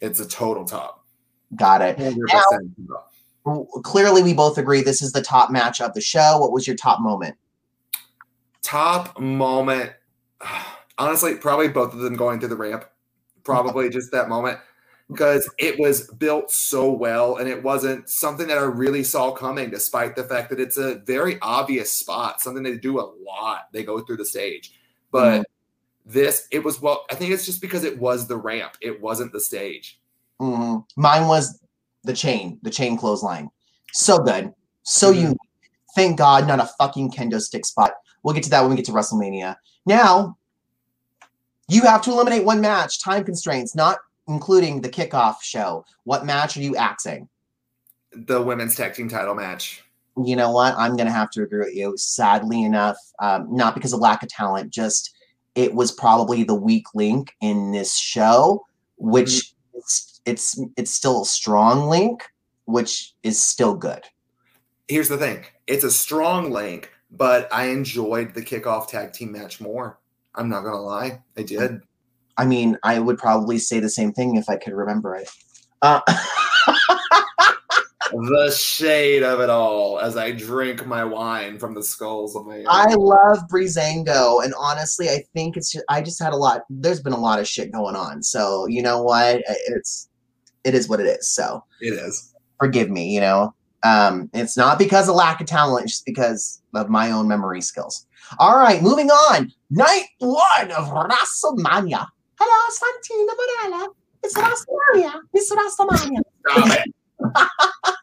It's 0.00 0.20
a 0.20 0.28
total 0.28 0.64
top. 0.64 1.04
Got 1.56 1.80
it. 1.82 1.96
100% 1.96 2.18
top. 2.88 3.13
Clearly, 3.82 4.22
we 4.22 4.32
both 4.34 4.56
agree 4.58 4.82
this 4.82 5.02
is 5.02 5.12
the 5.12 5.22
top 5.22 5.50
match 5.50 5.80
of 5.80 5.92
the 5.94 6.00
show. 6.00 6.38
What 6.38 6.52
was 6.52 6.66
your 6.66 6.76
top 6.76 7.00
moment? 7.00 7.36
top 8.62 9.20
moment 9.20 9.92
honestly 10.98 11.34
probably 11.34 11.68
both 11.68 11.92
of 11.92 11.98
them 12.00 12.14
going 12.16 12.40
through 12.40 12.48
the 12.48 12.56
ramp 12.56 12.86
probably 13.42 13.90
just 13.90 14.10
that 14.10 14.28
moment 14.28 14.58
because 15.10 15.48
it 15.58 15.78
was 15.78 16.10
built 16.12 16.50
so 16.50 16.90
well 16.90 17.36
and 17.36 17.46
it 17.46 17.62
wasn't 17.62 18.08
something 18.08 18.46
that 18.48 18.56
I 18.56 18.62
really 18.62 19.04
saw 19.04 19.32
coming, 19.32 19.68
despite 19.68 20.16
the 20.16 20.24
fact 20.24 20.48
that 20.48 20.58
it's 20.58 20.78
a 20.78 20.94
very 21.00 21.38
obvious 21.42 21.92
spot, 21.92 22.40
something 22.40 22.62
they 22.62 22.78
do 22.78 22.98
a 22.98 23.12
lot. 23.22 23.68
They 23.70 23.84
go 23.84 24.00
through 24.00 24.16
the 24.16 24.24
stage. 24.24 24.72
But 25.10 25.42
Mm-hmm. 25.42 25.42
this, 26.06 26.48
it 26.50 26.64
was 26.64 26.80
well, 26.80 27.04
I 27.10 27.16
think 27.16 27.32
it's 27.32 27.44
just 27.44 27.60
because 27.60 27.84
it 27.84 27.98
was 27.98 28.26
the 28.26 28.38
ramp, 28.38 28.78
it 28.80 28.98
wasn't 28.98 29.32
the 29.32 29.40
stage. 29.40 30.00
Mhm. 30.40 30.86
Mine 30.96 31.26
was 31.26 31.60
the 32.04 32.12
chain, 32.12 32.58
the 32.62 32.70
chain 32.70 32.96
clothesline. 32.96 33.50
So 33.92 34.18
good. 34.18 34.52
So 34.82 35.12
Mhm. 35.12 35.20
unique. 35.20 35.38
Thank 35.94 36.18
God, 36.18 36.46
not 36.46 36.60
a 36.60 36.70
fucking 36.78 37.10
kendo 37.12 37.40
stick 37.40 37.64
spot. 37.64 37.92
We'll 38.22 38.34
get 38.34 38.44
to 38.44 38.50
that 38.50 38.60
when 38.62 38.70
we 38.70 38.76
get 38.76 38.84
to 38.86 38.92
WrestleMania. 38.92 39.56
Now, 39.86 40.36
you 41.68 41.82
have 41.82 42.02
to 42.02 42.10
eliminate 42.10 42.44
one 42.44 42.60
match, 42.60 43.00
time 43.02 43.24
constraints, 43.24 43.74
not 43.74 43.98
including 44.28 44.80
the 44.80 44.88
kickoff 44.88 45.36
show. 45.42 45.84
What 46.04 46.24
match 46.24 46.56
are 46.56 46.62
you 46.62 46.76
axing? 46.76 47.28
The 48.12 48.40
women's 48.40 48.76
tag 48.76 48.94
team 48.94 49.08
title 49.08 49.34
match. 49.34 49.82
You 50.16 50.36
know 50.36 50.52
what? 50.52 50.74
I'm 50.76 50.96
going 50.96 51.06
to 51.06 51.12
have 51.12 51.30
to 51.30 51.42
agree 51.42 51.60
with 51.60 51.74
you. 51.74 51.96
Sadly 51.96 52.62
enough, 52.62 52.96
um, 53.20 53.48
not 53.50 53.74
because 53.74 53.92
of 53.92 54.00
lack 54.00 54.22
of 54.22 54.28
talent, 54.28 54.70
just 54.70 55.14
it 55.54 55.74
was 55.74 55.92
probably 55.92 56.44
the 56.44 56.54
weak 56.54 56.86
link 56.94 57.34
in 57.40 57.72
this 57.72 57.96
show, 57.96 58.64
which 58.96 59.54
it's, 59.74 60.13
it's 60.26 60.60
it's 60.76 60.92
still 60.92 61.22
a 61.22 61.26
strong 61.26 61.88
link, 61.88 62.24
which 62.64 63.14
is 63.22 63.42
still 63.42 63.74
good. 63.74 64.02
Here's 64.88 65.08
the 65.08 65.18
thing 65.18 65.44
it's 65.66 65.84
a 65.84 65.90
strong 65.90 66.50
link, 66.50 66.90
but 67.10 67.48
I 67.52 67.66
enjoyed 67.66 68.34
the 68.34 68.42
kickoff 68.42 68.88
tag 68.88 69.12
team 69.12 69.32
match 69.32 69.60
more. 69.60 69.98
I'm 70.34 70.48
not 70.48 70.62
to 70.62 70.76
lie. 70.76 71.22
I 71.36 71.42
did. 71.42 71.80
I 72.36 72.44
mean, 72.44 72.76
I 72.82 72.98
would 72.98 73.18
probably 73.18 73.58
say 73.58 73.78
the 73.78 73.88
same 73.88 74.12
thing 74.12 74.36
if 74.36 74.48
I 74.48 74.56
could 74.56 74.72
remember 74.72 75.14
it. 75.14 75.30
Uh, 75.82 76.00
the 78.12 78.54
shade 78.56 79.22
of 79.22 79.40
it 79.40 79.50
all 79.50 80.00
as 80.00 80.16
I 80.16 80.32
drink 80.32 80.86
my 80.86 81.04
wine 81.04 81.58
from 81.58 81.74
the 81.74 81.82
skulls 81.82 82.34
of 82.34 82.46
my. 82.46 82.64
I 82.68 82.94
love 82.94 83.38
Breezango, 83.50 84.44
and 84.44 84.54
honestly, 84.58 85.08
I 85.08 85.22
think 85.32 85.56
it's 85.56 85.72
just, 85.72 85.84
I 85.88 86.02
just 86.02 86.22
had 86.22 86.32
a 86.32 86.36
lot. 86.36 86.62
There's 86.68 87.00
been 87.00 87.12
a 87.12 87.20
lot 87.20 87.38
of 87.38 87.46
shit 87.46 87.72
going 87.72 87.96
on, 87.96 88.22
so 88.22 88.66
you 88.66 88.82
know 88.82 89.02
what? 89.02 89.42
It's 89.68 90.08
it 90.64 90.74
is 90.74 90.88
what 90.88 91.00
it 91.00 91.06
is. 91.06 91.28
So 91.28 91.64
it 91.80 91.94
is. 91.94 92.34
forgive 92.58 92.90
me. 92.90 93.14
You 93.14 93.20
know, 93.20 93.54
um, 93.84 94.30
it's 94.32 94.56
not 94.56 94.78
because 94.78 95.08
of 95.08 95.14
lack 95.14 95.40
of 95.40 95.46
talent, 95.46 95.84
it's 95.84 95.92
just 95.94 96.06
because 96.06 96.62
of 96.74 96.88
my 96.88 97.10
own 97.10 97.28
memory 97.28 97.60
skills. 97.60 98.06
All 98.38 98.56
right, 98.56 98.82
moving 98.82 99.10
on. 99.10 99.52
Night 99.70 100.06
one 100.18 100.70
of 100.72 100.88
WrestleMania. 100.88 102.06
Hello, 102.40 102.70
Santina 102.70 103.32
Marella. 103.32 103.88
It's 104.22 104.34
WrestleMania. 104.34 105.20
It's 105.34 105.52
WrestleMania. 105.52 106.20
Stop 106.48 106.78
it. 106.78 106.94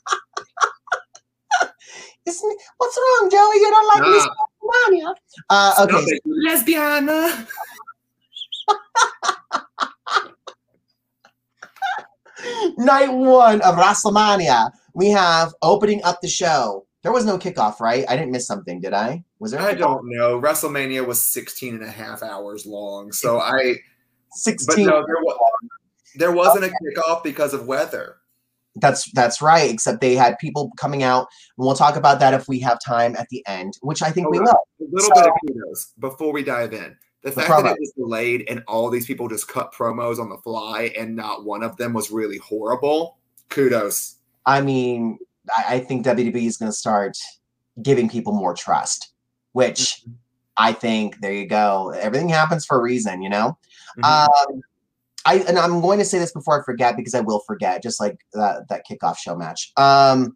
Isn't, 2.28 2.58
what's 2.78 2.97
wrong, 2.97 3.30
Joey? 3.32 3.58
You 3.58 3.71
don't 3.71 3.88
like 3.88 4.04
Miss 4.10 4.28
WrestleMania? 4.62 5.15
Uh, 5.50 5.74
okay, 5.84 6.06
Stop 6.06 6.21
lesbiana. 6.45 7.47
night 12.77 13.12
one 13.12 13.62
of 13.62 13.75
WrestleMania. 13.75 14.71
We 14.93 15.10
have 15.10 15.54
opening 15.62 16.01
up 16.04 16.19
the 16.21 16.27
show. 16.27 16.86
There 17.04 17.12
was 17.12 17.25
no 17.25 17.38
kickoff, 17.38 17.80
right? 17.80 18.06
I 18.08 18.15
didn't 18.15 18.32
miss 18.32 18.45
something, 18.45 18.80
did 18.80 18.93
I? 18.93 19.23
Was 19.39 19.51
there? 19.51 19.62
I 19.62 19.73
don't 19.73 20.01
know. 20.06 20.39
WrestleMania 20.39 21.06
was 21.06 21.19
16 21.21 21.75
and 21.75 21.84
a 21.84 21.89
half 21.89 22.21
hours 22.21 22.65
long. 22.65 23.12
So 23.12 23.39
I, 23.39 23.75
16. 24.34 24.65
but 24.67 24.73
16. 24.75 24.86
no, 24.86 25.04
there, 25.06 25.15
was, 25.21 25.38
there 26.15 26.32
wasn't 26.32 26.65
a 26.65 26.69
kickoff 26.69 27.23
because 27.23 27.54
of 27.54 27.65
weather. 27.65 28.17
That's 28.75 29.12
that's 29.12 29.41
right. 29.41 29.69
Except 29.69 29.99
they 29.99 30.15
had 30.15 30.38
people 30.39 30.71
coming 30.77 31.04
out, 31.04 31.27
and 31.58 31.65
we'll 31.65 31.75
talk 31.75 31.97
about 31.97 32.19
that 32.21 32.34
if 32.34 32.47
we 32.47 32.60
have 32.60 32.80
time 32.86 33.17
at 33.17 33.27
the 33.30 33.43
end, 33.45 33.73
which 33.82 34.01
I 34.01 34.12
think 34.12 34.30
we 34.30 34.39
will. 34.39 34.47
A 34.47 34.84
little 34.89 35.10
So- 35.10 35.21
bit 35.21 35.25
of 35.30 35.34
kudos 35.45 35.93
before 35.99 36.32
we 36.32 36.43
dive 36.43 36.73
in. 36.73 36.95
The 37.23 37.31
fact 37.31 37.49
that 37.49 37.75
it 37.75 37.79
was 37.79 37.91
delayed 37.95 38.45
and 38.49 38.63
all 38.67 38.89
these 38.89 39.05
people 39.05 39.27
just 39.27 39.47
cut 39.47 39.73
promos 39.73 40.19
on 40.19 40.29
the 40.29 40.38
fly 40.38 40.91
and 40.97 41.15
not 41.15 41.45
one 41.45 41.62
of 41.62 41.77
them 41.77 41.93
was 41.93 42.10
really 42.10 42.38
horrible. 42.38 43.17
Kudos. 43.49 44.15
I 44.45 44.62
mean, 44.62 45.19
I, 45.55 45.75
I 45.75 45.79
think 45.81 46.05
WWE 46.05 46.47
is 46.47 46.57
going 46.57 46.71
to 46.71 46.75
start 46.75 47.17
giving 47.81 48.10
people 48.10 48.34
more 48.34 48.55
trust, 48.55 49.13
which 49.51 50.03
I 50.57 50.73
think 50.73 51.19
there 51.21 51.34
you 51.34 51.47
go. 51.47 51.91
Everything 51.91 52.29
happens 52.29 52.65
for 52.65 52.79
a 52.79 52.81
reason, 52.81 53.21
you 53.21 53.29
know. 53.29 53.57
Mhm. 53.99 54.03
Um, 54.03 54.62
I 55.25 55.36
and 55.47 55.57
I'm 55.57 55.81
going 55.81 55.99
to 55.99 56.05
say 56.05 56.17
this 56.17 56.31
before 56.31 56.60
I 56.60 56.65
forget 56.65 56.97
because 56.97 57.13
I 57.13 57.21
will 57.21 57.41
forget, 57.45 57.84
just 57.84 57.99
like 57.99 58.17
that 58.34 58.67
that 58.69 58.84
kickoff 58.89 59.17
show 59.17 59.36
match. 59.36 59.71
Um, 59.77 60.36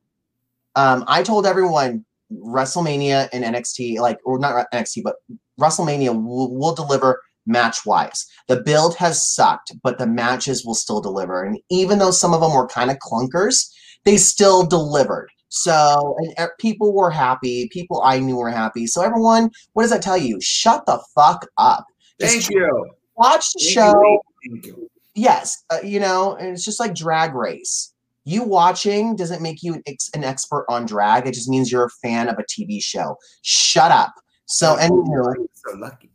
um, 0.75 1.03
I 1.07 1.23
told 1.23 1.45
everyone 1.45 2.05
WrestleMania 2.31 3.29
and 3.33 3.43
NXT, 3.43 3.99
like 3.99 4.19
or 4.25 4.37
not 4.37 4.67
NXT, 4.71 5.03
but 5.03 5.15
WrestleMania 5.59 6.13
will, 6.13 6.55
will 6.55 6.75
deliver 6.75 7.21
match 7.45 7.85
wise. 7.85 8.25
The 8.47 8.61
build 8.61 8.95
has 8.95 9.25
sucked, 9.25 9.73
but 9.83 9.97
the 9.97 10.07
matches 10.07 10.65
will 10.65 10.75
still 10.75 11.01
deliver. 11.01 11.43
And 11.43 11.59
even 11.69 11.99
though 11.99 12.11
some 12.11 12.33
of 12.33 12.41
them 12.41 12.53
were 12.53 12.67
kind 12.67 12.91
of 12.91 12.97
clunkers, 12.97 13.71
they 14.03 14.17
still 14.17 14.65
delivered. 14.65 15.29
So 15.49 16.15
and 16.19 16.33
uh, 16.37 16.47
people 16.59 16.93
were 16.93 17.09
happy. 17.11 17.69
People 17.71 18.01
I 18.03 18.19
knew 18.19 18.37
were 18.37 18.49
happy. 18.49 18.87
So 18.87 19.01
everyone, 19.01 19.49
what 19.73 19.83
does 19.83 19.91
that 19.91 20.01
tell 20.01 20.17
you? 20.17 20.39
Shut 20.41 20.85
the 20.85 21.01
fuck 21.13 21.47
up. 21.57 21.85
Just 22.19 22.33
Thank 22.33 22.49
you. 22.49 22.91
Watch 23.15 23.53
the 23.53 23.59
Thank 23.61 23.73
show 23.73 24.21
you. 24.43 24.89
yes, 25.13 25.63
uh, 25.69 25.77
you 25.83 25.99
know, 25.99 26.35
and 26.35 26.49
it's 26.49 26.65
just 26.65 26.79
like 26.79 26.93
drag 26.93 27.35
race. 27.35 27.93
You 28.25 28.43
watching 28.43 29.15
doesn't 29.15 29.41
make 29.41 29.61
you 29.61 29.75
an, 29.75 29.83
ex- 29.87 30.09
an 30.13 30.23
expert 30.23 30.65
on 30.67 30.85
drag. 30.85 31.27
It 31.27 31.35
just 31.35 31.47
means 31.47 31.71
you're 31.71 31.85
a 31.85 32.07
fan 32.07 32.27
of 32.27 32.37
a 32.37 32.43
TV 32.43 32.81
show. 32.81 33.17
Shut 33.43 33.91
up. 33.91 34.13
So, 34.45 34.75
anywho, 34.75 35.35
I'm 35.35 35.47
so 35.53 35.77
lucky. 35.77 36.11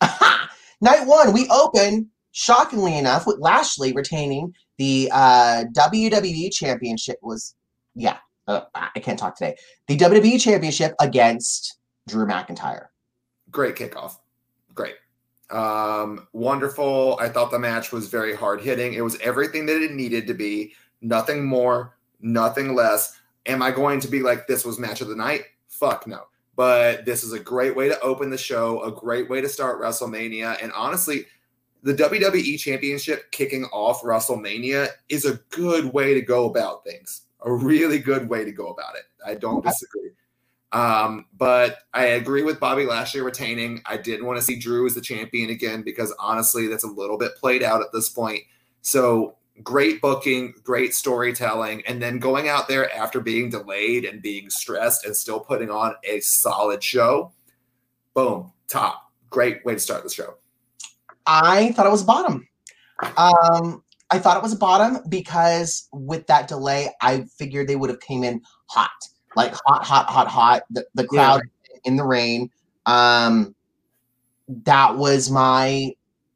night 0.80 1.06
one, 1.06 1.32
we 1.32 1.46
open, 1.48 2.10
shockingly 2.32 2.96
enough, 2.96 3.26
with 3.26 3.38
Lashley 3.38 3.92
retaining 3.92 4.54
the 4.78 5.10
uh, 5.12 5.64
WWE 5.76 6.52
Championship. 6.52 7.18
Was, 7.22 7.54
yeah, 7.94 8.18
uh, 8.48 8.62
I 8.74 8.98
can't 9.00 9.18
talk 9.18 9.36
today. 9.36 9.56
The 9.88 9.96
WWE 9.96 10.40
Championship 10.40 10.94
against 11.00 11.78
Drew 12.08 12.26
McIntyre. 12.26 12.86
Great 13.50 13.76
kickoff. 13.76 14.16
Great. 14.74 14.94
Um, 15.50 16.28
wonderful. 16.32 17.18
I 17.20 17.28
thought 17.28 17.50
the 17.50 17.58
match 17.58 17.92
was 17.92 18.08
very 18.08 18.34
hard 18.34 18.60
hitting. 18.60 18.94
It 18.94 19.02
was 19.02 19.18
everything 19.20 19.66
that 19.66 19.82
it 19.82 19.92
needed 19.92 20.26
to 20.28 20.34
be. 20.34 20.72
Nothing 21.02 21.44
more, 21.44 21.96
nothing 22.20 22.74
less. 22.74 23.18
Am 23.46 23.62
I 23.62 23.70
going 23.70 24.00
to 24.00 24.08
be 24.08 24.22
like 24.22 24.46
this 24.46 24.64
was 24.64 24.78
match 24.78 25.00
of 25.00 25.08
the 25.08 25.16
night? 25.16 25.42
Fuck 25.68 26.06
no. 26.06 26.24
But 26.56 27.04
this 27.04 27.24
is 27.24 27.32
a 27.32 27.38
great 27.38 27.74
way 27.74 27.88
to 27.88 28.00
open 28.00 28.30
the 28.30 28.38
show, 28.38 28.82
a 28.82 28.92
great 28.92 29.30
way 29.30 29.40
to 29.40 29.48
start 29.48 29.80
WrestleMania. 29.80 30.62
And 30.62 30.72
honestly, 30.72 31.24
the 31.82 31.94
WWE 31.94 32.58
Championship 32.58 33.30
kicking 33.30 33.64
off 33.66 34.02
WrestleMania 34.02 34.88
is 35.08 35.24
a 35.24 35.40
good 35.50 35.92
way 35.92 36.14
to 36.14 36.20
go 36.20 36.46
about 36.46 36.84
things. 36.84 37.22
A 37.42 37.52
really 37.52 37.98
good 37.98 38.28
way 38.28 38.44
to 38.44 38.52
go 38.52 38.68
about 38.68 38.96
it. 38.96 39.04
I 39.26 39.34
don't 39.34 39.64
disagree. 39.64 40.10
Um, 40.72 41.26
but 41.36 41.78
I 41.94 42.04
agree 42.04 42.42
with 42.42 42.60
Bobby 42.60 42.84
Lashley 42.84 43.22
retaining. 43.22 43.82
I 43.86 43.96
didn't 43.96 44.26
want 44.26 44.38
to 44.38 44.44
see 44.44 44.58
Drew 44.58 44.86
as 44.86 44.94
the 44.94 45.00
champion 45.00 45.50
again 45.50 45.82
because 45.82 46.14
honestly, 46.18 46.68
that's 46.68 46.84
a 46.84 46.88
little 46.88 47.18
bit 47.18 47.36
played 47.36 47.62
out 47.62 47.80
at 47.80 47.92
this 47.92 48.08
point. 48.08 48.42
So 48.82 49.36
great 49.62 50.00
booking, 50.00 50.54
great 50.62 50.94
storytelling, 50.94 51.82
and 51.86 52.02
then 52.02 52.18
going 52.18 52.48
out 52.48 52.68
there 52.68 52.92
after 52.94 53.20
being 53.20 53.50
delayed 53.50 54.04
and 54.04 54.22
being 54.22 54.50
stressed 54.50 55.04
and 55.04 55.16
still 55.16 55.40
putting 55.40 55.70
on 55.70 55.94
a 56.04 56.20
solid 56.20 56.82
show. 56.82 57.32
Boom, 58.14 58.52
top. 58.68 59.10
Great 59.30 59.64
way 59.64 59.74
to 59.74 59.80
start 59.80 60.02
the 60.02 60.10
show. 60.10 60.34
I 61.26 61.72
thought 61.72 61.86
it 61.86 61.90
was 61.90 62.02
bottom. 62.02 62.48
Um, 63.16 63.82
I 64.10 64.18
thought 64.18 64.36
it 64.36 64.42
was 64.42 64.52
a 64.52 64.58
bottom 64.58 64.98
because 65.08 65.88
with 65.92 66.26
that 66.26 66.48
delay, 66.48 66.90
I 67.00 67.24
figured 67.38 67.68
they 67.68 67.76
would 67.76 67.90
have 67.90 68.00
came 68.00 68.24
in 68.24 68.42
hot, 68.66 68.90
like 69.36 69.54
hot, 69.66 69.84
hot, 69.84 70.06
hot, 70.06 70.26
hot. 70.26 70.62
The, 70.70 70.84
the 70.94 71.06
crowd 71.06 71.42
in 71.84 71.96
the 71.96 72.04
rain. 72.04 72.50
Um, 72.86 73.54
that 74.64 74.96
was 74.96 75.30
my 75.30 75.94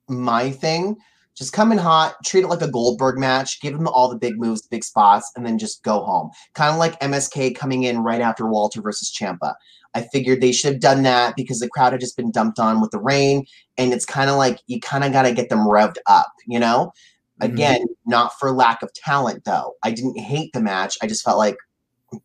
my 0.08 0.50
thing. 0.50 0.96
Just 1.36 1.52
come 1.52 1.72
in 1.72 1.78
hot, 1.78 2.14
treat 2.24 2.44
it 2.44 2.48
like 2.48 2.62
a 2.62 2.70
Goldberg 2.70 3.18
match, 3.18 3.60
give 3.60 3.74
them 3.74 3.88
all 3.88 4.08
the 4.08 4.16
big 4.16 4.38
moves, 4.38 4.66
big 4.66 4.84
spots, 4.84 5.32
and 5.34 5.44
then 5.44 5.58
just 5.58 5.82
go 5.82 6.00
home. 6.04 6.30
Kind 6.54 6.72
of 6.72 6.78
like 6.78 6.98
MSK 7.00 7.56
coming 7.56 7.82
in 7.82 7.98
right 7.98 8.20
after 8.20 8.46
Walter 8.46 8.80
versus 8.80 9.12
Ciampa. 9.12 9.54
I 9.94 10.02
figured 10.12 10.40
they 10.40 10.52
should 10.52 10.72
have 10.74 10.80
done 10.80 11.02
that 11.02 11.36
because 11.36 11.60
the 11.60 11.68
crowd 11.68 11.92
had 11.92 12.00
just 12.00 12.16
been 12.16 12.30
dumped 12.30 12.58
on 12.58 12.80
with 12.80 12.90
the 12.90 12.98
rain 12.98 13.44
and 13.78 13.92
it's 13.92 14.04
kind 14.04 14.30
of 14.30 14.36
like 14.36 14.60
you 14.66 14.80
kind 14.80 15.04
of 15.04 15.12
got 15.12 15.22
to 15.22 15.32
get 15.32 15.48
them 15.48 15.66
revved 15.66 15.96
up, 16.06 16.32
you 16.46 16.58
know? 16.58 16.92
Mhm. 17.40 17.52
Again, 17.52 17.86
not 18.06 18.38
for 18.38 18.52
lack 18.52 18.82
of 18.82 18.92
talent 18.92 19.44
though. 19.44 19.74
I 19.82 19.90
didn't 19.90 20.18
hate 20.18 20.52
the 20.52 20.60
match. 20.60 20.96
I 21.02 21.06
just 21.06 21.24
felt 21.24 21.38
like 21.38 21.56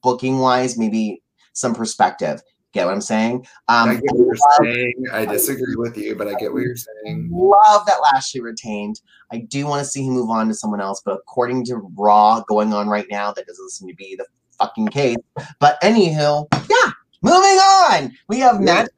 booking 0.03 0.39
wise, 0.39 0.77
maybe 0.77 1.21
some 1.53 1.73
perspective. 1.73 2.41
Get 2.71 2.85
what 2.85 2.93
I'm 2.93 3.01
saying? 3.01 3.47
I 3.67 3.81
Um, 3.81 3.95
get 3.95 4.03
what 4.13 4.17
you're 4.17 4.35
saying. 4.63 4.93
I 5.11 5.25
disagree 5.25 5.75
with 5.75 5.97
you, 5.97 6.15
but 6.15 6.27
I 6.27 6.35
get 6.35 6.53
what 6.53 6.61
you're 6.61 6.75
saying. 6.75 7.29
love 7.31 7.85
that 7.87 7.97
Lashley 8.01 8.41
retained. 8.41 9.01
I 9.31 9.39
do 9.39 9.65
want 9.65 9.83
to 9.83 9.89
see 9.89 10.05
him 10.05 10.13
move 10.13 10.29
on 10.29 10.47
to 10.49 10.53
someone 10.53 10.79
else, 10.79 11.01
but 11.03 11.15
according 11.15 11.65
to 11.65 11.77
Raw 11.97 12.41
going 12.47 12.71
on 12.73 12.87
right 12.87 13.07
now, 13.09 13.31
that 13.31 13.47
doesn't 13.47 13.71
seem 13.71 13.87
to 13.87 13.95
be 13.95 14.15
the 14.15 14.25
fucking 14.59 14.89
case. 14.89 15.17
But 15.59 15.81
anywho, 15.81 16.47
yeah, 16.53 16.91
moving 17.23 17.57
on. 17.57 18.11
We 18.27 18.39
have 18.39 18.59
match. 18.59 18.89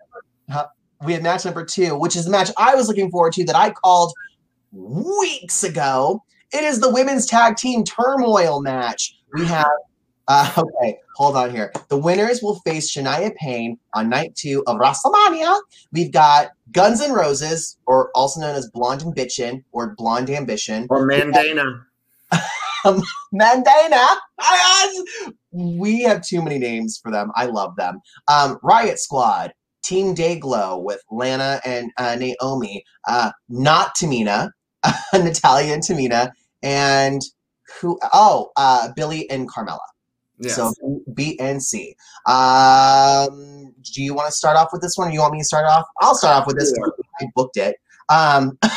We 1.03 1.13
have 1.13 1.23
match 1.23 1.45
number 1.45 1.65
two, 1.65 1.97
which 1.97 2.15
is 2.15 2.25
the 2.25 2.31
match 2.31 2.51
I 2.57 2.75
was 2.75 2.87
looking 2.87 3.09
forward 3.09 3.33
to 3.33 3.45
that 3.45 3.55
I 3.55 3.71
called 3.71 4.13
weeks 4.71 5.63
ago. 5.63 6.23
It 6.53 6.63
is 6.63 6.79
the 6.79 6.91
women's 6.91 7.25
tag 7.25 7.55
team 7.55 7.83
turmoil 7.85 8.61
match. 8.61 9.15
We 9.33 9.45
have. 9.45 9.65
Uh, 10.31 10.49
okay, 10.57 10.97
hold 11.17 11.35
on 11.35 11.51
here. 11.51 11.73
The 11.89 11.97
winners 11.97 12.41
will 12.41 12.61
face 12.61 12.95
Shania 12.95 13.35
Payne 13.35 13.77
on 13.93 14.07
night 14.07 14.33
two 14.33 14.63
of 14.65 14.77
WrestleMania. 14.77 15.59
We've 15.91 16.13
got 16.13 16.51
Guns 16.71 17.01
N' 17.01 17.11
Roses, 17.11 17.77
or 17.85 18.11
also 18.15 18.39
known 18.39 18.55
as 18.55 18.69
Blonde 18.69 19.01
and 19.01 19.13
Bitchin, 19.13 19.61
or 19.73 19.93
Blonde 19.97 20.29
Ambition. 20.29 20.87
Or 20.89 21.05
Mandana. 21.05 21.85
Mandana. 23.33 24.07
We 25.51 26.03
have 26.03 26.21
too 26.21 26.41
many 26.41 26.59
names 26.59 26.97
for 26.97 27.11
them. 27.11 27.31
I 27.35 27.47
love 27.47 27.75
them. 27.75 27.99
Um, 28.29 28.57
Riot 28.63 28.99
Squad, 28.99 29.51
Team 29.83 30.15
Dayglow 30.15 30.81
with 30.81 31.03
Lana 31.11 31.59
and 31.65 31.91
uh, 31.97 32.15
Naomi, 32.15 32.85
uh, 33.05 33.31
not 33.49 33.97
Tamina, 33.97 34.51
Natalya 35.13 35.73
and 35.73 35.83
Tamina, 35.83 36.31
and 36.63 37.21
who? 37.81 37.99
Oh, 38.13 38.51
uh, 38.55 38.93
Billie 38.95 39.29
and 39.29 39.51
Carmella. 39.51 39.79
Yes. 40.41 40.55
So 40.55 40.73
B 41.13 41.37
and 41.39 41.61
C. 41.61 41.95
Um, 42.25 43.73
do 43.93 44.01
you 44.01 44.13
want 44.13 44.27
to 44.27 44.31
start 44.31 44.57
off 44.57 44.69
with 44.73 44.81
this 44.81 44.97
one? 44.97 45.09
Or 45.09 45.11
you 45.11 45.19
want 45.19 45.33
me 45.33 45.39
to 45.39 45.45
start 45.45 45.65
off? 45.65 45.85
I'll 46.01 46.15
start 46.15 46.41
off 46.41 46.47
with 46.47 46.57
this 46.57 46.73
Yeah. 46.75 46.81
one. 46.81 46.91
I 47.21 47.25
booked 47.35 47.57
it. 47.57 47.75
Um, 48.09 48.57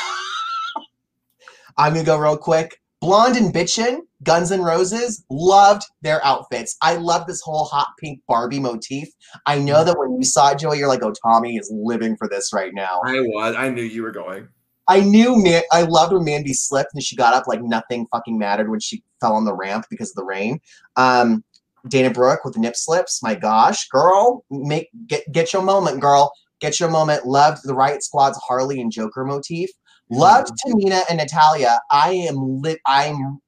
I'm 1.79 1.95
gonna 1.95 2.05
go 2.05 2.19
real 2.19 2.37
quick. 2.37 2.81
Blonde 3.01 3.37
and 3.37 3.53
Bitchin, 3.53 4.01
Guns 4.23 4.51
N' 4.51 4.63
Roses, 4.63 5.25
loved 5.29 5.83
their 6.03 6.25
outfits. 6.25 6.77
I 6.81 6.97
love 6.97 7.27
this 7.27 7.43
whole 7.43 7.65
hot 7.65 7.89
pink 7.99 8.21
Barbie 8.29 8.61
motif. 8.61 9.09
I 9.47 9.59
know 9.59 9.85
that 9.85 9.99
when 9.99 10.17
you 10.17 10.25
saw 10.25 10.53
it, 10.53 10.59
Joey, 10.59 10.79
you're 10.79 10.89
like, 10.89 11.03
"Oh, 11.03 11.13
Tommy 11.27 11.57
is 11.57 11.71
living 11.75 12.17
for 12.17 12.29
this 12.29 12.53
right 12.53 12.73
now." 12.73 13.01
I 13.05 13.21
was. 13.21 13.57
I 13.57 13.69
knew 13.71 13.83
you 13.83 14.03
were 14.03 14.13
going. 14.13 14.49
I 14.87 15.01
knew 15.01 15.43
man 15.43 15.63
I 15.73 15.83
loved 15.83 16.13
when 16.13 16.25
Mandy 16.25 16.53
slipped 16.53 16.91
and 16.93 17.03
she 17.03 17.17
got 17.17 17.35
up 17.35 17.47
like 17.47 17.63
nothing 17.63 18.07
fucking 18.13 18.39
mattered 18.39 18.71
when 18.71 18.81
she 18.81 19.03
fell 19.21 19.33
on 19.35 19.45
the 19.45 19.55
ramp 19.55 19.87
because 19.89 20.11
of 20.11 20.17
the 20.17 20.25
rain. 20.25 20.61
Um 20.97 21.43
Dana 21.89 22.11
Brooke 22.11 22.45
with 22.45 22.55
the 22.55 22.61
nip 22.61 22.77
slips. 22.77 23.23
My 23.23 23.35
gosh, 23.35 23.89
girl, 23.89 24.45
make 24.51 24.89
get 25.07 25.31
get 25.33 25.53
your 25.53 25.63
moment, 25.63 26.01
girl. 26.01 26.33
Get 26.61 26.81
your 26.81 26.91
moment. 26.91 27.27
Loved 27.27 27.61
the 27.65 27.75
Riot 27.75 28.03
Squad's 28.03 28.39
Harley 28.39 28.81
and 28.81 28.91
Joker 28.91 29.25
motif. 29.25 29.71
Loved 30.11 30.51
Tamina 30.65 31.03
and 31.09 31.19
Natalya. 31.19 31.81
I 31.91 32.13
am 32.13 32.63
lit. 32.63 32.79
I'm. 32.87 33.41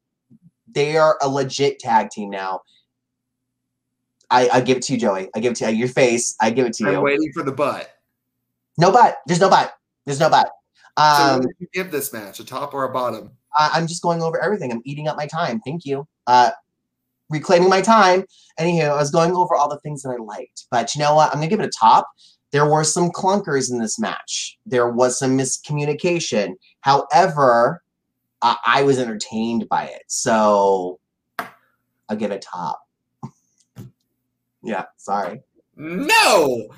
They 0.70 0.96
are 0.96 1.16
a 1.22 1.28
legit 1.28 1.78
tag 1.78 2.10
team 2.10 2.30
now. 2.30 2.60
I, 4.30 4.48
I 4.52 4.60
give 4.60 4.78
it 4.78 4.82
to 4.84 4.94
you, 4.94 4.98
Joey. 4.98 5.28
I 5.34 5.40
give 5.40 5.52
it 5.52 5.56
to 5.58 5.70
you. 5.70 5.76
Your 5.78 5.88
face. 5.88 6.34
I 6.40 6.50
give 6.50 6.66
it 6.66 6.72
to 6.74 6.84
you. 6.84 6.96
I'm 6.96 7.02
waiting 7.02 7.30
for 7.32 7.42
the 7.42 7.52
butt. 7.52 7.88
No 8.76 8.90
butt. 8.90 9.16
There's 9.26 9.40
no 9.40 9.48
butt. 9.48 9.72
There's 10.04 10.20
no 10.20 10.28
butt. 10.28 10.50
Um, 10.96 11.42
did 11.42 11.50
you 11.60 11.68
give 11.72 11.90
this 11.90 12.12
match? 12.12 12.40
A 12.40 12.44
top 12.44 12.74
or 12.74 12.84
a 12.84 12.92
bottom? 12.92 13.30
I- 13.56 13.70
I'm 13.74 13.86
just 13.86 14.02
going 14.02 14.22
over 14.22 14.42
everything. 14.42 14.72
I'm 14.72 14.82
eating 14.84 15.08
up 15.08 15.16
my 15.16 15.26
time. 15.26 15.60
Thank 15.60 15.84
you. 15.84 16.06
Uh, 16.26 16.50
reclaiming 17.30 17.68
my 17.68 17.80
time. 17.80 18.24
Anywho, 18.58 18.90
I 18.90 18.96
was 18.96 19.10
going 19.10 19.34
over 19.34 19.54
all 19.54 19.68
the 19.68 19.80
things 19.80 20.02
that 20.02 20.10
I 20.10 20.22
liked. 20.22 20.66
But 20.70 20.94
you 20.94 21.00
know 21.00 21.14
what? 21.14 21.28
I'm 21.28 21.38
going 21.38 21.48
to 21.48 21.56
give 21.56 21.60
it 21.60 21.68
a 21.68 21.78
top. 21.78 22.08
There 22.52 22.66
were 22.66 22.84
some 22.84 23.10
clunkers 23.10 23.70
in 23.70 23.78
this 23.78 23.98
match. 23.98 24.58
There 24.64 24.88
was 24.88 25.18
some 25.18 25.36
miscommunication. 25.36 26.54
However, 26.80 27.82
I, 28.42 28.56
I 28.64 28.82
was 28.82 28.98
entertained 28.98 29.68
by 29.68 29.84
it. 29.84 30.02
So 30.06 31.00
I'll 31.38 32.16
give 32.16 32.30
it 32.30 32.36
a 32.36 32.38
top. 32.38 32.80
yeah, 34.62 34.84
sorry. 34.96 35.42
No, 35.76 36.68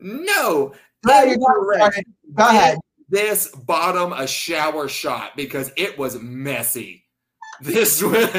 no. 0.00 0.72
No, 1.04 1.22
you're 1.24 1.36
Go 1.36 2.48
ahead. 2.48 2.78
This 3.08 3.48
bottom 3.48 4.12
a 4.12 4.26
shower 4.26 4.88
shot 4.88 5.36
because 5.36 5.70
it 5.76 5.98
was 5.98 6.18
messy. 6.22 7.01
This 7.60 8.00
this 8.00 8.32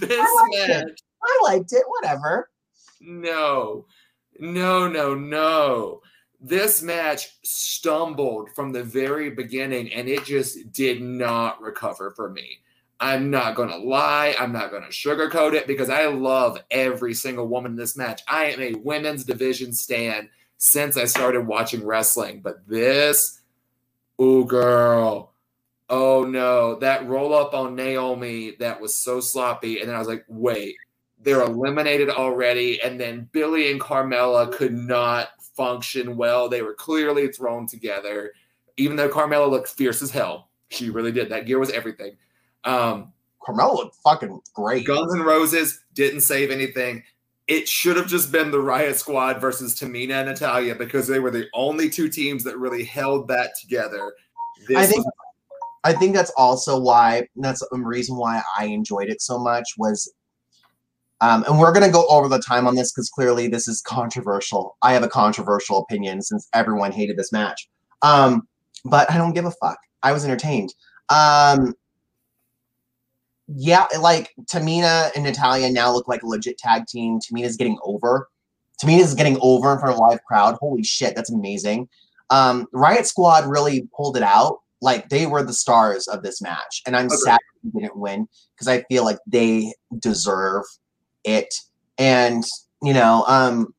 it. 0.00 0.68
match. 0.68 0.98
I 1.22 1.40
liked 1.42 1.72
it. 1.72 1.82
Whatever. 1.86 2.50
No, 3.00 3.86
no, 4.38 4.88
no, 4.88 5.14
no. 5.14 6.00
This 6.40 6.82
match 6.82 7.28
stumbled 7.42 8.50
from 8.54 8.72
the 8.72 8.82
very 8.82 9.30
beginning 9.30 9.92
and 9.92 10.08
it 10.08 10.24
just 10.24 10.72
did 10.72 11.02
not 11.02 11.60
recover 11.60 12.12
for 12.12 12.30
me. 12.30 12.58
I'm 12.98 13.30
not 13.30 13.54
going 13.54 13.70
to 13.70 13.78
lie. 13.78 14.34
I'm 14.38 14.52
not 14.52 14.70
going 14.70 14.82
to 14.82 14.88
sugarcoat 14.90 15.54
it 15.54 15.66
because 15.66 15.88
I 15.88 16.06
love 16.06 16.58
every 16.70 17.14
single 17.14 17.48
woman 17.48 17.72
in 17.72 17.76
this 17.76 17.96
match. 17.96 18.20
I 18.28 18.44
am 18.46 18.60
a 18.60 18.74
women's 18.74 19.24
division 19.24 19.72
stan 19.72 20.28
since 20.58 20.98
I 20.98 21.06
started 21.06 21.46
watching 21.46 21.84
wrestling. 21.84 22.42
But 22.42 22.66
this, 22.68 23.40
ooh, 24.20 24.44
girl. 24.44 25.29
Oh 25.90 26.24
no, 26.24 26.76
that 26.76 27.06
roll 27.08 27.34
up 27.34 27.52
on 27.52 27.74
Naomi 27.74 28.52
that 28.60 28.80
was 28.80 28.94
so 28.94 29.20
sloppy. 29.20 29.80
And 29.80 29.88
then 29.88 29.96
I 29.96 29.98
was 29.98 30.06
like, 30.06 30.24
wait, 30.28 30.76
they're 31.18 31.42
eliminated 31.42 32.08
already. 32.08 32.80
And 32.80 32.98
then 32.98 33.28
Billie 33.32 33.72
and 33.72 33.80
Carmella 33.80 34.52
could 34.52 34.72
not 34.72 35.30
function 35.56 36.16
well. 36.16 36.48
They 36.48 36.62
were 36.62 36.74
clearly 36.74 37.28
thrown 37.28 37.66
together, 37.66 38.32
even 38.76 38.96
though 38.96 39.08
Carmella 39.08 39.50
looked 39.50 39.68
fierce 39.68 40.00
as 40.00 40.12
hell. 40.12 40.48
She 40.68 40.90
really 40.90 41.10
did. 41.10 41.28
That 41.28 41.46
gear 41.46 41.58
was 41.58 41.70
everything. 41.70 42.16
Um, 42.62 43.12
Carmella 43.42 43.74
looked 43.74 43.96
fucking 43.96 44.40
great. 44.54 44.86
Guns 44.86 45.12
and 45.12 45.24
Roses 45.24 45.82
didn't 45.94 46.20
save 46.20 46.52
anything. 46.52 47.02
It 47.48 47.68
should 47.68 47.96
have 47.96 48.06
just 48.06 48.30
been 48.30 48.52
the 48.52 48.60
Riot 48.60 48.94
Squad 48.94 49.40
versus 49.40 49.74
Tamina 49.74 50.20
and 50.20 50.28
Natalya 50.28 50.76
because 50.76 51.08
they 51.08 51.18
were 51.18 51.32
the 51.32 51.48
only 51.52 51.90
two 51.90 52.08
teams 52.08 52.44
that 52.44 52.56
really 52.58 52.84
held 52.84 53.26
that 53.26 53.58
together. 53.60 54.14
This 54.68 54.78
I 54.78 54.86
think 54.86 55.04
I 55.84 55.92
think 55.92 56.14
that's 56.14 56.32
also 56.36 56.78
why 56.78 57.26
that's 57.36 57.60
the 57.70 57.78
reason 57.78 58.16
why 58.16 58.42
I 58.58 58.66
enjoyed 58.66 59.08
it 59.08 59.22
so 59.22 59.38
much 59.38 59.66
was 59.78 60.12
um, 61.22 61.44
and 61.46 61.58
we're 61.58 61.72
gonna 61.72 61.90
go 61.90 62.06
over 62.08 62.28
the 62.28 62.38
time 62.38 62.66
on 62.66 62.74
this 62.74 62.92
because 62.92 63.10
clearly 63.10 63.48
this 63.48 63.68
is 63.68 63.82
controversial. 63.82 64.76
I 64.82 64.92
have 64.94 65.02
a 65.02 65.08
controversial 65.08 65.78
opinion 65.78 66.22
since 66.22 66.48
everyone 66.54 66.92
hated 66.92 67.16
this 67.16 67.32
match. 67.32 67.68
Um, 68.02 68.48
but 68.84 69.10
I 69.10 69.18
don't 69.18 69.34
give 69.34 69.44
a 69.44 69.50
fuck. 69.52 69.78
I 70.02 70.12
was 70.12 70.24
entertained. 70.24 70.74
Um, 71.10 71.74
yeah, 73.48 73.86
like 74.00 74.30
Tamina 74.44 75.10
and 75.14 75.24
Natalya 75.24 75.70
now 75.70 75.92
look 75.92 76.08
like 76.08 76.22
a 76.22 76.26
legit 76.26 76.56
tag 76.56 76.86
team. 76.86 77.18
Tamina's 77.18 77.56
getting 77.56 77.78
over. 77.82 78.28
Tamina's 78.82 79.14
getting 79.14 79.36
over 79.40 79.72
in 79.72 79.78
front 79.78 79.92
of 79.92 79.98
a 79.98 80.02
live 80.02 80.22
crowd. 80.24 80.56
Holy 80.60 80.82
shit, 80.82 81.14
that's 81.14 81.30
amazing. 81.30 81.88
Um, 82.30 82.66
Riot 82.72 83.06
Squad 83.06 83.46
really 83.46 83.88
pulled 83.94 84.16
it 84.16 84.22
out. 84.22 84.60
Like 84.80 85.08
they 85.08 85.26
were 85.26 85.42
the 85.42 85.52
stars 85.52 86.08
of 86.08 86.22
this 86.22 86.40
match, 86.40 86.82
and 86.86 86.96
I'm 86.96 87.06
Agreed. 87.06 87.18
sad 87.20 87.38
they 87.62 87.80
didn't 87.80 87.96
win 87.96 88.28
because 88.54 88.68
I 88.68 88.82
feel 88.84 89.04
like 89.04 89.18
they 89.26 89.74
deserve 89.98 90.64
it. 91.24 91.54
And 91.98 92.44
you 92.82 92.94
know, 92.94 93.24
um, 93.26 93.74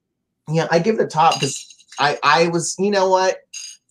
yeah, 0.47 0.67
I 0.69 0.79
give 0.79 0.95
it 0.95 1.01
a 1.01 1.07
top 1.07 1.35
because 1.35 1.67
I 1.99 2.19
I 2.23 2.47
was, 2.49 2.75
you 2.77 2.91
know 2.91 3.09
what, 3.09 3.37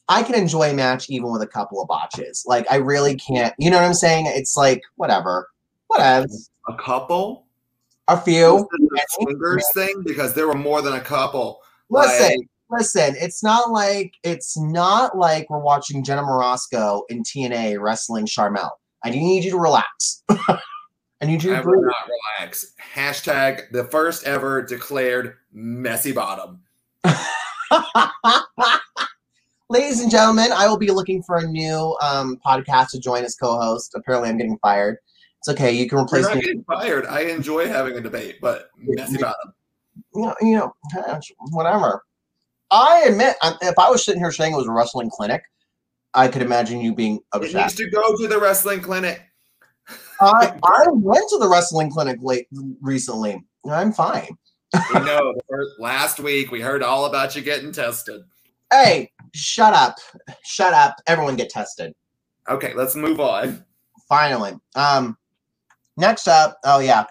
I 0.09 0.23
can 0.23 0.35
enjoy 0.35 0.71
a 0.71 0.75
match 0.75 1.09
even 1.11 1.31
with 1.31 1.43
a 1.43 1.47
couple 1.47 1.81
of 1.81 1.89
botches. 1.89 2.45
Like 2.47 2.67
I 2.71 2.77
really 2.77 3.17
can't. 3.17 3.55
You 3.59 3.71
know 3.71 3.77
what 3.79 3.87
I'm 3.87 3.95
saying? 3.95 4.27
It's 4.27 4.57
like 4.57 4.83
whatever, 4.97 5.49
whatever. 5.89 6.27
a 6.69 6.75
couple. 6.75 7.47
A 8.09 8.21
few. 8.21 8.69
The 8.73 9.07
swingers 9.11 9.65
thing 9.73 10.03
because 10.05 10.35
there 10.35 10.49
were 10.49 10.55
more 10.55 10.83
than 10.83 10.95
a 10.95 11.01
couple. 11.01 11.61
Listen, 11.91 12.39
Like, 12.39 12.49
listen. 12.71 13.15
It's 13.19 13.43
not 13.43 13.71
like 13.71 14.15
it's 14.23 14.59
not 14.59 15.17
like 15.17 15.51
we're 15.51 15.59
watching 15.59 16.05
Jenna 16.05 16.23
Morasca 16.23 17.03
in 17.09 17.23
TNA 17.23 17.81
wrestling 17.81 18.27
Sharmell. 18.27 18.71
I 19.05 19.11
need 19.11 19.45
you 19.45 19.51
to 19.53 19.59
relax. 19.59 20.23
I 20.31 21.27
need 21.27 21.43
you 21.43 21.51
to 21.51 21.57
I 21.57 21.61
will 21.61 21.83
not 21.83 22.09
relax. 22.39 22.73
Hashtag 22.95 23.71
the 23.73 23.85
first 23.85 24.25
ever 24.27 24.63
declared 24.63 25.37
messy 25.53 26.13
bottom. 26.13 26.61
Ladies 29.69 30.01
and 30.01 30.11
gentlemen, 30.11 30.51
I 30.53 30.67
will 30.67 30.79
be 30.79 30.91
looking 30.91 31.23
for 31.23 31.37
a 31.37 31.47
new 31.47 31.97
um, 32.03 32.41
podcast 32.45 32.91
to 32.91 32.99
join 32.99 33.23
as 33.23 33.37
co-host. 33.37 33.95
Apparently, 33.95 34.29
I'm 34.29 34.37
getting 34.37 34.59
fired. 34.59 34.97
It's 35.39 35.49
okay. 35.49 35.71
You 35.73 35.89
can 35.89 35.99
replace 35.99 36.25
not 36.25 36.37
me. 36.37 36.43
getting 36.43 36.65
fired. 36.65 37.07
I 37.07 37.21
enjoy 37.23 37.69
having 37.69 37.97
a 37.97 38.01
debate, 38.01 38.39
but 38.43 38.71
messy 38.77 39.19
bottom. 39.19 39.55
You 40.15 40.23
know, 40.23 40.35
you 40.41 40.57
know, 40.57 40.75
whatever. 41.53 42.03
I 42.71 43.05
admit, 43.07 43.37
if 43.63 43.79
I 43.79 43.91
was 43.91 44.05
sitting 44.05 44.21
here 44.21 44.33
saying 44.33 44.53
it 44.53 44.57
was 44.57 44.69
a 44.69 44.73
wrestling 44.73 45.11
clinic, 45.11 45.43
I 46.15 46.29
could 46.29 46.43
imagine 46.43 46.81
you 46.81 46.95
being 46.95 47.17
It 47.17 47.23
upset. 47.33 47.55
needs 47.55 47.75
to 47.77 47.91
go 47.91 48.17
to 48.17 48.29
the 48.29 48.39
wrestling 48.39 48.81
clinic. 48.81 49.23
I, 50.21 50.53
I 50.63 50.87
went 50.91 51.29
to 51.31 51.39
the 51.39 51.49
wrestling 51.49 51.91
clinic 51.91 52.19
late 52.21 52.47
recently. 52.81 53.43
I'm 53.71 53.93
fine. 53.93 54.29
We 54.95 55.01
know 55.01 55.35
last 55.79 56.21
week 56.21 56.51
we 56.51 56.61
heard 56.61 56.83
all 56.83 57.07
about 57.07 57.35
you 57.35 57.43
getting 57.43 57.73
tested. 57.73 58.23
Hey, 58.73 59.11
shut 59.35 59.73
up. 59.73 59.97
Shut 60.45 60.73
up. 60.73 60.97
Everyone 61.07 61.37
get 61.37 61.51
tested. 61.51 61.93
Okay, 62.49 62.75
let's 62.75 62.95
move 62.95 63.19
on. 63.19 63.65
Finally. 64.09 64.53
Um 64.77 65.17
next 65.97 66.29
up, 66.29 66.59
oh 66.65 66.81
yeah. 66.81 67.05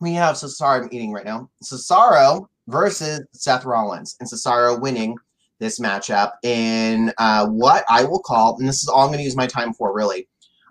We 0.00 0.12
have 0.14 0.36
Cesaro 0.36 0.82
I'm 0.82 0.88
eating 0.92 1.12
right 1.12 1.24
now. 1.24 1.50
Cesaro 1.62 2.46
versus 2.66 3.20
Seth 3.32 3.64
Rollins. 3.64 4.16
And 4.20 4.28
Cesaro 4.28 4.80
winning 4.80 5.16
this 5.58 5.78
matchup 5.78 6.32
in 6.42 7.12
uh, 7.18 7.46
what 7.46 7.84
I 7.88 8.04
will 8.04 8.20
call, 8.20 8.56
and 8.58 8.68
this 8.68 8.82
is 8.82 8.88
all 8.88 9.02
I'm 9.02 9.08
going 9.08 9.18
to 9.18 9.24
use 9.24 9.36
my 9.36 9.46
time 9.46 9.72
for, 9.72 9.94
really. 9.94 10.28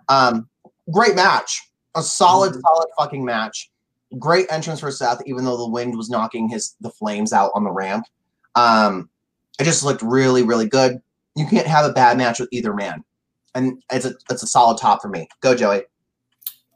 Um, 0.08 0.48
great 0.92 1.14
match, 1.14 1.70
a 1.94 2.02
solid, 2.02 2.54
Mhm. 2.54 2.60
solid 2.60 2.88
fucking 2.98 3.24
match. 3.24 3.70
Great 4.18 4.46
entrance 4.50 4.80
for 4.80 4.90
Seth, 4.90 5.22
even 5.26 5.44
though 5.44 5.56
the 5.56 5.68
wind 5.68 5.96
was 5.96 6.10
knocking 6.10 6.48
his 6.48 6.76
the 6.80 6.90
flames 6.90 7.32
out 7.32 7.50
on 7.54 7.64
the 7.64 7.72
ramp. 7.72 8.06
Um, 8.54 9.08
it 9.58 9.64
just 9.64 9.82
looked 9.82 10.02
really, 10.02 10.42
really 10.42 10.68
good. 10.68 11.00
You 11.34 11.46
can't 11.46 11.66
have 11.66 11.84
a 11.84 11.92
bad 11.92 12.16
match 12.18 12.38
with 12.38 12.48
either 12.52 12.74
man, 12.74 13.02
and 13.54 13.82
it's 13.90 14.04
a 14.04 14.14
it's 14.30 14.42
a 14.42 14.46
solid 14.46 14.78
top 14.78 15.02
for 15.02 15.08
me. 15.08 15.28
Go, 15.40 15.54
Joey. 15.56 15.84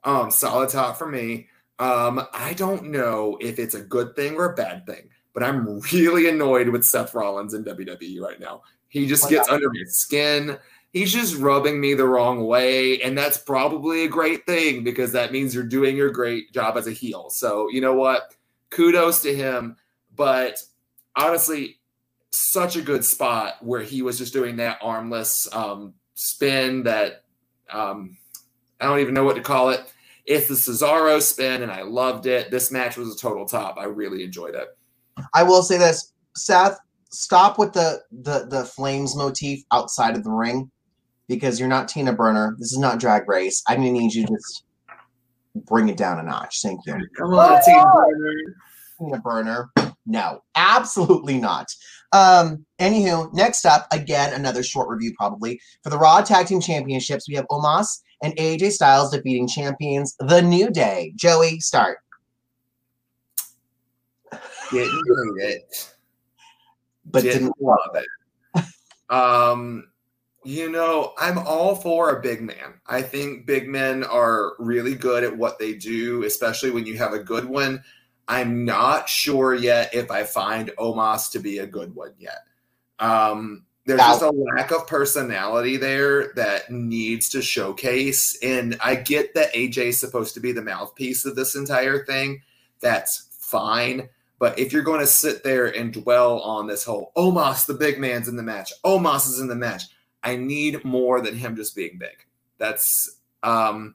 Um, 0.02 0.30
solid 0.30 0.70
top 0.70 0.96
for 0.96 1.06
me. 1.06 1.48
Um, 1.78 2.26
I 2.32 2.54
don't 2.54 2.90
know 2.90 3.38
if 3.40 3.58
it's 3.58 3.74
a 3.74 3.80
good 3.80 4.16
thing 4.16 4.34
or 4.34 4.52
a 4.52 4.54
bad 4.54 4.86
thing, 4.86 5.08
but 5.32 5.42
I'm 5.42 5.80
really 5.92 6.28
annoyed 6.28 6.68
with 6.68 6.84
Seth 6.84 7.14
Rollins 7.14 7.54
in 7.54 7.64
WWE 7.64 8.20
right 8.20 8.40
now. 8.40 8.62
He 8.88 9.06
just 9.06 9.24
Why 9.24 9.30
gets 9.30 9.48
under 9.48 9.68
my 9.68 9.82
skin. 9.86 10.58
He's 10.92 11.12
just 11.12 11.36
rubbing 11.36 11.80
me 11.80 11.94
the 11.94 12.06
wrong 12.06 12.46
way, 12.46 13.00
and 13.02 13.16
that's 13.16 13.38
probably 13.38 14.04
a 14.04 14.08
great 14.08 14.46
thing 14.46 14.82
because 14.82 15.12
that 15.12 15.32
means 15.32 15.54
you're 15.54 15.64
doing 15.64 15.96
your 15.96 16.10
great 16.10 16.52
job 16.52 16.76
as 16.76 16.86
a 16.86 16.92
heel. 16.92 17.28
So 17.30 17.68
you 17.70 17.80
know 17.80 17.94
what? 17.94 18.34
Kudos 18.70 19.20
to 19.22 19.34
him. 19.34 19.76
But 20.16 20.58
honestly, 21.14 21.78
such 22.30 22.76
a 22.76 22.82
good 22.82 23.04
spot 23.04 23.56
where 23.60 23.82
he 23.82 24.02
was 24.02 24.18
just 24.18 24.32
doing 24.32 24.56
that 24.56 24.78
armless 24.82 25.46
um, 25.52 25.94
spin 26.14 26.82
that 26.84 27.24
um, 27.70 28.16
I 28.80 28.86
don't 28.86 29.00
even 29.00 29.14
know 29.14 29.24
what 29.24 29.36
to 29.36 29.42
call 29.42 29.70
it. 29.70 29.92
It's 30.28 30.46
the 30.46 30.54
Cesaro 30.54 31.22
spin, 31.22 31.62
and 31.62 31.72
I 31.72 31.82
loved 31.82 32.26
it. 32.26 32.50
This 32.50 32.70
match 32.70 32.98
was 32.98 33.14
a 33.14 33.18
total 33.18 33.46
top. 33.46 33.76
I 33.78 33.84
really 33.84 34.22
enjoyed 34.22 34.54
it. 34.54 34.68
I 35.34 35.42
will 35.42 35.62
say 35.62 35.78
this, 35.78 36.12
Seth, 36.36 36.78
stop 37.10 37.58
with 37.58 37.72
the 37.72 38.02
the 38.12 38.46
the 38.46 38.64
flames 38.64 39.16
motif 39.16 39.64
outside 39.72 40.16
of 40.16 40.24
the 40.24 40.30
ring 40.30 40.70
because 41.28 41.58
you're 41.58 41.68
not 41.68 41.88
Tina 41.88 42.12
Burner. 42.12 42.56
This 42.58 42.72
is 42.72 42.78
not 42.78 43.00
Drag 43.00 43.26
Race. 43.26 43.62
I'm 43.68 43.78
gonna 43.78 43.90
need 43.90 44.12
you 44.12 44.26
to 44.26 44.32
just 44.32 44.64
bring 45.64 45.88
it 45.88 45.96
down 45.96 46.18
a 46.18 46.22
notch. 46.22 46.60
Thank 46.62 46.80
you. 46.86 46.94
Come 47.16 47.32
on, 47.32 47.62
Team 47.64 47.82
Burner. 47.82 48.32
Tina 48.98 49.20
Burner. 49.22 49.70
No, 50.04 50.42
absolutely 50.56 51.38
not. 51.38 51.66
Um, 52.12 52.66
anywho, 52.78 53.32
next 53.34 53.64
up, 53.64 53.86
again, 53.92 54.32
another 54.34 54.62
short 54.62 54.88
review 54.88 55.14
probably. 55.16 55.58
For 55.82 55.90
the 55.90 55.98
Raw 55.98 56.20
Tag 56.20 56.46
Team 56.46 56.60
Championships, 56.60 57.28
we 57.28 57.34
have 57.34 57.46
Omos 57.50 58.00
and 58.22 58.34
AJ 58.36 58.72
Styles 58.72 59.10
defeating 59.10 59.48
champions 59.48 60.16
The 60.18 60.40
New 60.42 60.70
Day. 60.70 61.12
Joey, 61.16 61.60
start. 61.60 61.98
Didn't 64.70 65.40
hate 65.40 65.56
it. 65.56 65.94
But 67.06 67.22
didn't 67.22 67.40
didn't 67.42 67.54
love 67.60 67.94
it. 67.94 68.06
Um, 69.10 69.88
you 70.44 70.70
know, 70.70 71.14
I'm 71.18 71.38
all 71.38 71.74
for 71.74 72.10
a 72.10 72.20
big 72.20 72.42
man. 72.42 72.74
I 72.86 73.02
think 73.02 73.46
big 73.46 73.68
men 73.68 74.04
are 74.04 74.52
really 74.58 74.94
good 74.94 75.24
at 75.24 75.36
what 75.36 75.58
they 75.58 75.74
do, 75.74 76.24
especially 76.24 76.70
when 76.70 76.86
you 76.86 76.98
have 76.98 77.12
a 77.12 77.18
good 77.18 77.44
one. 77.44 77.82
I'm 78.28 78.64
not 78.64 79.08
sure 79.08 79.54
yet 79.54 79.94
if 79.94 80.10
I 80.10 80.24
find 80.24 80.70
Omos 80.78 81.30
to 81.32 81.38
be 81.38 81.58
a 81.58 81.66
good 81.66 81.94
one 81.94 82.12
yet. 82.18 82.44
Um, 82.98 83.64
there's 83.88 84.00
just 84.00 84.20
a 84.20 84.30
lack 84.30 84.70
of 84.70 84.86
personality 84.86 85.78
there 85.78 86.34
that 86.34 86.70
needs 86.70 87.30
to 87.30 87.40
showcase. 87.40 88.38
And 88.42 88.76
I 88.82 88.94
get 88.96 89.34
that 89.34 89.54
AJ 89.54 89.78
is 89.78 89.98
supposed 89.98 90.34
to 90.34 90.40
be 90.40 90.52
the 90.52 90.60
mouthpiece 90.60 91.24
of 91.24 91.34
this 91.34 91.54
entire 91.54 92.04
thing. 92.04 92.42
That's 92.80 93.28
fine. 93.40 94.10
But 94.38 94.58
if 94.58 94.74
you're 94.74 94.82
going 94.82 95.00
to 95.00 95.06
sit 95.06 95.42
there 95.42 95.66
and 95.74 95.90
dwell 95.90 96.40
on 96.40 96.66
this 96.66 96.84
whole 96.84 97.12
Omos, 97.16 97.64
the 97.64 97.72
big 97.72 97.98
man's 97.98 98.28
in 98.28 98.36
the 98.36 98.42
match, 98.42 98.74
Omos 98.84 99.26
is 99.26 99.40
in 99.40 99.48
the 99.48 99.56
match, 99.56 99.84
I 100.22 100.36
need 100.36 100.84
more 100.84 101.22
than 101.22 101.34
him 101.34 101.56
just 101.56 101.74
being 101.74 101.96
big. 101.96 102.26
That's 102.58 103.18
um 103.42 103.94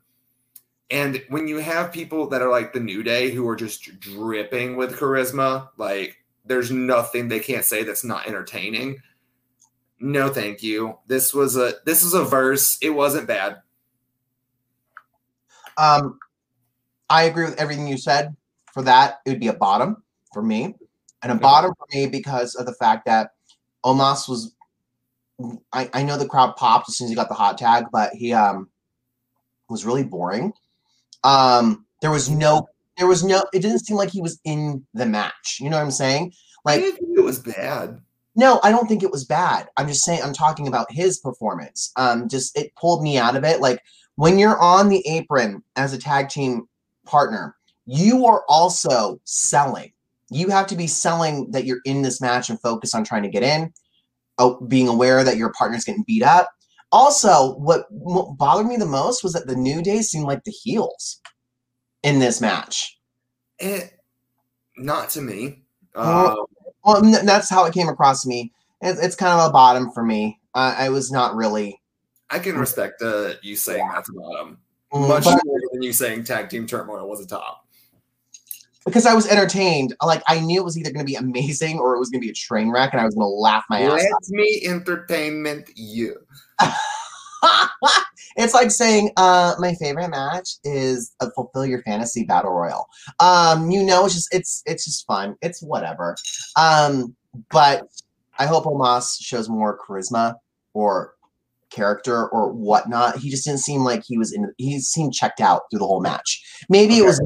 and 0.90 1.24
when 1.30 1.48
you 1.48 1.58
have 1.58 1.92
people 1.92 2.30
that 2.30 2.42
are 2.42 2.50
like 2.50 2.74
the 2.74 2.80
New 2.80 3.04
Day 3.04 3.30
who 3.30 3.48
are 3.48 3.56
just 3.56 4.00
dripping 4.00 4.76
with 4.76 4.98
charisma, 4.98 5.70
like 5.78 6.18
there's 6.46 6.72
nothing 6.72 7.28
they 7.28 7.40
can't 7.40 7.64
say 7.64 7.84
that's 7.84 8.04
not 8.04 8.28
entertaining. 8.28 9.00
No, 10.00 10.30
thank 10.30 10.62
you. 10.64 11.00
This 11.08 11.34
was 11.34 11.56
a 11.56 11.76
this 11.86 12.04
is 12.04 12.14
a 12.14 12.24
verse. 12.24 12.78
It 12.82 12.90
wasn't 12.92 13.28
bad. 13.28 13.62
Um, 15.78 16.20
I 17.10 17.24
agree 17.24 17.46
with 17.46 17.60
everything 17.60 17.88
you 17.88 17.98
said. 17.98 18.36
For 18.74 18.82
that, 18.84 19.20
it 19.26 19.30
would 19.30 19.40
be 19.40 19.48
a 19.50 19.54
bottom 19.54 20.04
for 20.34 20.42
me, 20.42 20.76
and 21.22 21.32
a 21.32 21.36
bottom 21.36 21.74
for 21.78 21.86
me 21.94 22.08
because 22.08 22.56
of 22.56 22.66
the 22.66 22.74
fact 22.74 23.06
that 23.06 23.32
Omos 23.86 24.28
was. 24.28 24.56
I, 25.72 25.90
I 25.94 26.04
know 26.04 26.18
the 26.18 26.28
crowd 26.28 26.56
popped 26.56 26.90
as 26.90 26.98
soon 26.98 27.06
as 27.06 27.10
he 27.10 27.16
got 27.16 27.28
the 27.30 27.36
hot 27.36 27.58
tag, 27.58 27.86
but 27.92 28.14
he 28.14 28.34
um 28.34 28.70
was 29.70 29.86
really 29.86 30.04
boring. 30.04 30.54
Um, 31.24 31.86
there 32.02 32.12
was 32.12 32.30
no, 32.30 32.68
there 32.98 33.08
was 33.08 33.24
no. 33.24 33.44
It 33.54 33.60
didn't 33.62 33.86
seem 33.86 33.98
like 33.98 34.10
he 34.10 34.22
was 34.22 34.40
in 34.44 34.86
the 34.94 35.06
match. 35.06 35.58
You 35.60 35.70
know 35.70 35.78
what 35.78 35.84
I'm 35.84 35.92
saying? 35.92 36.34
I 36.66 36.72
Like, 36.72 36.82
didn't 36.82 36.98
think 37.00 37.18
it 37.18 37.24
was 37.24 37.40
bad. 37.40 38.02
No, 38.36 38.60
I 38.64 38.72
don't 38.72 38.88
think 38.88 39.04
it 39.04 39.12
was 39.12 39.26
bad. 39.26 39.68
I'm 39.78 39.88
just 39.88 40.04
saying 40.04 40.22
I'm 40.24 40.34
talking 40.34 40.68
about 40.68 40.92
his 40.92 41.20
performance. 41.20 41.92
Um, 41.98 42.28
just 42.28 42.58
it 42.58 42.76
pulled 42.76 43.04
me 43.04 43.18
out 43.18 43.36
of 43.36 43.44
it. 43.44 43.62
Like 43.62 43.80
when 44.16 44.40
you're 44.40 44.60
on 44.60 44.90
the 44.90 45.08
apron 45.08 45.64
as 45.76 45.94
a 45.94 45.98
tag 45.98 46.30
team 46.30 46.68
partner, 47.06 47.56
you 47.86 48.26
are 48.26 48.44
also 48.48 49.20
selling. 49.24 49.92
You 50.30 50.50
have 50.50 50.68
to 50.68 50.76
be 50.76 50.88
selling 50.88 51.52
that 51.52 51.66
you're 51.66 51.82
in 51.86 52.02
this 52.02 52.20
match 52.22 52.50
and 52.50 52.60
focus 52.62 52.96
on 52.96 53.04
trying 53.04 53.24
to 53.24 53.30
get 53.30 53.44
in. 53.44 53.72
Oh, 54.40 54.60
being 54.62 54.88
aware 54.88 55.24
that 55.24 55.38
your 55.38 55.52
partner's 55.52 55.84
getting 55.84 56.04
beat 56.08 56.24
up. 56.24 56.50
Also, 56.92 57.56
what, 57.56 57.86
bothered 58.38 58.68
me 58.68 58.78
the 58.78 58.86
most 58.86 59.24
was 59.24 59.34
that 59.34 59.48
the 59.48 59.56
New 59.56 59.82
Day 59.82 60.02
seemed 60.02 60.26
like 60.26 60.44
the 60.44 60.52
heels 60.52 61.22
in 62.02 62.20
this 62.20 62.42
match. 62.42 63.00
Eh, 63.60 63.88
not 64.78 65.10
to 65.12 65.22
me. 65.22 65.64
Um, 65.96 66.46
Well, 66.84 67.02
that's 67.24 67.50
how 67.50 67.66
it 67.66 67.74
came 67.74 67.88
across 67.90 68.24
to 68.24 68.30
me. 68.30 68.52
It's, 68.82 69.00
it's 69.00 69.16
kind 69.16 69.40
of 69.40 69.50
a 69.50 69.54
bottom 69.54 69.92
for 69.92 70.04
me. 70.04 70.40
Uh, 70.54 70.76
I 70.78 70.90
was 70.90 71.12
not 71.12 71.36
really 71.36 71.80
I 72.30 72.40
can 72.40 72.58
respect 72.58 73.02
uh, 73.02 73.34
you 73.42 73.56
saying 73.56 73.88
that's 73.94 74.10
a 74.10 74.14
bottom. 74.14 74.58
Mm, 74.94 75.08
Much 75.08 75.24
but- 75.26 75.40
more 75.46 75.60
than 75.72 75.82
you 75.84 75.94
saying 75.94 76.24
tag 76.24 76.50
team 76.50 76.66
turmoil 76.68 77.08
was 77.08 77.22
a 77.24 77.28
top. 77.28 77.66
because 78.86 79.06
I 79.06 79.14
was 79.14 79.28
entertained. 79.28 79.96
Like 80.04 80.22
I 80.28 80.40
knew 80.40 80.60
it 80.60 80.64
was 80.66 80.78
either 80.78 80.92
going 80.92 81.06
to 81.06 81.10
be 81.10 81.16
amazing 81.28 81.80
or 81.80 81.96
it 81.96 82.00
was 82.00 82.10
going 82.10 82.22
to 82.22 82.26
be 82.26 82.32
a 82.32 82.36
train 82.36 82.70
wreck, 82.72 82.92
and 82.94 83.02
I 83.02 83.06
was 83.06 83.16
going 83.16 83.26
to 83.26 83.30
laugh 83.30 83.64
my 83.70 83.82
ass 83.82 83.92
off. 83.92 84.00
Let 84.02 84.30
me 84.30 84.62
entertainment 84.66 85.70
you. 85.76 86.16
it's 88.36 88.54
like 88.54 88.72
saying, 88.72 89.12
uh, 89.18 89.56
"My 89.60 89.74
favorite 89.76 90.10
match 90.10 90.56
is 90.64 91.14
a 91.22 91.30
fulfill 91.32 91.66
your 91.66 91.82
fantasy 91.84 92.24
battle 92.24 92.52
royal." 92.52 92.88
Um, 93.20 93.72
you 93.72 93.84
know, 93.84 94.06
it's 94.06 94.16
just 94.16 94.34
it's 94.34 94.64
it's 94.66 94.86
just 94.86 95.06
fun. 95.06 95.36
It's 95.42 95.62
whatever. 95.62 96.16
Um, 96.56 97.16
but 97.52 97.88
I 98.40 98.46
hope 98.46 98.66
Omos 98.66 99.18
shows 99.22 99.50
more 99.50 99.78
charisma 99.78 100.36
or 100.74 101.14
character 101.70 102.28
or 102.30 102.52
whatnot. 102.52 103.18
He 103.18 103.30
just 103.30 103.46
didn't 103.46 103.60
seem 103.60 103.84
like 103.84 104.04
he 104.06 104.18
was 104.18 104.32
in. 104.32 104.52
He 104.58 104.80
seemed 104.80 105.14
checked 105.14 105.42
out 105.42 105.64
through 105.70 105.80
the 105.80 105.88
whole 105.88 106.02
match. 106.02 106.44
Maybe 106.70 106.98
it 106.98 107.06
was. 107.06 107.20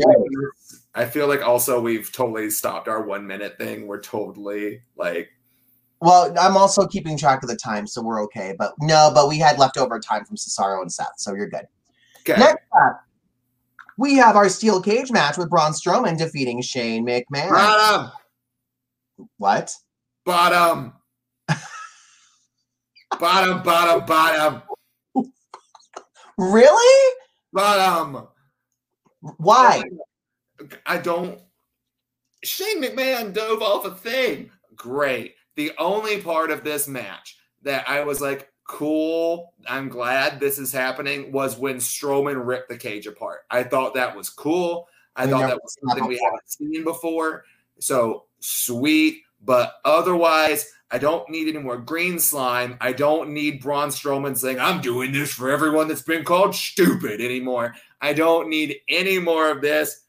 I 0.96 1.06
feel 1.06 1.28
like 1.28 1.44
also 1.44 1.80
we've 1.80 2.12
totally 2.12 2.50
stopped 2.50 2.88
our 2.88 3.04
one 3.04 3.28
minute 3.28 3.58
thing. 3.60 3.86
We're 3.86 4.02
totally 4.02 4.82
like 4.96 5.30
Well, 6.00 6.34
I'm 6.40 6.56
also 6.56 6.86
keeping 6.88 7.18
track 7.18 7.42
of 7.44 7.50
the 7.50 7.56
time, 7.56 7.88
so 7.88 8.02
we're 8.02 8.24
okay. 8.26 8.54
But 8.58 8.74
no, 8.80 9.12
but 9.14 9.28
we 9.28 9.40
had 9.40 9.58
leftover 9.58 10.00
time 10.00 10.26
from 10.26 10.36
Cesaro 10.38 10.82
and 10.82 10.92
Seth, 10.92 11.14
so 11.18 11.34
you're 11.34 11.50
good. 11.50 11.66
okay. 12.20 12.40
Next 12.40 12.64
up, 12.80 13.02
we 13.98 14.16
have 14.16 14.36
our 14.36 14.48
steel 14.50 14.80
cage 14.82 15.12
match 15.12 15.38
with 15.38 15.50
Braun 15.50 15.72
Strowman 15.72 16.18
defeating 16.18 16.62
Shane 16.62 17.06
McMahon. 17.06 17.50
Bottom, 17.50 18.12
What? 19.38 19.74
bottom, 20.24 20.94
bottom, 23.20 23.64
bottom, 23.64 24.06
bottom, 24.06 24.62
Really? 26.38 27.14
bottom. 27.54 28.28
Why? 29.38 29.82
I 30.86 30.98
don't. 31.00 31.40
Shane 32.44 32.84
McMahon 32.84 33.34
dove 33.34 33.64
off 33.64 33.86
a 33.86 33.96
thing. 33.96 34.52
Great. 34.76 35.34
The 35.58 35.74
only 35.80 36.22
part 36.22 36.52
of 36.52 36.64
this 36.64 36.88
match 36.88 37.40
that 37.64 37.90
I 37.90 38.04
was 38.04 38.22
like, 38.22 38.50
cool, 38.64 39.54
I'm 39.68 39.90
glad 39.90 40.40
this 40.40 40.60
is 40.60 40.72
happening 40.72 41.32
was 41.32 41.58
when 41.58 41.78
Strowman 41.78 42.46
ripped 42.46 42.70
the 42.70 42.78
cage 42.78 43.08
apart. 43.08 43.40
I 43.50 43.64
thought 43.64 43.96
that 43.96 44.16
was 44.16 44.30
cool. 44.30 44.88
I 45.16 45.26
thought 45.26 45.48
that 45.48 45.60
was 45.62 45.76
something 45.84 46.08
we 46.08 46.22
haven't 46.24 46.48
seen 46.50 46.84
before. 46.84 47.44
So 47.80 48.26
sweet, 48.40 49.24
but 49.44 49.74
otherwise, 49.84 50.72
I 50.92 51.00
don't 51.00 51.28
need 51.30 51.48
any 51.48 51.64
more 51.64 51.78
green 51.78 52.20
slime. 52.20 52.78
I 52.80 52.94
don't 52.94 53.32
need 53.32 53.62
Braun 53.62 53.90
Strowman 53.90 54.38
saying, 54.38 54.60
I'm 54.60 54.80
doing 54.80 55.12
this 55.12 55.34
for 55.34 55.50
everyone 55.50 55.88
that's 55.88 56.04
been 56.04 56.24
called 56.24 56.54
stupid 56.54 57.20
anymore. 57.20 57.74
I 58.00 58.14
don't 58.14 58.48
need 58.48 58.78
any 58.88 59.18
more 59.18 59.50
of 59.50 59.62
this. 59.62 60.04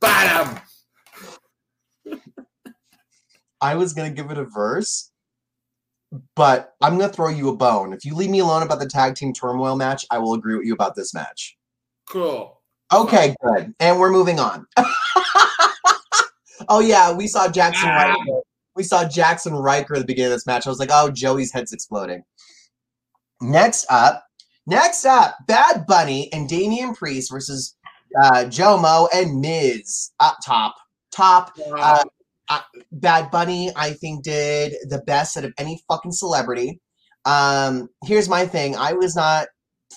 Bottom. 0.00 0.58
I 3.60 3.74
was 3.74 3.92
gonna 3.92 4.10
give 4.10 4.30
it 4.30 4.38
a 4.38 4.44
verse, 4.44 5.10
but 6.34 6.74
I'm 6.80 6.98
gonna 6.98 7.12
throw 7.12 7.28
you 7.28 7.48
a 7.48 7.56
bone. 7.56 7.92
If 7.92 8.04
you 8.04 8.14
leave 8.14 8.30
me 8.30 8.40
alone 8.40 8.62
about 8.62 8.80
the 8.80 8.86
tag 8.88 9.14
team 9.14 9.32
turmoil 9.32 9.76
match, 9.76 10.04
I 10.10 10.18
will 10.18 10.34
agree 10.34 10.56
with 10.56 10.66
you 10.66 10.74
about 10.74 10.94
this 10.94 11.14
match. 11.14 11.56
Cool. 12.08 12.60
Okay, 12.92 13.34
good. 13.42 13.74
And 13.80 13.98
we're 13.98 14.12
moving 14.12 14.38
on. 14.38 14.66
oh 16.68 16.80
yeah, 16.80 17.12
we 17.12 17.26
saw 17.26 17.48
Jackson 17.48 17.88
Ah. 17.88 18.14
Riker. 18.14 18.40
We 18.76 18.82
saw 18.82 19.04
Jaxson 19.04 19.60
Ryker 19.62 19.94
at 19.94 20.00
the 20.00 20.06
beginning 20.06 20.32
of 20.32 20.36
this 20.36 20.46
match. 20.46 20.66
I 20.66 20.70
was 20.70 20.78
like, 20.78 20.90
oh, 20.92 21.10
Joey's 21.10 21.50
head's 21.50 21.72
exploding. 21.72 22.22
Next 23.40 23.86
up, 23.90 24.24
next 24.66 25.04
up, 25.06 25.36
Bad 25.46 25.86
Bunny 25.86 26.30
and 26.32 26.48
Damian 26.48 26.94
Priest 26.94 27.30
versus 27.32 27.74
uh, 28.22 28.44
Jomo 28.44 29.08
and 29.14 29.40
Miz 29.40 30.12
up 30.20 30.36
top. 30.44 30.74
Top. 31.10 31.52
Uh, 31.74 32.04
Bad 32.92 33.30
Bunny, 33.30 33.70
I 33.76 33.92
think, 33.92 34.24
did 34.24 34.74
the 34.88 35.02
best 35.06 35.36
out 35.36 35.44
of 35.44 35.52
any 35.58 35.82
fucking 35.88 36.12
celebrity. 36.12 36.80
Um, 37.24 37.88
here's 38.04 38.28
my 38.28 38.46
thing: 38.46 38.76
I 38.76 38.92
was 38.92 39.16
not 39.16 39.48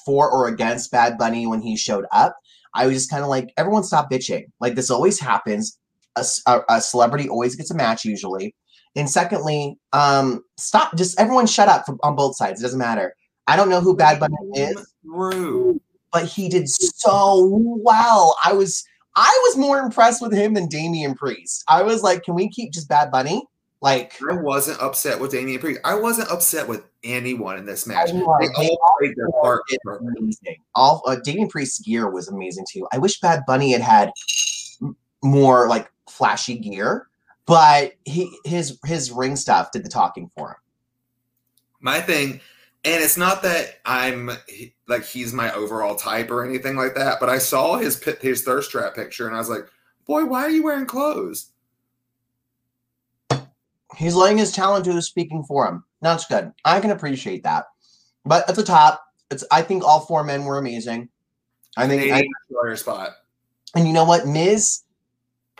for 0.05 0.31
or 0.31 0.47
against 0.47 0.91
Bad 0.91 1.17
Bunny 1.17 1.47
when 1.47 1.61
he 1.61 1.77
showed 1.77 2.05
up. 2.11 2.35
I 2.73 2.85
was 2.85 2.95
just 2.95 3.09
kind 3.09 3.23
of 3.23 3.29
like, 3.29 3.51
everyone 3.57 3.83
stop 3.83 4.11
bitching. 4.11 4.45
Like 4.59 4.75
this 4.75 4.89
always 4.91 5.19
happens. 5.19 5.77
A 6.15 6.81
celebrity 6.81 7.29
always 7.29 7.55
gets 7.55 7.71
a 7.71 7.75
match 7.75 8.03
usually. 8.03 8.53
And 8.95 9.09
secondly, 9.09 9.77
um, 9.93 10.43
stop. 10.57 10.95
Just 10.95 11.19
everyone 11.19 11.47
shut 11.47 11.69
up 11.69 11.85
from, 11.85 11.97
on 12.03 12.15
both 12.15 12.35
sides. 12.35 12.59
It 12.59 12.63
doesn't 12.63 12.79
matter. 12.79 13.15
I 13.47 13.55
don't 13.55 13.69
know 13.69 13.81
who 13.81 13.95
Bad 13.95 14.19
Bunny 14.19 14.35
is 14.53 14.93
but 16.11 16.25
he 16.25 16.49
did 16.49 16.67
so 16.69 17.47
well. 17.83 18.37
I 18.43 18.53
was 18.53 18.83
I 19.15 19.39
was 19.47 19.57
more 19.57 19.79
impressed 19.79 20.21
with 20.21 20.33
him 20.33 20.53
than 20.53 20.67
Damian 20.67 21.13
Priest. 21.15 21.63
I 21.67 21.83
was 21.83 22.03
like, 22.03 22.23
can 22.23 22.35
we 22.35 22.49
keep 22.49 22.71
just 22.71 22.87
Bad 22.87 23.11
Bunny? 23.11 23.43
Like, 23.81 24.13
I 24.29 24.33
wasn't 24.33 24.81
upset 24.81 25.19
with 25.19 25.31
Damian 25.31 25.59
Priest. 25.59 25.79
I 25.85 25.95
wasn't 25.95 26.29
upset 26.29 26.67
with 26.67 26.83
anyone 27.03 27.57
in 27.57 27.65
this 27.65 27.87
match. 27.87 28.11
Know, 28.13 28.35
They 28.39 28.47
they 28.47 28.69
all 28.69 28.95
played 28.99 29.15
their 29.15 29.29
part. 29.41 29.61
amazing. 30.17 30.57
All 30.75 31.01
uh, 31.07 31.15
Damian 31.15 31.47
Priest's 31.47 31.79
gear 31.79 32.09
was 32.09 32.27
amazing 32.27 32.65
too. 32.71 32.87
I 32.91 32.97
wish 32.97 33.19
Bad 33.21 33.43
Bunny 33.47 33.71
had 33.71 33.81
had 33.81 34.11
more 35.23 35.67
like 35.67 35.89
flashy 36.09 36.57
gear, 36.57 37.07
but 37.45 37.93
he 38.05 38.37
his 38.43 38.77
his 38.85 39.11
ring 39.11 39.35
stuff 39.37 39.71
did 39.71 39.85
the 39.85 39.89
talking 39.89 40.29
for 40.35 40.49
him. 40.49 40.57
my 41.79 42.01
thing 42.01 42.41
and 42.85 43.03
it's 43.03 43.17
not 43.17 43.43
that 43.43 43.79
i'm 43.85 44.31
like 44.87 45.03
he's 45.05 45.33
my 45.33 45.53
overall 45.53 45.95
type 45.95 46.31
or 46.31 46.45
anything 46.45 46.75
like 46.75 46.95
that 46.95 47.19
but 47.19 47.29
i 47.29 47.37
saw 47.37 47.77
his 47.77 48.01
his 48.21 48.43
thirst 48.43 48.71
trap 48.71 48.95
picture 48.95 49.27
and 49.27 49.35
i 49.35 49.39
was 49.39 49.49
like 49.49 49.67
boy 50.05 50.23
why 50.25 50.41
are 50.41 50.49
you 50.49 50.63
wearing 50.63 50.85
clothes 50.85 51.51
He's 53.99 54.15
letting 54.15 54.37
his 54.37 54.51
talent 54.51 54.85
do 54.85 54.93
the 54.93 55.01
speaking 55.01 55.43
for 55.43 55.67
him. 55.67 55.83
That's 56.01 56.25
good. 56.25 56.51
I 56.63 56.79
can 56.79 56.91
appreciate 56.91 57.43
that. 57.43 57.65
But 58.25 58.47
at 58.49 58.55
the 58.55 58.63
top, 58.63 59.03
it's 59.31 59.43
I 59.51 59.61
think 59.61 59.83
all 59.83 60.01
four 60.01 60.23
men 60.23 60.45
were 60.45 60.57
amazing. 60.57 61.09
I 61.75 61.87
think 61.87 62.11
I, 62.11 62.23
Destroyer 62.47 62.75
spot 62.75 63.11
And 63.75 63.87
you 63.87 63.93
know 63.93 64.03
what, 64.05 64.27
Miz, 64.27 64.83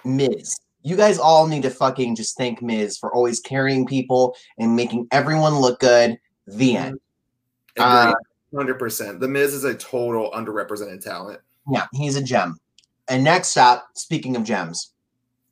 Miz, 0.04 0.58
you 0.82 0.96
guys 0.96 1.20
all 1.20 1.48
need 1.48 1.64
to 1.64 1.70
fucking 1.70 2.16
just 2.16 2.38
thank 2.38 2.62
Miz 2.62 2.98
for 2.98 3.14
always 3.14 3.40
carrying 3.40 3.86
people 3.86 4.36
and 4.58 4.76
making 4.76 5.08
everyone 5.12 5.60
look 5.60 5.80
good. 5.80 6.18
The 6.48 6.78
end. 6.78 7.00
Uh, 7.78 8.14
100% 8.54 9.20
the 9.20 9.28
miz 9.28 9.54
is 9.54 9.64
a 9.64 9.76
total 9.76 10.32
underrepresented 10.32 11.04
talent 11.04 11.40
Yeah, 11.72 11.86
he's 11.94 12.16
a 12.16 12.24
gem. 12.24 12.58
And 13.08 13.24
next 13.24 13.58
up, 13.58 13.90
speaking 13.94 14.36
of 14.36 14.44
gems, 14.44 14.92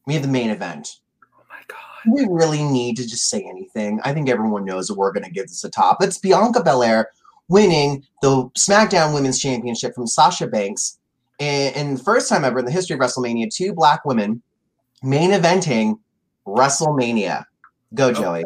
we 0.06 0.14
have 0.14 0.24
the 0.24 0.30
main 0.30 0.50
event. 0.50 0.98
oh 1.24 1.44
my 1.50 1.62
god 1.68 1.78
we 2.08 2.28
really 2.30 2.64
need 2.64 2.96
to 2.98 3.08
just 3.08 3.30
say 3.30 3.42
anything? 3.42 4.00
I 4.04 4.14
think 4.14 4.30
everyone 4.30 4.66
knows 4.66 4.88
that 4.88 4.96
we're 4.96 5.12
going 5.12 5.26
to 5.26 5.32
give 5.32 5.48
this 5.48 5.64
a 5.64 5.70
top. 5.70 6.02
It's 6.02 6.18
Bianca 6.18 6.64
Belair 6.64 7.10
winning 7.50 8.04
the 8.22 8.50
SmackDown 8.58 9.14
Women's 9.14 9.40
Championship 9.40 9.96
from 9.96 10.08
Sasha 10.08 10.48
Banks. 10.48 11.00
And, 11.40 11.76
and 11.76 11.98
the 11.98 12.04
first 12.04 12.30
time 12.30 12.44
ever 12.44 12.60
in 12.60 12.66
the 12.66 12.72
history 12.72 12.96
of 12.96 13.00
WrestleMania, 13.00 13.54
two 13.54 13.74
black 13.74 14.06
women 14.06 14.42
main 15.04 15.32
eventing 15.32 16.00
WrestleMania. 16.46 17.46
Go, 17.94 18.12
Joey. 18.12 18.44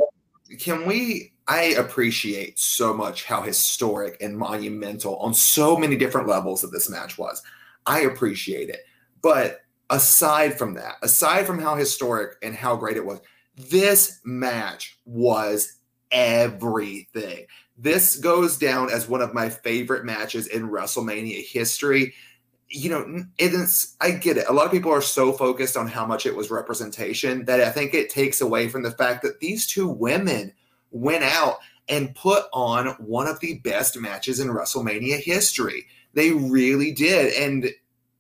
can 0.60 0.86
we 0.86 1.32
i 1.52 1.64
appreciate 1.78 2.58
so 2.58 2.94
much 2.94 3.26
how 3.26 3.42
historic 3.42 4.16
and 4.22 4.38
monumental 4.38 5.18
on 5.18 5.34
so 5.34 5.76
many 5.76 5.98
different 5.98 6.28
levels 6.28 6.62
that 6.62 6.72
this 6.72 6.90
match 6.90 7.18
was. 7.18 7.44
I 7.86 8.02
appreciate 8.02 8.70
it. 8.70 8.86
But 9.22 9.60
aside 9.90 10.58
from 10.58 10.76
that 10.76 10.96
aside 11.02 11.46
from 11.46 11.60
how 11.60 11.76
historic 11.76 12.38
and 12.42 12.56
how 12.56 12.78
great 12.78 12.96
it 12.96 13.06
was 13.06 13.20
this 13.58 14.22
match 14.24 14.98
was 15.06 15.74
everything. 16.12 17.46
This 17.78 18.16
goes 18.16 18.58
down 18.58 18.90
as 18.90 19.10
one 19.10 19.22
of 19.22 19.34
my 19.34 19.50
favorite 19.50 20.06
matches 20.06 20.48
in 20.48 20.70
wrestlemania 20.70 21.46
history. 21.46 22.14
You 22.70 22.90
know 22.92 23.26
it's 23.38 23.98
i 24.00 24.12
get 24.12 24.38
it. 24.38 24.48
A 24.48 24.54
lot 24.54 24.66
of 24.66 24.72
people 24.72 24.94
are 24.94 25.02
so 25.02 25.34
focused 25.34 25.76
on 25.76 25.88
how 25.88 26.06
much 26.06 26.26
it 26.26 26.34
was 26.34 26.50
representation 26.50 27.44
that 27.44 27.60
i 27.60 27.70
think 27.70 27.94
it 27.94 28.10
takes 28.10 28.40
away 28.40 28.70
from 28.70 28.84
the 28.84 28.92
fact 28.92 29.22
that 29.24 29.42
these 29.42 29.68
two 29.68 29.90
women 29.90 30.54
went 30.92 31.24
out 31.24 31.58
and 31.90 32.16
put 32.16 32.46
on 32.54 32.88
one 33.00 33.28
of 33.28 33.40
the 33.40 33.60
best 33.60 34.00
matches 34.00 34.40
in 34.40 34.48
WrestleMania 34.48 35.20
history. 35.20 35.88
They 36.14 36.32
really 36.32 36.92
did. 36.92 37.34
And 37.34 37.70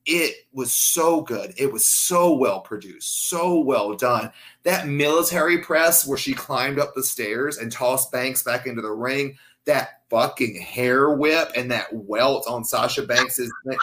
it 0.05 0.36
was 0.51 0.74
so 0.74 1.22
good. 1.22 1.53
It 1.57 1.72
was 1.72 1.86
so 1.86 2.34
well 2.34 2.61
produced, 2.61 3.30
so 3.30 3.59
well 3.59 3.93
done. 3.93 4.32
That 4.63 4.88
military 4.88 5.59
press 5.59 6.07
where 6.07 6.17
she 6.17 6.34
climbed 6.34 6.80
up 6.80 6.95
the 6.95 7.03
stairs 7.03 7.57
and 7.57 7.72
tossed 7.72 8.11
Banks 8.11 8.43
back 8.43 8.65
into 8.65 8.82
the 8.82 8.91
ring, 8.91 9.38
that 9.65 10.01
fucking 10.09 10.59
hair 10.59 11.11
whip 11.11 11.51
and 11.55 11.69
that 11.72 11.93
welt 11.93 12.45
on 12.47 12.63
Sasha 12.63 13.03
Banks's 13.03 13.53
neck. 13.65 13.78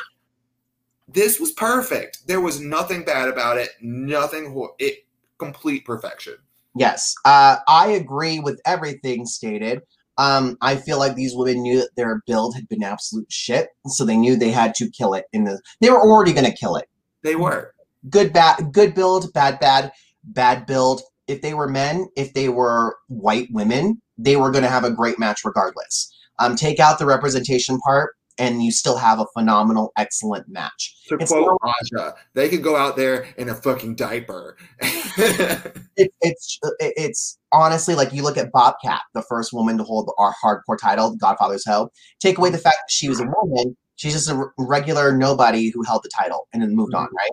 This 1.06 1.40
was 1.40 1.52
perfect. 1.52 2.26
There 2.26 2.40
was 2.40 2.60
nothing 2.60 3.04
bad 3.04 3.28
about 3.28 3.56
it. 3.56 3.70
Nothing 3.80 4.68
it 4.78 5.06
complete 5.38 5.84
perfection. 5.84 6.34
Yes, 6.78 7.12
uh, 7.24 7.56
I 7.66 7.88
agree 7.88 8.38
with 8.38 8.60
everything 8.64 9.26
stated. 9.26 9.80
Um, 10.16 10.56
I 10.60 10.76
feel 10.76 10.98
like 10.98 11.16
these 11.16 11.34
women 11.34 11.62
knew 11.62 11.80
that 11.80 11.90
their 11.96 12.22
build 12.26 12.54
had 12.54 12.68
been 12.68 12.84
absolute 12.84 13.30
shit, 13.30 13.68
so 13.86 14.04
they 14.04 14.16
knew 14.16 14.36
they 14.36 14.50
had 14.50 14.74
to 14.76 14.90
kill 14.90 15.14
it. 15.14 15.24
In 15.32 15.44
the, 15.44 15.60
they 15.80 15.90
were 15.90 16.00
already 16.00 16.32
going 16.32 16.44
to 16.44 16.56
kill 16.56 16.76
it. 16.76 16.86
They 17.24 17.34
were. 17.34 17.72
Good, 18.08 18.32
bad, 18.32 18.72
good 18.72 18.94
build, 18.94 19.32
bad, 19.32 19.58
bad, 19.58 19.90
bad 20.22 20.66
build. 20.66 21.02
If 21.26 21.42
they 21.42 21.52
were 21.52 21.68
men, 21.68 22.06
if 22.16 22.32
they 22.32 22.48
were 22.48 22.96
white 23.08 23.48
women, 23.50 24.00
they 24.16 24.36
were 24.36 24.52
going 24.52 24.64
to 24.64 24.70
have 24.70 24.84
a 24.84 24.90
great 24.90 25.18
match 25.18 25.40
regardless. 25.44 26.14
Um, 26.38 26.54
take 26.54 26.78
out 26.78 27.00
the 27.00 27.06
representation 27.06 27.80
part, 27.80 28.14
and 28.38 28.62
you 28.62 28.70
still 28.70 28.96
have 28.96 29.18
a 29.18 29.26
phenomenal, 29.36 29.92
excellent 29.96 30.48
match. 30.48 30.94
To 31.08 31.16
It's 31.16 31.32
quote 31.32 31.58
Aja, 31.62 32.14
they 32.34 32.48
could 32.48 32.62
go 32.62 32.76
out 32.76 32.96
there 32.96 33.26
in 33.36 33.48
a 33.48 33.54
fucking 33.54 33.96
diaper. 33.96 34.56
it, 34.80 36.12
it's 36.20 36.58
it's 36.80 37.38
honestly 37.52 37.94
like 37.94 38.12
you 38.12 38.22
look 38.22 38.36
at 38.36 38.52
Bobcat, 38.52 39.02
the 39.14 39.22
first 39.22 39.52
woman 39.52 39.78
to 39.78 39.84
hold 39.84 40.12
our 40.18 40.34
hardcore 40.42 40.78
title, 40.78 41.16
Godfather's 41.16 41.64
Hell. 41.66 41.92
Take 42.20 42.38
away 42.38 42.50
the 42.50 42.58
fact 42.58 42.76
that 42.76 42.92
she 42.92 43.08
was 43.08 43.20
a 43.20 43.26
woman, 43.26 43.76
she's 43.96 44.14
just 44.14 44.30
a 44.30 44.46
regular 44.58 45.16
nobody 45.16 45.70
who 45.70 45.82
held 45.82 46.02
the 46.02 46.10
title 46.16 46.48
and 46.52 46.62
then 46.62 46.74
moved 46.74 46.94
on, 46.94 47.06
mm-hmm. 47.06 47.16
right? 47.16 47.30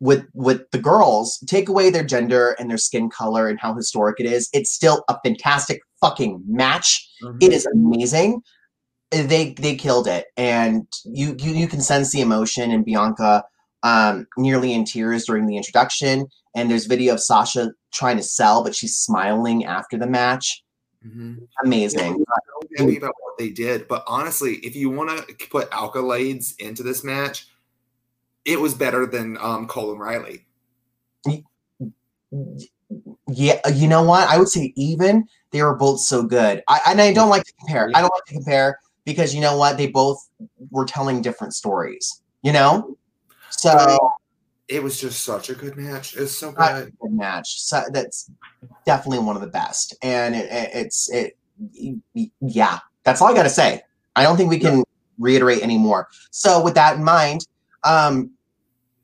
With 0.00 0.26
with 0.34 0.70
the 0.72 0.78
girls, 0.78 1.38
take 1.46 1.68
away 1.68 1.88
their 1.88 2.04
gender 2.04 2.56
and 2.58 2.68
their 2.68 2.78
skin 2.78 3.08
color 3.08 3.48
and 3.48 3.58
how 3.58 3.74
historic 3.74 4.20
it 4.20 4.26
is. 4.26 4.50
It's 4.52 4.70
still 4.70 5.04
a 5.08 5.16
fantastic 5.24 5.80
fucking 6.00 6.42
match. 6.46 7.08
It 7.20 7.24
mm-hmm. 7.24 7.52
is 7.52 7.66
amazing. 7.66 8.42
They 9.22 9.54
they 9.54 9.76
killed 9.76 10.06
it, 10.06 10.26
and 10.36 10.86
you 11.04 11.36
you 11.38 11.52
you 11.52 11.68
can 11.68 11.80
sense 11.80 12.12
the 12.12 12.20
emotion 12.20 12.70
in 12.70 12.82
Bianca, 12.82 13.44
um, 13.82 14.26
nearly 14.36 14.72
in 14.72 14.84
tears 14.84 15.26
during 15.26 15.46
the 15.46 15.56
introduction. 15.56 16.26
And 16.56 16.70
there's 16.70 16.86
video 16.86 17.14
of 17.14 17.20
Sasha 17.20 17.72
trying 17.92 18.16
to 18.16 18.22
sell, 18.22 18.62
but 18.62 18.74
she's 18.74 18.96
smiling 18.96 19.64
after 19.64 19.98
the 19.98 20.06
match. 20.06 20.62
Mhm. 21.06 21.46
Amazing. 21.64 22.24
so 22.24 22.84
happy 22.84 22.96
about 22.96 23.14
what 23.20 23.38
they 23.38 23.50
did. 23.50 23.88
But 23.88 24.04
honestly, 24.06 24.54
if 24.56 24.74
you 24.74 24.90
want 24.90 25.10
to 25.10 25.48
put 25.48 25.70
accolades 25.70 26.58
into 26.58 26.82
this 26.82 27.04
match, 27.04 27.48
it 28.44 28.60
was 28.60 28.74
better 28.74 29.06
than 29.06 29.36
um, 29.40 29.66
Colin 29.66 29.98
Riley. 29.98 30.46
Yeah, 33.28 33.60
you 33.68 33.88
know 33.88 34.02
what? 34.02 34.28
I 34.28 34.38
would 34.38 34.48
say 34.48 34.72
even 34.76 35.24
they 35.50 35.62
were 35.62 35.74
both 35.76 36.00
so 36.00 36.22
good. 36.22 36.62
I 36.68 36.80
and 36.86 37.00
I 37.00 37.12
don't 37.12 37.30
like 37.30 37.44
to 37.44 37.52
compare. 37.58 37.90
I 37.94 38.00
don't 38.00 38.12
like 38.14 38.24
to 38.26 38.34
compare 38.34 38.78
because 39.04 39.34
you 39.34 39.40
know 39.40 39.56
what? 39.56 39.76
They 39.76 39.86
both 39.86 40.18
were 40.70 40.84
telling 40.84 41.22
different 41.22 41.54
stories. 41.54 42.22
You 42.42 42.52
know, 42.52 42.96
so 43.50 44.16
it 44.68 44.82
was 44.82 45.00
just 45.00 45.24
such 45.24 45.48
a 45.50 45.54
good 45.54 45.76
match. 45.76 46.16
It's 46.16 46.36
so 46.36 46.54
Uh, 46.56 46.80
good. 46.80 46.92
good 47.00 47.12
match. 47.12 47.62
So 47.62 47.82
that's 47.90 48.30
definitely 48.84 49.20
one 49.20 49.36
of 49.36 49.42
the 49.42 49.48
best, 49.48 49.96
and 50.02 50.34
it, 50.34 50.50
it, 50.50 50.70
it's 50.74 51.10
it. 51.10 51.36
Yeah, 52.40 52.78
that's 53.04 53.22
all 53.22 53.28
I 53.28 53.34
got 53.34 53.44
to 53.44 53.50
say. 53.50 53.80
I 54.16 54.22
don't 54.22 54.36
think 54.36 54.50
we 54.50 54.58
can 54.58 54.82
reiterate 55.18 55.62
anymore. 55.62 56.08
So 56.30 56.62
with 56.62 56.74
that 56.74 56.96
in 56.96 57.04
mind, 57.04 57.46
um, 57.84 58.30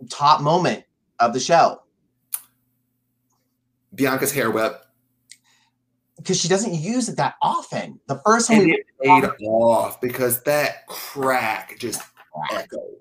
top 0.09 0.41
moment 0.41 0.85
of 1.19 1.33
the 1.33 1.41
show 1.41 1.83
Bianca's 3.95 4.33
hair 4.33 4.51
whip. 4.51 4.85
Because 6.21 6.39
she 6.39 6.49
doesn't 6.49 6.75
use 6.75 7.09
it 7.09 7.17
that 7.17 7.35
often. 7.43 7.99
The 8.07 8.21
first 8.25 8.49
time 8.49 8.61
And 8.61 8.67
we 8.67 8.85
paid 9.03 9.25
off 9.47 10.01
because 10.01 10.43
that 10.43 10.87
crack 10.87 11.77
just 11.79 12.03
echoed. 12.53 12.97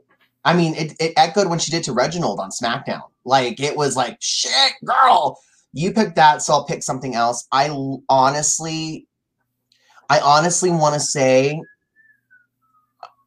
I 0.45 0.53
mean, 0.53 0.73
it, 0.75 0.93
it 0.99 1.13
echoed 1.17 1.49
when 1.49 1.59
she 1.59 1.69
did 1.69 1.83
to 1.83 1.93
Reginald 1.93 2.39
on 2.39 2.49
SmackDown. 2.49 3.03
Like 3.25 3.59
it 3.59 3.75
was 3.75 3.95
like, 3.95 4.17
shit, 4.21 4.73
girl, 4.85 5.39
you 5.73 5.91
picked 5.91 6.15
that, 6.15 6.41
so 6.41 6.53
I'll 6.53 6.65
pick 6.65 6.81
something 6.81 7.13
else. 7.13 7.47
I 7.51 7.69
honestly, 8.07 9.07
I 10.09 10.19
honestly 10.21 10.71
want 10.71 10.93
to 10.95 10.99
say, 10.99 11.61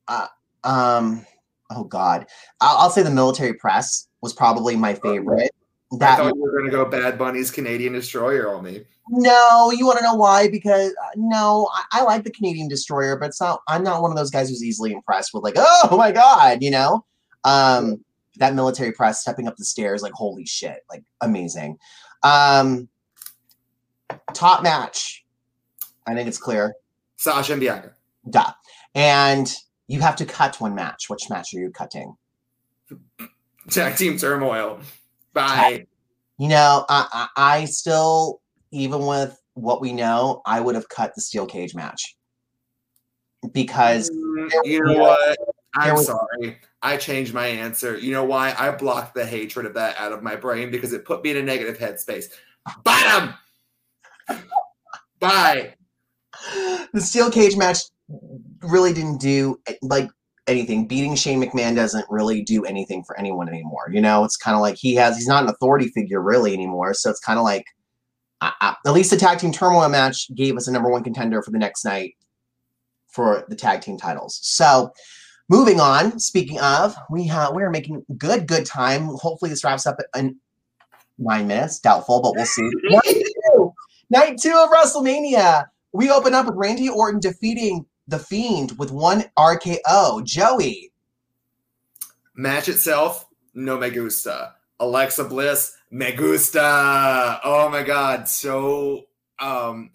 uh, 0.09 0.27
um, 0.65 1.27
oh 1.71 1.85
god, 1.85 2.27
I'll, 2.61 2.79
I'll 2.79 2.91
say 2.91 3.03
the 3.03 3.11
military 3.11 3.55
press 3.55 4.09
was 4.23 4.33
probably 4.33 4.75
my 4.75 4.95
favorite. 4.95 5.53
I 5.93 5.97
That 5.99 6.19
thought 6.19 6.35
you 6.35 6.41
were 6.41 6.53
going 6.53 6.65
to 6.65 6.71
go 6.71 6.85
Bad 6.85 7.19
Bunny's 7.19 7.51
Canadian 7.51 7.93
Destroyer 7.93 8.55
on 8.55 8.65
me. 8.65 8.85
no, 9.11 9.71
you 9.71 9.85
want 9.87 9.99
to 9.99 10.05
know 10.05 10.15
why? 10.15 10.49
Because 10.49 10.93
uh, 11.05 11.11
no, 11.17 11.69
I, 11.75 12.01
I 12.01 12.03
like 12.05 12.25
the 12.25 12.31
Canadian 12.31 12.69
Destroyer, 12.69 13.17
but 13.17 13.27
it's 13.27 13.41
not. 13.41 13.63
I'm 13.69 13.83
not 13.83 14.01
one 14.01 14.11
of 14.11 14.17
those 14.17 14.31
guys 14.31 14.49
who's 14.49 14.65
easily 14.65 14.93
impressed 14.93 15.35
with 15.35 15.43
like, 15.43 15.55
oh 15.59 15.97
my 15.97 16.13
god, 16.13 16.63
you 16.63 16.71
know. 16.71 17.05
Um, 17.45 18.05
that 18.37 18.55
military 18.55 18.93
press 18.93 19.21
stepping 19.21 19.47
up 19.47 19.57
the 19.57 19.65
stairs, 19.65 20.03
like 20.03 20.13
holy 20.13 20.47
shit, 20.47 20.85
like 20.89 21.03
amazing. 21.21 21.79
Um, 22.23 22.89
top 24.33 24.63
match. 24.63 25.25
I 26.07 26.15
think 26.15 26.29
it's 26.29 26.39
clear. 26.39 26.75
Sasha 27.17 27.53
and 27.53 27.61
Bianca. 27.61 27.93
Duh. 28.31 28.53
And 28.95 29.53
you 29.87 30.01
have 30.01 30.17
to 30.17 30.25
cut 30.25 30.61
one 30.61 30.75
match. 30.75 31.09
Which 31.09 31.29
match 31.29 31.53
are 31.55 31.59
you 31.59 31.71
cutting? 31.71 32.17
Tag 33.71 33.97
Team 33.97 34.19
Turmoil. 34.19 34.81
Bye. 35.33 35.87
You 36.39 36.49
know, 36.49 36.85
I, 36.89 37.07
I, 37.13 37.29
I 37.61 37.65
still, 37.67 38.41
even 38.71 39.07
with 39.07 39.39
what 39.55 39.81
we 39.81 39.93
know, 39.93 40.43
I 40.47 40.61
would 40.61 40.75
have 40.75 40.89
cut 40.89 41.15
the 41.15 41.21
steel 41.21 41.47
cage 41.47 41.75
match 41.75 42.17
because 43.53 44.11
Mm, 44.11 44.51
You 44.65 44.83
know 44.85 44.99
what? 44.99 45.39
I'm 45.77 45.95
was- 45.95 46.07
sorry. 46.07 46.59
I 46.85 46.97
changed 46.97 47.33
my 47.33 47.47
answer. 47.47 47.97
You 47.97 48.13
know 48.13 48.25
why? 48.25 48.55
I 48.59 48.71
blocked 48.73 49.15
the 49.15 49.25
hatred 49.25 49.67
of 49.67 49.75
that 49.75 49.97
out 49.99 50.11
of 50.13 50.23
my 50.23 50.35
brain 50.35 50.71
because 50.71 50.93
it 50.93 51.05
put 51.05 51.23
me 51.23 51.31
in 51.31 51.37
a 51.37 51.43
negative 51.43 51.79
headspace. 51.79 52.25
Bottom. 52.83 53.35
Bye. 55.21 55.75
the 56.93 57.01
steel 57.01 57.31
cage 57.31 57.57
match 57.57 57.79
really 58.63 58.93
didn't 58.93 59.21
do 59.21 59.61
like 59.83 60.09
anything. 60.47 60.87
Beating 60.87 61.15
Shane 61.15 61.43
McMahon 61.43 61.75
doesn't 61.75 62.07
really 62.09 62.43
do 62.43 62.65
anything 62.65 63.05
for 63.05 63.19
anyone 63.19 63.49
anymore. 63.49 63.89
You 63.91 64.01
know, 64.01 64.25
it's 64.25 64.37
kind 64.37 64.55
of 64.55 64.61
like 64.61 64.77
he 64.77 64.95
has 64.97 65.17
he's 65.17 65.29
not 65.29 65.45
an 65.45 65.51
authority 65.51 65.89
figure 65.89 66.21
really 66.21 66.53
anymore. 66.53 66.95
So 66.95 67.11
it's 67.11 67.21
kind 67.21 67.39
of 67.39 67.45
like 67.45 67.67
I, 68.41 68.53
I, 68.61 68.77
at 68.87 68.93
least 68.93 69.11
the 69.11 69.17
tag 69.17 69.39
team 69.39 69.53
turmoil 69.53 69.89
match 69.89 70.33
gave 70.35 70.57
us 70.57 70.67
a 70.67 70.73
number 70.73 70.91
one 70.91 71.05
contender 71.05 71.43
for 71.43 71.51
the 71.51 71.59
next 71.59 71.85
night 71.85 72.15
for 73.09 73.45
the 73.49 73.57
tag 73.57 73.83
team 73.83 73.97
titles. 73.97 74.41
So 74.43 74.93
moving 75.49 75.81
on. 75.81 76.19
Speaking 76.19 76.59
of, 76.61 76.95
we 77.11 77.27
have 77.29 77.55
we 77.55 77.63
are 77.63 77.71
making 77.71 78.05
good 78.19 78.47
good 78.47 78.67
time. 78.67 79.07
Hopefully 79.07 79.51
this 79.51 79.65
wraps 79.65 79.87
up 79.87 79.97
in 80.17 80.37
nine 81.19 81.47
minutes. 81.47 81.79
Doubtful, 81.79 82.21
but 82.23 82.35
we'll 82.35 82.47
see. 82.47 82.69
Night 82.85 83.25
two, 83.47 83.73
night 84.11 84.39
two 84.39 84.55
of 84.57 84.71
WrestleMania. 84.71 85.65
We 85.93 86.11
open 86.11 86.35
up 86.35 86.47
with 86.47 86.55
Randy 86.57 86.89
Orton 86.89 87.21
defeating 87.21 87.85
the 88.13 88.19
Fiend 88.19 88.79
with 88.79 88.93
one 88.93 89.25
RKO. 89.37 90.25
Joey. 90.25 90.93
Match 92.35 92.69
itself, 92.69 93.27
no 93.55 93.79
me 93.79 93.91
gusta. 93.91 94.55
Alexa 94.79 95.25
Bliss, 95.25 95.77
me 95.91 96.13
gusta. 96.13 97.41
Oh 97.43 97.69
my 97.71 97.83
god. 97.83 98.29
So 98.29 99.07
um 99.39 99.91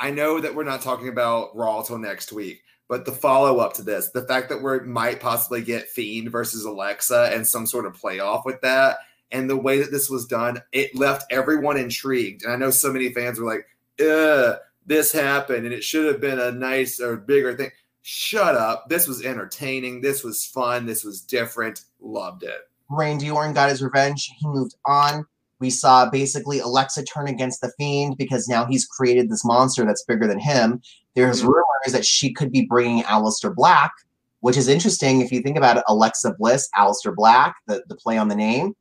I 0.00 0.10
know 0.10 0.40
that 0.40 0.54
we're 0.54 0.64
not 0.64 0.82
talking 0.82 1.08
about 1.08 1.56
Raw 1.56 1.82
till 1.82 1.98
next 1.98 2.32
week, 2.32 2.62
but 2.88 3.04
the 3.04 3.12
follow 3.12 3.58
up 3.58 3.72
to 3.74 3.82
this, 3.82 4.10
the 4.10 4.26
fact 4.26 4.48
that 4.48 4.60
we 4.60 4.80
might 4.80 5.20
possibly 5.20 5.62
get 5.62 5.88
Fiend 5.88 6.30
versus 6.32 6.64
Alexa 6.64 7.30
and 7.32 7.46
some 7.46 7.66
sort 7.66 7.86
of 7.86 7.98
playoff 7.98 8.44
with 8.44 8.60
that, 8.62 8.98
and 9.30 9.48
the 9.48 9.56
way 9.56 9.78
that 9.78 9.92
this 9.92 10.10
was 10.10 10.26
done, 10.26 10.60
it 10.72 10.94
left 10.96 11.32
everyone 11.32 11.76
intrigued. 11.76 12.44
And 12.44 12.52
I 12.52 12.56
know 12.56 12.70
so 12.70 12.92
many 12.92 13.12
fans 13.12 13.38
were 13.38 13.46
like, 13.46 13.66
Ugh, 14.00 14.56
this 14.86 15.12
happened 15.12 15.64
and 15.64 15.74
it 15.74 15.84
should 15.84 16.06
have 16.06 16.20
been 16.20 16.38
a 16.38 16.52
nice 16.52 17.00
or 17.00 17.16
bigger 17.16 17.56
thing. 17.56 17.70
Shut 18.02 18.54
up. 18.54 18.88
This 18.88 19.08
was 19.08 19.24
entertaining. 19.24 20.00
This 20.00 20.22
was 20.22 20.44
fun. 20.44 20.84
This 20.86 21.04
was 21.04 21.22
different. 21.22 21.82
Loved 22.00 22.42
it. 22.42 22.68
Randy 22.90 23.30
Orton 23.30 23.54
got 23.54 23.70
his 23.70 23.82
revenge. 23.82 24.30
He 24.38 24.46
moved 24.46 24.74
on. 24.86 25.24
We 25.58 25.70
saw 25.70 26.10
basically 26.10 26.58
Alexa 26.58 27.04
turn 27.04 27.28
against 27.28 27.62
the 27.62 27.72
Fiend 27.78 28.18
because 28.18 28.46
now 28.48 28.66
he's 28.66 28.84
created 28.84 29.30
this 29.30 29.44
monster 29.44 29.86
that's 29.86 30.04
bigger 30.04 30.26
than 30.26 30.38
him. 30.38 30.82
There's 31.14 31.42
Mhm. 31.42 31.46
rumors 31.46 31.92
that 31.92 32.04
she 32.04 32.32
could 32.34 32.52
be 32.52 32.66
bringing 32.66 33.04
Aleister 33.04 33.54
Black, 33.54 33.92
which 34.40 34.58
is 34.58 34.68
interesting 34.68 35.22
if 35.22 35.32
you 35.32 35.40
think 35.40 35.56
about 35.56 35.78
it. 35.78 35.84
Alexa 35.88 36.34
Bliss, 36.38 36.68
Aleister 36.76 37.14
Black, 37.14 37.54
the, 37.66 37.82
the 37.88 37.94
play 37.94 38.18
on 38.18 38.28
the 38.28 38.34
name. 38.34 38.74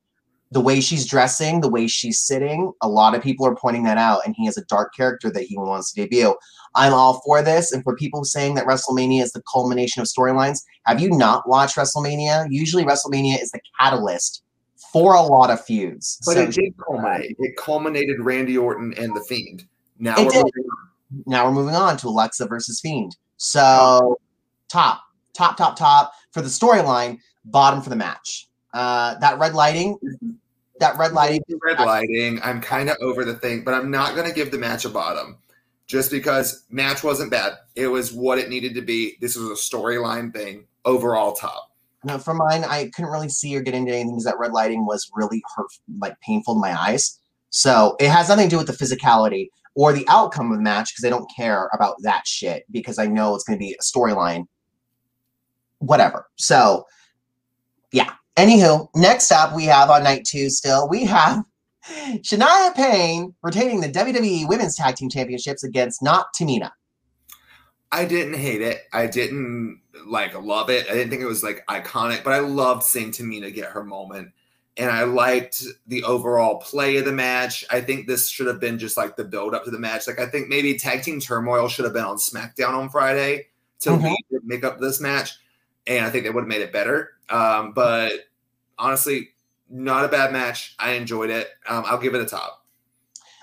The 0.53 0.61
way 0.61 0.81
she's 0.81 1.05
dressing, 1.05 1.61
the 1.61 1.69
way 1.69 1.87
she's 1.87 2.21
sitting, 2.21 2.71
a 2.81 2.87
lot 2.87 3.15
of 3.15 3.23
people 3.23 3.45
are 3.45 3.55
pointing 3.55 3.83
that 3.83 3.97
out, 3.97 4.21
and 4.25 4.35
he 4.37 4.45
has 4.45 4.57
a 4.57 4.65
dark 4.65 4.93
character 4.95 5.31
that 5.31 5.43
he 5.43 5.57
wants 5.57 5.91
to 5.91 6.01
debut. 6.01 6.35
I'm 6.75 6.93
all 6.93 7.21
for 7.25 7.41
this. 7.41 7.71
And 7.71 7.83
for 7.83 7.95
people 7.95 8.23
saying 8.23 8.55
that 8.55 8.65
WrestleMania 8.65 9.21
is 9.21 9.31
the 9.31 9.43
culmination 9.51 10.01
of 10.01 10.07
storylines, 10.07 10.59
have 10.85 11.01
you 11.01 11.09
not 11.09 11.47
watched 11.47 11.75
WrestleMania? 11.75 12.47
Usually, 12.49 12.83
WrestleMania 12.83 13.41
is 13.41 13.51
the 13.51 13.59
catalyst 13.79 14.43
for 14.91 15.15
a 15.15 15.21
lot 15.21 15.49
of 15.49 15.63
feuds. 15.63 16.19
But 16.25 16.33
So 16.33 16.41
it 16.43 16.51
did 16.51 16.73
culminate. 16.77 17.35
It 17.39 17.57
culminated 17.57 18.17
Randy 18.19 18.57
Orton 18.57 18.93
and 18.95 19.15
the 19.15 19.21
Fiend. 19.21 19.65
Now 19.99 20.15
we're 20.17 20.29
did. 20.29 20.35
moving 20.35 20.65
on. 20.65 21.23
now 21.25 21.45
we're 21.45 21.51
moving 21.51 21.75
on 21.75 21.97
to 21.97 22.07
Alexa 22.07 22.47
versus 22.47 22.79
Fiend. 22.79 23.17
So 23.37 24.19
top, 24.69 25.01
top, 25.33 25.57
top, 25.57 25.77
top 25.77 26.13
for 26.31 26.41
the 26.41 26.47
storyline, 26.47 27.19
bottom 27.45 27.81
for 27.81 27.89
the 27.89 27.95
match. 27.95 28.47
Uh, 28.73 29.15
that 29.19 29.37
red 29.39 29.53
lighting, 29.53 29.97
that 30.83 30.97
red 30.97 31.13
lighting. 31.13 31.41
red 31.63 31.79
lighting. 31.79 32.39
I'm 32.43 32.61
kind 32.61 32.89
of 32.89 32.97
over 33.01 33.23
the 33.23 33.35
thing, 33.35 33.63
but 33.63 33.73
I'm 33.73 33.89
not 33.89 34.15
going 34.15 34.27
to 34.27 34.33
give 34.33 34.51
the 34.51 34.57
match 34.57 34.85
a 34.85 34.89
bottom 34.89 35.37
just 35.87 36.11
because 36.11 36.65
match 36.69 37.03
wasn't 37.03 37.31
bad. 37.31 37.53
It 37.75 37.87
was 37.87 38.11
what 38.11 38.37
it 38.37 38.49
needed 38.49 38.73
to 38.75 38.81
be. 38.81 39.17
This 39.21 39.35
was 39.35 39.49
a 39.49 39.53
storyline 39.53 40.33
thing. 40.33 40.65
Overall 40.85 41.33
top. 41.33 41.71
No, 42.03 42.17
for 42.17 42.33
mine, 42.33 42.65
I 42.65 42.91
couldn't 42.93 43.11
really 43.11 43.29
see 43.29 43.55
or 43.55 43.61
get 43.61 43.73
into 43.73 43.91
anything 43.93 44.11
because 44.11 44.25
that 44.25 44.37
red 44.37 44.51
lighting 44.51 44.85
was 44.85 45.09
really 45.15 45.41
hurt, 45.55 45.67
like 45.99 46.19
painful 46.19 46.55
to 46.55 46.59
my 46.59 46.77
eyes. 46.77 47.17
So 47.49 47.95
it 47.99 48.09
has 48.09 48.27
nothing 48.27 48.49
to 48.49 48.55
do 48.55 48.57
with 48.57 48.67
the 48.67 48.73
physicality 48.73 49.47
or 49.75 49.93
the 49.93 50.05
outcome 50.09 50.51
of 50.51 50.57
the 50.57 50.63
match 50.63 50.93
because 50.93 51.05
I 51.05 51.09
don't 51.09 51.29
care 51.33 51.69
about 51.73 51.95
that 52.01 52.27
shit 52.27 52.65
because 52.71 52.99
I 52.99 53.05
know 53.05 53.35
it's 53.35 53.45
going 53.45 53.57
to 53.57 53.63
be 53.63 53.73
a 53.79 53.81
storyline. 53.81 54.47
Whatever. 55.79 56.27
So, 56.35 56.85
yeah. 57.93 58.11
Anywho, 58.35 58.87
next 58.95 59.31
up 59.31 59.55
we 59.55 59.65
have 59.65 59.89
on 59.89 60.03
night 60.03 60.25
two 60.25 60.49
still, 60.49 60.89
we 60.89 61.05
have 61.05 61.43
Shania 61.85 62.73
Payne 62.75 63.33
retaining 63.43 63.81
the 63.81 63.89
WWE 63.89 64.47
Women's 64.47 64.75
Tag 64.75 64.95
Team 64.95 65.09
Championships 65.09 65.63
against 65.63 66.01
not 66.01 66.27
Tamina. 66.33 66.71
I 67.91 68.05
didn't 68.05 68.33
hate 68.35 68.61
it. 68.61 68.81
I 68.91 69.05
didn't 69.05 69.81
like 70.07 70.33
love 70.41 70.71
it. 70.71 70.87
I 70.89 70.93
didn't 70.93 71.11
think 71.11 71.21
it 71.21 71.27
was 71.27 71.43
like 71.43 71.63
iconic, 71.67 72.23
but 72.23 72.33
I 72.33 72.39
loved 72.39 72.83
seeing 72.83 73.11
Tamina 73.11 73.53
get 73.53 73.69
her 73.69 73.83
moment. 73.83 74.29
And 74.77 74.89
I 74.89 75.03
liked 75.03 75.63
the 75.85 76.03
overall 76.03 76.57
play 76.57 76.97
of 76.97 77.05
the 77.05 77.11
match. 77.11 77.63
I 77.69 77.79
think 77.79 78.07
this 78.07 78.27
should 78.27 78.47
have 78.47 78.59
been 78.59 78.79
just 78.79 78.97
like 78.97 79.15
the 79.15 79.23
build 79.23 79.53
up 79.53 79.65
to 79.65 79.71
the 79.71 79.77
match. 79.77 80.07
Like 80.07 80.19
I 80.19 80.25
think 80.25 80.47
maybe 80.47 80.75
tag 80.79 81.03
team 81.03 81.19
turmoil 81.19 81.67
should 81.67 81.85
have 81.85 81.93
been 81.93 82.03
on 82.03 82.17
SmackDown 82.17 82.73
on 82.73 82.89
Friday 82.89 83.49
to 83.81 83.91
Mhm. 83.91 84.15
make 84.43 84.63
up 84.63 84.79
this 84.79 84.99
match. 84.99 85.33
And 85.87 86.05
I 86.05 86.09
think 86.09 86.23
they 86.23 86.29
would 86.29 86.41
have 86.41 86.47
made 86.47 86.61
it 86.61 86.71
better. 86.71 87.11
Um, 87.29 87.73
but 87.73 88.11
honestly, 88.77 89.29
not 89.69 90.05
a 90.05 90.07
bad 90.07 90.31
match. 90.31 90.75
I 90.79 90.91
enjoyed 90.91 91.29
it. 91.29 91.49
Um, 91.67 91.83
I'll 91.87 91.97
give 91.97 92.15
it 92.15 92.21
a 92.21 92.25
top. 92.25 92.63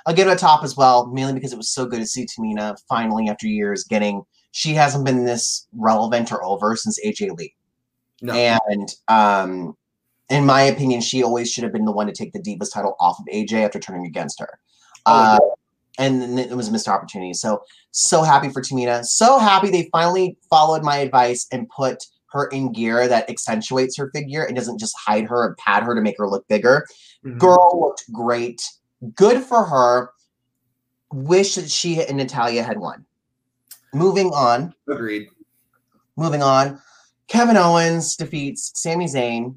I'll 0.07 0.15
give 0.15 0.29
it 0.29 0.33
a 0.33 0.37
top 0.37 0.65
as 0.65 0.77
well, 0.77 1.07
mainly 1.09 1.35
because 1.35 1.53
it 1.53 1.57
was 1.57 1.69
so 1.69 1.85
good 1.87 1.99
to 1.99 2.07
see 2.07 2.27
Tamina 2.27 2.77
finally 2.89 3.29
after 3.29 3.47
years 3.47 3.85
getting. 3.85 4.23
She 4.53 4.73
hasn't 4.73 5.05
been 5.05 5.25
this 5.25 5.67
relevant 5.73 6.33
or 6.33 6.43
over 6.45 6.75
since 6.75 6.99
AJ 7.05 7.37
Lee, 7.37 7.55
No, 8.23 8.35
and 8.35 8.89
um, 9.09 9.77
in 10.31 10.47
my 10.47 10.63
opinion, 10.63 11.01
she 11.01 11.23
always 11.23 11.51
should 11.51 11.65
have 11.65 11.73
been 11.73 11.85
the 11.85 11.93
one 11.93 12.07
to 12.07 12.13
take 12.13 12.33
the 12.33 12.41
Divas 12.41 12.73
title 12.73 12.97
off 12.99 13.19
of 13.21 13.27
AJ 13.27 13.65
after 13.65 13.79
turning 13.79 14.07
against 14.07 14.41
her. 14.41 14.59
Oh, 15.07 15.13
Uh, 15.13 15.39
and 15.99 16.23
then 16.23 16.39
it 16.39 16.57
was 16.57 16.69
a 16.69 16.73
missed 16.73 16.89
opportunity. 16.89 17.35
So 17.35 17.63
so 17.91 18.23
happy 18.23 18.49
for 18.49 18.63
Tamina. 18.63 19.05
So 19.05 19.39
happy 19.39 19.71
they 19.71 19.89
finally 19.93 20.39
followed 20.49 20.83
my 20.83 20.97
advice 20.97 21.47
and 21.53 21.69
put 21.69 22.07
her 22.33 22.47
in 22.49 22.73
gear 22.73 23.09
that 23.09 23.29
accentuates 23.29 23.97
her 23.97 24.11
figure 24.15 24.45
and 24.45 24.57
doesn't 24.57 24.79
just 24.79 24.97
hide 24.99 25.25
her 25.25 25.47
and 25.47 25.57
pad 25.57 25.83
her 25.83 25.95
to 25.95 26.01
make 26.01 26.17
her 26.19 26.29
look 26.29 26.47
bigger. 26.49 26.87
Mhm. 27.25 27.39
Girl 27.39 27.81
looked 27.81 28.05
great. 28.13 28.63
Good 29.15 29.43
for 29.43 29.65
her. 29.65 30.11
Wish 31.13 31.57
that 31.57 31.71
she 31.71 32.05
and 32.05 32.17
Natalya 32.17 32.63
had 32.63 32.79
won. 32.79 33.05
Moving 33.93 34.29
on. 34.29 34.75
Agreed. 34.89 35.29
Moving 36.17 36.43
on. 36.43 36.81
Kevin 37.27 37.57
Owens 37.57 38.17
defeats 38.17 38.73
Sami 38.75 39.07
Zayn 39.07 39.57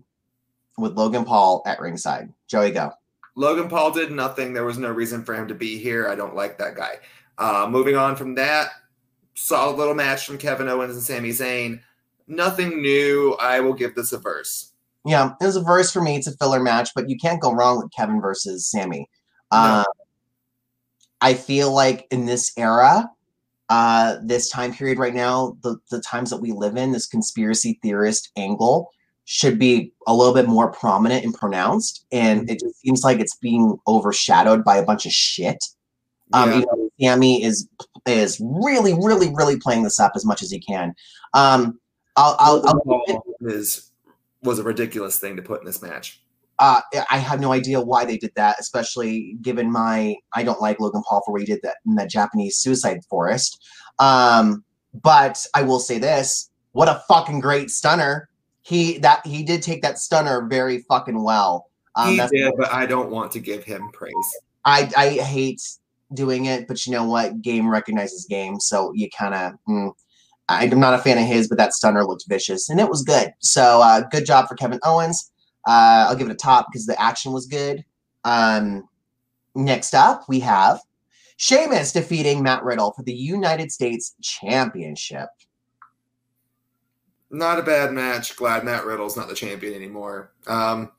with 0.77 0.93
Logan 0.93 1.25
Paul 1.25 1.61
at 1.65 1.79
ringside. 1.79 2.31
Joey, 2.47 2.71
go. 2.71 2.91
Logan 3.35 3.67
Paul 3.67 3.91
did 3.91 4.11
nothing. 4.11 4.53
There 4.53 4.65
was 4.65 4.77
no 4.77 4.91
reason 4.91 5.23
for 5.23 5.33
him 5.33 5.47
to 5.47 5.55
be 5.55 5.77
here. 5.77 6.07
I 6.07 6.15
don't 6.15 6.35
like 6.35 6.57
that 6.59 6.75
guy. 6.75 6.97
Uh, 7.37 7.67
moving 7.69 7.95
on 7.95 8.15
from 8.15 8.35
that, 8.35 8.69
solid 9.35 9.77
little 9.77 9.95
match 9.95 10.25
from 10.25 10.37
Kevin 10.37 10.69
Owens 10.69 10.93
and 10.93 11.03
Sami 11.03 11.29
Zayn. 11.29 11.79
Nothing 12.27 12.81
new. 12.81 13.33
I 13.39 13.59
will 13.59 13.73
give 13.73 13.95
this 13.95 14.11
a 14.11 14.17
verse. 14.17 14.73
Yeah, 15.05 15.33
it 15.41 15.45
was 15.45 15.57
a 15.57 15.61
verse 15.61 15.91
for 15.91 16.01
me. 16.01 16.15
It's 16.15 16.27
a 16.27 16.37
filler 16.37 16.61
match, 16.61 16.91
but 16.95 17.09
you 17.09 17.17
can't 17.17 17.41
go 17.41 17.53
wrong 17.53 17.79
with 17.79 17.91
Kevin 17.91 18.21
versus 18.21 18.65
Sami. 18.65 19.09
No. 19.51 19.57
Uh, 19.57 19.83
I 21.19 21.33
feel 21.33 21.71
like 21.73 22.07
in 22.11 22.25
this 22.25 22.53
era, 22.57 23.09
uh, 23.69 24.17
this 24.23 24.49
time 24.49 24.73
period 24.73 24.97
right 24.99 25.13
now, 25.13 25.57
the, 25.63 25.77
the 25.89 26.01
times 26.01 26.29
that 26.29 26.41
we 26.41 26.51
live 26.51 26.77
in, 26.77 26.91
this 26.91 27.07
conspiracy 27.07 27.79
theorist 27.81 28.31
angle 28.37 28.91
should 29.25 29.57
be 29.57 29.93
a 30.05 30.13
little 30.13 30.33
bit 30.33 30.47
more 30.47 30.71
prominent 30.71 31.23
and 31.23 31.33
pronounced. 31.33 32.05
And 32.11 32.49
it 32.49 32.59
just 32.59 32.79
seems 32.81 33.03
like 33.03 33.19
it's 33.19 33.37
being 33.37 33.77
overshadowed 33.87 34.63
by 34.65 34.77
a 34.77 34.85
bunch 34.85 35.05
of 35.05 35.13
shit. 35.13 35.63
Um, 36.33 36.49
Yeah. 36.49 36.55
you 36.55 36.65
know, 36.65 36.89
Sami 36.99 37.43
is 37.43 37.67
is 38.05 38.41
really, 38.43 38.93
really, 38.93 39.33
really 39.33 39.57
playing 39.57 39.83
this 39.83 39.99
up 39.99 40.11
as 40.15 40.25
much 40.25 40.41
as 40.41 40.51
he 40.51 40.59
can. 40.59 40.93
Um, 41.33 41.79
I'll, 42.15 42.35
I'll, 42.39 42.67
I'll 42.67 43.23
is 43.41 43.91
was 44.43 44.59
a 44.59 44.63
ridiculous 44.63 45.19
thing 45.19 45.35
to 45.37 45.41
put 45.41 45.61
in 45.61 45.65
this 45.65 45.81
match. 45.81 46.21
uh, 46.59 46.81
I 47.09 47.17
have 47.17 47.39
no 47.39 47.51
idea 47.51 47.81
why 47.81 48.05
they 48.05 48.17
did 48.17 48.31
that, 48.35 48.59
especially 48.59 49.35
given 49.41 49.71
my 49.71 50.15
I 50.33 50.43
don't 50.43 50.61
like 50.61 50.79
Logan 50.79 51.01
Paul 51.07 51.21
for 51.25 51.31
what 51.31 51.41
he 51.41 51.47
did 51.47 51.61
that 51.63 51.77
in 51.85 51.95
that 51.95 52.09
Japanese 52.09 52.57
suicide 52.57 52.99
forest. 53.09 53.63
Um, 53.99 54.63
but 54.93 55.45
I 55.55 55.63
will 55.63 55.79
say 55.79 55.97
this: 55.97 56.49
what 56.73 56.87
a 56.87 57.01
fucking 57.07 57.39
great 57.39 57.71
stunner! 57.71 58.29
He 58.61 58.99
that 58.99 59.25
he 59.25 59.43
did 59.43 59.63
take 59.63 59.81
that 59.81 59.97
stunner 59.97 60.47
very 60.47 60.79
fucking 60.89 61.23
well. 61.23 61.69
Um, 61.95 62.09
he 62.09 62.17
did, 62.27 62.53
but 62.57 62.71
I 62.71 62.85
don't 62.85 63.09
want 63.09 63.31
to 63.33 63.39
give 63.39 63.63
him 63.63 63.89
praise. 63.91 64.13
I 64.65 64.91
I 64.95 65.09
hate 65.09 65.61
doing 66.13 66.45
it, 66.45 66.67
but 66.67 66.85
you 66.85 66.91
know 66.91 67.05
what? 67.05 67.41
Game 67.41 67.67
recognizes 67.67 68.25
game, 68.25 68.59
so 68.59 68.91
you 68.93 69.09
kind 69.17 69.33
of. 69.33 69.53
Mm, 69.67 69.91
I'm 70.49 70.79
not 70.79 70.93
a 70.93 70.97
fan 70.97 71.17
of 71.17 71.25
his, 71.25 71.47
but 71.47 71.57
that 71.57 71.73
stunner 71.73 72.05
looked 72.05 72.25
vicious 72.27 72.69
and 72.69 72.79
it 72.79 72.89
was 72.89 73.03
good. 73.03 73.33
So 73.39 73.81
uh, 73.81 74.01
good 74.11 74.25
job 74.25 74.47
for 74.47 74.55
Kevin 74.55 74.79
Owens. 74.83 75.31
Uh, 75.67 76.07
I'll 76.09 76.15
give 76.15 76.27
it 76.27 76.33
a 76.33 76.35
top 76.35 76.67
because 76.71 76.85
the 76.85 77.01
action 77.01 77.31
was 77.31 77.45
good. 77.45 77.85
Um, 78.25 78.87
next 79.55 79.93
up, 79.93 80.23
we 80.27 80.39
have 80.41 80.81
Sheamus 81.37 81.93
defeating 81.93 82.43
Matt 82.43 82.63
Riddle 82.63 82.91
for 82.91 83.03
the 83.03 83.13
United 83.13 83.71
States 83.71 84.15
Championship. 84.21 85.29
Not 87.29 87.59
a 87.59 87.63
bad 87.63 87.93
match. 87.93 88.35
Glad 88.35 88.63
Matt 88.63 88.85
Riddle's 88.85 89.17
not 89.17 89.27
the 89.27 89.35
champion 89.35 89.73
anymore. 89.73 90.33
Um, 90.45 90.91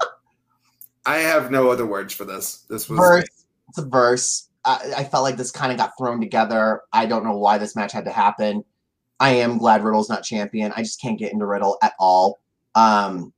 I 1.06 1.16
have 1.16 1.50
no 1.50 1.70
other 1.70 1.86
words 1.86 2.14
for 2.14 2.24
this. 2.24 2.64
This 2.70 2.88
was 2.88 2.98
Verse, 2.98 3.44
it's 3.68 3.78
a 3.78 3.84
verse. 3.84 4.48
I, 4.64 4.92
I 4.98 5.04
felt 5.04 5.24
like 5.24 5.36
this 5.36 5.50
kind 5.50 5.72
of 5.72 5.78
got 5.78 5.92
thrown 5.98 6.20
together. 6.20 6.82
I 6.92 7.06
don't 7.06 7.24
know 7.24 7.36
why 7.36 7.58
this 7.58 7.74
match 7.76 7.92
had 7.92 8.04
to 8.04 8.12
happen. 8.12 8.64
I 9.20 9.30
am 9.30 9.58
glad 9.58 9.84
Riddle's 9.84 10.08
not 10.08 10.24
champion. 10.24 10.72
I 10.76 10.82
just 10.82 11.00
can't 11.00 11.18
get 11.18 11.32
into 11.32 11.46
Riddle 11.46 11.78
at 11.82 11.94
all. 11.98 12.40
Um, 12.74 13.32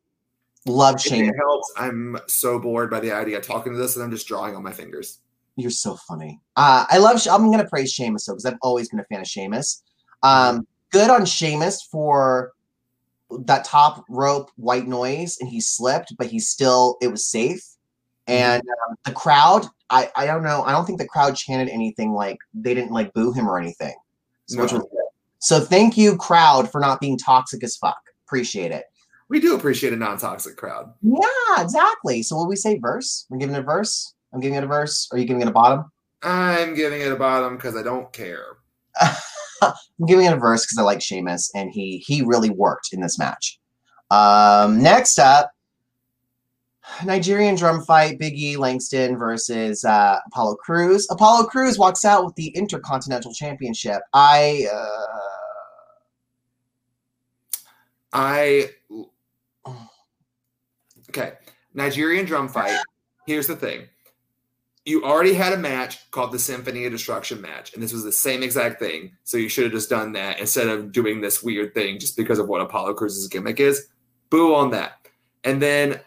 love 0.66 1.00
Shane. 1.00 1.26
It 1.26 1.34
helps, 1.36 1.72
I'm 1.76 2.18
so 2.26 2.58
bored 2.58 2.90
by 2.90 3.00
the 3.00 3.12
idea 3.12 3.38
of 3.38 3.46
talking 3.46 3.72
to 3.72 3.78
this, 3.78 3.96
and 3.96 4.04
I'm 4.04 4.10
just 4.10 4.26
drawing 4.26 4.56
on 4.56 4.62
my 4.62 4.72
fingers. 4.72 5.20
You're 5.56 5.70
so 5.70 5.96
funny. 6.08 6.40
Uh, 6.56 6.84
I 6.88 6.98
love. 6.98 7.24
I'm 7.30 7.50
gonna 7.50 7.68
praise 7.68 7.92
Sheamus 7.92 8.26
though 8.26 8.32
because 8.32 8.46
I've 8.46 8.58
always 8.60 8.88
been 8.88 8.98
a 8.98 9.04
fan 9.04 9.20
of 9.20 9.26
Sheamus. 9.26 9.82
Um, 10.22 10.66
good 10.90 11.10
on 11.10 11.24
Sheamus 11.26 11.82
for 11.82 12.52
that 13.30 13.64
top 13.64 14.04
rope 14.08 14.50
white 14.56 14.88
noise, 14.88 15.38
and 15.40 15.48
he 15.48 15.60
slipped, 15.60 16.16
but 16.16 16.26
he 16.26 16.40
still 16.40 16.96
it 17.00 17.08
was 17.08 17.26
safe. 17.26 17.62
And 18.26 18.62
um, 18.62 18.96
the 19.04 19.12
crowd, 19.12 19.66
I 19.90 20.10
I 20.16 20.26
don't 20.26 20.42
know. 20.42 20.62
I 20.62 20.72
don't 20.72 20.86
think 20.86 20.98
the 20.98 21.08
crowd 21.08 21.36
chanted 21.36 21.68
anything 21.72 22.12
like 22.12 22.38
they 22.54 22.74
didn't 22.74 22.92
like 22.92 23.12
boo 23.12 23.32
him 23.32 23.48
or 23.48 23.58
anything. 23.58 23.94
So, 24.46 24.62
which 24.62 24.72
was 24.72 24.82
good. 24.82 25.04
So 25.38 25.60
thank 25.60 25.98
you, 25.98 26.16
crowd, 26.16 26.70
for 26.70 26.80
not 26.80 27.00
being 27.00 27.18
toxic 27.18 27.62
as 27.62 27.76
fuck. 27.76 27.98
Appreciate 28.26 28.72
it. 28.72 28.84
We 29.28 29.40
do 29.40 29.54
appreciate 29.54 29.92
a 29.92 29.96
non-toxic 29.96 30.56
crowd. 30.56 30.92
Yeah, 31.02 31.62
exactly. 31.62 32.22
So 32.22 32.36
what 32.36 32.48
we 32.48 32.56
say, 32.56 32.78
verse? 32.78 33.26
We're 33.28 33.38
giving 33.38 33.54
it 33.54 33.58
a 33.58 33.62
verse. 33.62 34.14
I'm 34.32 34.40
giving 34.40 34.56
it 34.56 34.64
a 34.64 34.66
verse. 34.66 35.08
Are 35.12 35.18
you 35.18 35.24
giving 35.24 35.42
it 35.42 35.48
a 35.48 35.52
bottom? 35.52 35.90
I'm 36.22 36.74
giving 36.74 37.00
it 37.00 37.12
a 37.12 37.16
bottom 37.16 37.56
because 37.56 37.76
I 37.76 37.82
don't 37.82 38.12
care. 38.12 38.56
I'm 39.62 40.06
giving 40.06 40.26
it 40.26 40.32
a 40.32 40.36
verse 40.36 40.64
because 40.64 40.78
I 40.78 40.82
like 40.82 41.02
Sheamus 41.02 41.50
and 41.54 41.70
he 41.70 41.98
he 42.06 42.22
really 42.22 42.50
worked 42.50 42.92
in 42.92 43.00
this 43.00 43.18
match. 43.18 43.58
Um, 44.10 44.82
next 44.82 45.18
up, 45.18 45.50
Nigerian 47.04 47.54
drum 47.54 47.82
fight: 47.82 48.18
Big 48.18 48.38
E 48.38 48.56
Langston 48.56 49.16
versus 49.16 49.84
uh, 49.84 50.18
Apollo 50.26 50.56
Crews. 50.56 51.06
Apollo 51.10 51.46
Crews 51.46 51.78
walks 51.78 52.04
out 52.04 52.24
with 52.24 52.34
the 52.34 52.48
Intercontinental 52.48 53.32
Championship. 53.32 54.02
I 54.12 54.68
uh, 54.72 55.24
I 58.12 58.70
okay. 61.10 61.32
Nigerian 61.74 62.24
drum 62.24 62.48
fight. 62.48 62.78
Here's 63.26 63.46
the 63.46 63.56
thing. 63.56 63.88
You 64.84 65.02
already 65.04 65.32
had 65.32 65.54
a 65.54 65.56
match 65.56 66.10
called 66.10 66.30
the 66.30 66.38
Symphony 66.38 66.84
of 66.84 66.92
Destruction 66.92 67.40
match, 67.40 67.72
and 67.72 67.82
this 67.82 67.92
was 67.92 68.04
the 68.04 68.12
same 68.12 68.42
exact 68.42 68.78
thing. 68.78 69.12
So 69.24 69.38
you 69.38 69.48
should 69.48 69.64
have 69.64 69.72
just 69.72 69.88
done 69.88 70.12
that 70.12 70.38
instead 70.38 70.68
of 70.68 70.92
doing 70.92 71.20
this 71.20 71.42
weird 71.42 71.74
thing 71.74 71.98
just 71.98 72.16
because 72.16 72.38
of 72.38 72.48
what 72.48 72.60
Apollo 72.60 72.94
Crews's 72.94 73.26
gimmick 73.28 73.58
is. 73.60 73.88
Boo 74.28 74.54
on 74.54 74.70
that. 74.72 75.08
And 75.42 75.60
then 75.60 76.00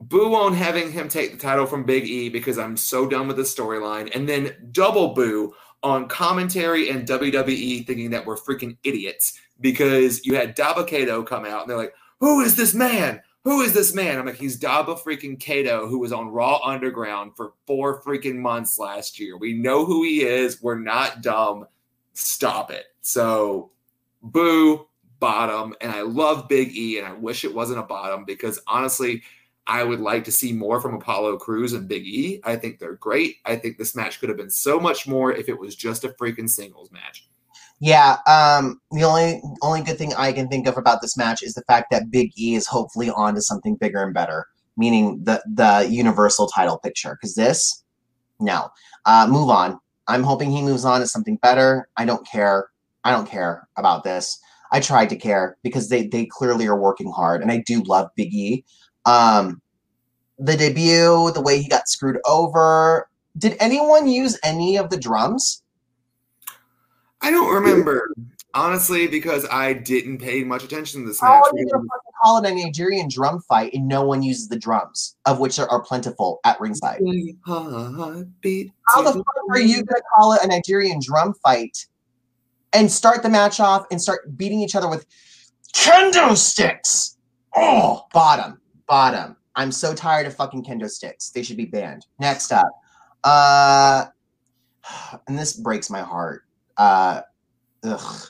boo 0.00 0.34
on 0.34 0.54
having 0.54 0.92
him 0.92 1.08
take 1.08 1.32
the 1.32 1.38
title 1.38 1.66
from 1.66 1.84
Big 1.84 2.04
E 2.06 2.28
because 2.28 2.58
I'm 2.58 2.76
so 2.76 3.06
done 3.08 3.26
with 3.26 3.36
the 3.36 3.42
storyline. 3.42 4.14
And 4.14 4.28
then 4.28 4.54
double 4.72 5.14
boo 5.14 5.54
on 5.82 6.08
commentary 6.08 6.90
and 6.90 7.06
WWE 7.06 7.86
thinking 7.86 8.10
that 8.10 8.24
we're 8.24 8.36
freaking 8.36 8.76
idiots 8.84 9.38
because 9.60 10.24
you 10.24 10.34
had 10.34 10.56
Dabba-Kato 10.56 11.22
come 11.22 11.44
out 11.44 11.62
and 11.62 11.70
they're 11.70 11.76
like, 11.76 11.94
Who 12.20 12.40
is 12.40 12.56
this 12.56 12.74
man? 12.74 13.20
Who 13.44 13.60
is 13.62 13.72
this 13.72 13.94
man? 13.94 14.18
I'm 14.18 14.26
like, 14.26 14.36
He's 14.36 14.58
Daba 14.58 15.00
freaking 15.00 15.38
Kato, 15.38 15.88
who 15.88 15.98
was 15.98 16.12
on 16.12 16.28
Raw 16.28 16.60
Underground 16.64 17.32
for 17.36 17.52
four 17.66 18.02
freaking 18.02 18.36
months 18.36 18.78
last 18.78 19.18
year. 19.18 19.36
We 19.36 19.52
know 19.52 19.84
who 19.84 20.04
he 20.04 20.22
is. 20.22 20.62
We're 20.62 20.78
not 20.78 21.22
dumb. 21.22 21.66
Stop 22.12 22.70
it. 22.70 22.86
So, 23.00 23.70
boo, 24.22 24.86
bottom. 25.20 25.74
And 25.80 25.90
I 25.92 26.02
love 26.02 26.48
Big 26.48 26.76
E, 26.76 26.98
and 26.98 27.06
I 27.06 27.12
wish 27.12 27.44
it 27.44 27.54
wasn't 27.54 27.78
a 27.78 27.84
bottom 27.84 28.24
because 28.24 28.60
honestly, 28.66 29.22
I 29.68 29.84
would 29.84 30.00
like 30.00 30.24
to 30.24 30.32
see 30.32 30.52
more 30.52 30.80
from 30.80 30.94
Apollo 30.94 31.36
Crews 31.38 31.74
and 31.74 31.86
Big 31.86 32.06
E. 32.06 32.40
I 32.42 32.56
think 32.56 32.78
they're 32.78 32.94
great. 32.96 33.36
I 33.44 33.54
think 33.56 33.76
this 33.76 33.94
match 33.94 34.18
could 34.18 34.30
have 34.30 34.38
been 34.38 34.50
so 34.50 34.80
much 34.80 35.06
more 35.06 35.30
if 35.32 35.48
it 35.48 35.58
was 35.58 35.76
just 35.76 36.04
a 36.04 36.08
freaking 36.08 36.48
singles 36.48 36.90
match. 36.90 37.28
yeah. 37.80 38.16
Um, 38.26 38.80
the 38.90 39.04
only 39.04 39.40
only 39.62 39.82
good 39.82 39.98
thing 39.98 40.12
I 40.14 40.32
can 40.32 40.48
think 40.48 40.66
of 40.66 40.76
about 40.78 41.00
this 41.02 41.16
match 41.16 41.42
is 41.42 41.54
the 41.54 41.62
fact 41.62 41.90
that 41.90 42.10
Big 42.10 42.32
E 42.38 42.54
is 42.54 42.66
hopefully 42.66 43.10
on 43.10 43.34
to 43.34 43.42
something 43.42 43.76
bigger 43.76 44.02
and 44.02 44.14
better, 44.14 44.46
meaning 44.76 45.22
the 45.22 45.42
the 45.54 45.86
Universal 45.90 46.48
title 46.48 46.78
picture. 46.78 47.16
Because 47.20 47.34
this, 47.34 47.84
no. 48.40 48.70
Uh, 49.04 49.26
move 49.30 49.50
on. 49.50 49.78
I'm 50.08 50.22
hoping 50.22 50.50
he 50.50 50.62
moves 50.62 50.84
on 50.84 51.00
to 51.00 51.06
something 51.06 51.36
better. 51.36 51.88
I 51.96 52.04
don't 52.06 52.26
care. 52.26 52.70
I 53.04 53.12
don't 53.12 53.28
care 53.28 53.68
about 53.76 54.02
this. 54.02 54.40
I 54.72 54.80
tried 54.80 55.10
to 55.10 55.16
care 55.16 55.56
because 55.62 55.88
they 55.88 56.06
they 56.08 56.26
clearly 56.26 56.66
are 56.66 56.80
working 56.80 57.12
hard, 57.12 57.42
and 57.42 57.52
I 57.52 57.62
do 57.66 57.82
love 57.82 58.08
Big 58.16 58.32
E. 58.34 58.64
Um, 59.08 59.62
the 60.38 60.56
debut, 60.56 61.32
the 61.32 61.40
way 61.40 61.60
he 61.60 61.68
got 61.68 61.88
screwed 61.88 62.18
over. 62.24 63.08
Did 63.36 63.56
anyone 63.60 64.06
use 64.06 64.38
any 64.44 64.76
of 64.76 64.90
the 64.90 64.98
drums? 64.98 65.62
I 67.20 67.30
don't 67.30 67.52
remember, 67.52 68.10
honestly, 68.54 69.08
because 69.08 69.46
I 69.50 69.72
didn't 69.72 70.18
pay 70.18 70.44
much 70.44 70.62
attention 70.62 71.02
to 71.02 71.08
this 71.08 71.20
How 71.20 71.40
match. 71.40 71.52
are 71.52 71.58
you 71.58 71.68
gonna 71.68 71.84
call 72.22 72.44
it 72.44 72.50
a 72.50 72.54
Nigerian 72.54 73.08
drum 73.08 73.40
fight 73.40 73.72
and 73.74 73.88
no 73.88 74.02
one 74.02 74.22
uses 74.22 74.48
the 74.48 74.58
drums, 74.58 75.16
of 75.26 75.40
which 75.40 75.56
there 75.56 75.68
are 75.68 75.80
plentiful 75.82 76.40
at 76.44 76.60
ringside? 76.60 77.00
Heartbeat 77.46 78.72
How 78.88 79.02
the 79.02 79.12
fuck 79.12 79.26
are 79.50 79.60
you 79.60 79.82
gonna 79.82 80.02
call 80.16 80.34
it 80.34 80.40
a 80.44 80.46
Nigerian 80.46 81.00
drum 81.02 81.34
fight 81.42 81.86
and 82.72 82.90
start 82.90 83.22
the 83.22 83.28
match 83.28 83.58
off 83.58 83.86
and 83.90 84.00
start 84.00 84.36
beating 84.36 84.60
each 84.60 84.76
other 84.76 84.88
with 84.88 85.06
kendo 85.74 86.36
sticks? 86.36 87.16
Oh, 87.56 88.06
bottom, 88.12 88.60
bottom. 88.88 89.36
I'm 89.56 89.72
so 89.72 89.94
tired 89.94 90.26
of 90.26 90.34
fucking 90.34 90.64
kendo 90.64 90.88
sticks. 90.88 91.30
They 91.30 91.42
should 91.42 91.56
be 91.56 91.66
banned. 91.66 92.06
Next 92.20 92.52
up, 92.52 92.70
uh, 93.24 94.06
and 95.28 95.38
this 95.38 95.54
breaks 95.54 95.90
my 95.90 96.00
heart. 96.00 96.44
Uh, 96.76 97.22
ugh. 97.84 98.26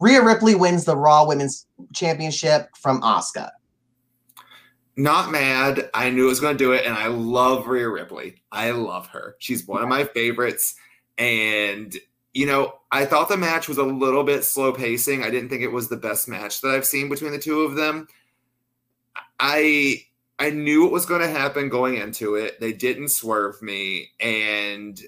Rhea 0.00 0.22
Ripley 0.22 0.54
wins 0.54 0.84
the 0.84 0.96
Raw 0.96 1.26
Women's 1.26 1.66
Championship 1.94 2.70
from 2.74 3.02
Asuka. 3.02 3.50
Not 4.96 5.30
mad. 5.30 5.90
I 5.92 6.10
knew 6.10 6.24
it 6.24 6.28
was 6.28 6.40
going 6.40 6.56
to 6.56 6.64
do 6.64 6.72
it, 6.72 6.86
and 6.86 6.94
I 6.94 7.08
love 7.08 7.66
Rhea 7.66 7.88
Ripley. 7.88 8.42
I 8.50 8.70
love 8.70 9.08
her. 9.08 9.36
She's 9.38 9.66
one 9.66 9.82
of 9.82 9.88
my 9.88 10.04
favorites. 10.04 10.74
And, 11.18 11.94
you 12.32 12.46
know, 12.46 12.74
I 12.90 13.04
thought 13.04 13.28
the 13.28 13.36
match 13.36 13.68
was 13.68 13.78
a 13.78 13.84
little 13.84 14.24
bit 14.24 14.42
slow 14.42 14.72
pacing. 14.72 15.22
I 15.22 15.30
didn't 15.30 15.50
think 15.50 15.62
it 15.62 15.72
was 15.72 15.88
the 15.88 15.96
best 15.96 16.28
match 16.28 16.60
that 16.62 16.74
I've 16.74 16.86
seen 16.86 17.10
between 17.10 17.32
the 17.32 17.38
two 17.38 17.60
of 17.60 17.76
them. 17.76 18.08
I 19.40 20.04
I 20.38 20.50
knew 20.50 20.82
what 20.82 20.92
was 20.92 21.06
going 21.06 21.20
to 21.22 21.28
happen 21.28 21.68
going 21.68 21.96
into 21.96 22.34
it. 22.36 22.60
They 22.60 22.72
didn't 22.72 23.08
swerve 23.10 23.60
me. 23.60 24.08
And 24.20 24.98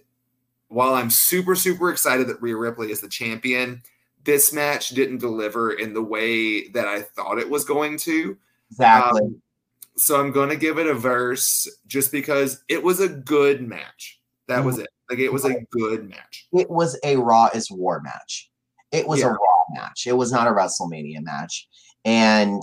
while 0.69 0.95
I'm 0.95 1.11
super, 1.11 1.55
super 1.55 1.91
excited 1.91 2.27
that 2.29 2.43
Rhea 2.43 2.57
Ripley 2.57 2.91
is 2.91 3.01
the 3.01 3.09
champion, 3.09 3.83
this 4.25 4.53
match 4.53 4.91
didn't 4.91 5.19
deliver 5.19 5.73
in 5.73 5.95
the 5.95 6.03
way 6.03 6.69
that 6.69 6.87
I 6.87 7.03
thought 7.03 7.39
it 7.39 7.49
was 7.49 7.65
going 7.65 7.97
to. 7.99 8.37
Exactly. 8.71 9.23
Um, 9.23 9.43
so 9.97 10.19
I'm 10.21 10.33
going 10.33 10.49
to 10.49 10.57
give 10.57 10.79
it 10.79 10.87
a 10.87 10.95
verse 10.95 11.69
just 11.87 12.13
because 12.13 12.63
it 12.69 12.83
was 12.83 13.01
a 13.01 13.09
good 13.09 13.67
match. 13.67 14.21
That 14.49 14.65
was 14.65 14.79
it. 14.79 14.89
Like 15.11 15.19
it 15.19 15.33
was 15.33 15.45
a 15.45 15.55
good 15.71 16.09
match. 16.09 16.47
it 16.53 16.71
was 16.71 16.99
a 17.05 17.17
Raw 17.17 17.49
is 17.55 17.71
War 17.71 18.01
match. 18.01 18.51
It 18.93 19.07
was 19.07 19.21
Yeah. 19.21 19.27
a 19.27 19.31
Raw 19.31 19.65
match. 19.75 20.07
It 20.07 20.13
was 20.15 20.31
not 20.33 20.47
a 20.47 20.51
WrestleMania 20.51 21.23
match. 21.23 21.69
And 22.05 22.63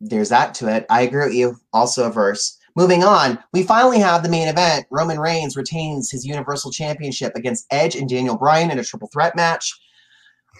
there's 0.00 0.28
that 0.30 0.54
to 0.54 0.68
it. 0.74 0.86
I 0.90 1.02
agree 1.02 1.24
with 1.26 1.34
you. 1.34 1.56
Also 1.72 2.06
a 2.06 2.10
verse. 2.10 2.56
Moving 2.76 3.02
on, 3.04 3.38
we 3.52 3.62
finally 3.64 3.98
have 3.98 4.22
the 4.22 4.28
main 4.28 4.48
event. 4.48 4.86
Roman 4.90 5.18
Reigns 5.18 5.56
retains 5.56 6.10
his 6.10 6.24
Universal 6.24 6.70
Championship 6.70 7.32
against 7.34 7.66
Edge 7.70 7.96
and 7.96 8.08
Daniel 8.08 8.38
Bryan 8.38 8.70
in 8.70 8.78
a 8.78 8.84
triple 8.84 9.08
threat 9.12 9.34
match. 9.36 9.72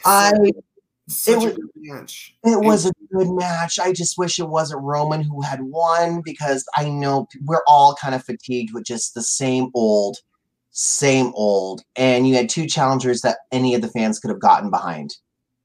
I 0.05 0.33
Such 1.09 1.37
was- 1.37 1.45
a 1.47 1.57
good 1.57 1.71
match. 1.77 2.35
it 2.45 2.61
was 2.65 2.87
a 2.87 2.93
good 3.13 3.29
match. 3.31 3.79
I 3.79 3.93
just 3.93 4.19
wish 4.19 4.39
it 4.39 4.49
wasn't 4.49 4.83
Roman 4.83 5.23
who 5.23 5.41
had 5.43 5.63
won 5.63 6.21
because 6.25 6.65
I 6.77 6.89
know 6.89 7.29
we're 7.45 7.63
all 7.67 7.95
kind 7.95 8.15
of 8.15 8.25
fatigued 8.25 8.75
with 8.75 8.85
just 8.85 9.15
the 9.15 9.23
same 9.23 9.71
old, 9.75 10.19
same 10.73 11.33
old. 11.35 11.83
And 11.97 12.29
you 12.29 12.35
had 12.35 12.49
two 12.49 12.67
challengers 12.67 13.21
that 13.23 13.39
any 13.53 13.75
of 13.75 13.83
the 13.83 13.89
fans 13.89 14.19
could 14.19 14.31
have 14.31 14.41
gotten 14.41 14.71
behind. 14.71 15.17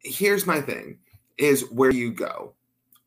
here's 0.04 0.46
my 0.46 0.62
thing 0.62 1.00
is 1.40 1.64
where 1.72 1.90
you 1.92 2.12
go. 2.12 2.54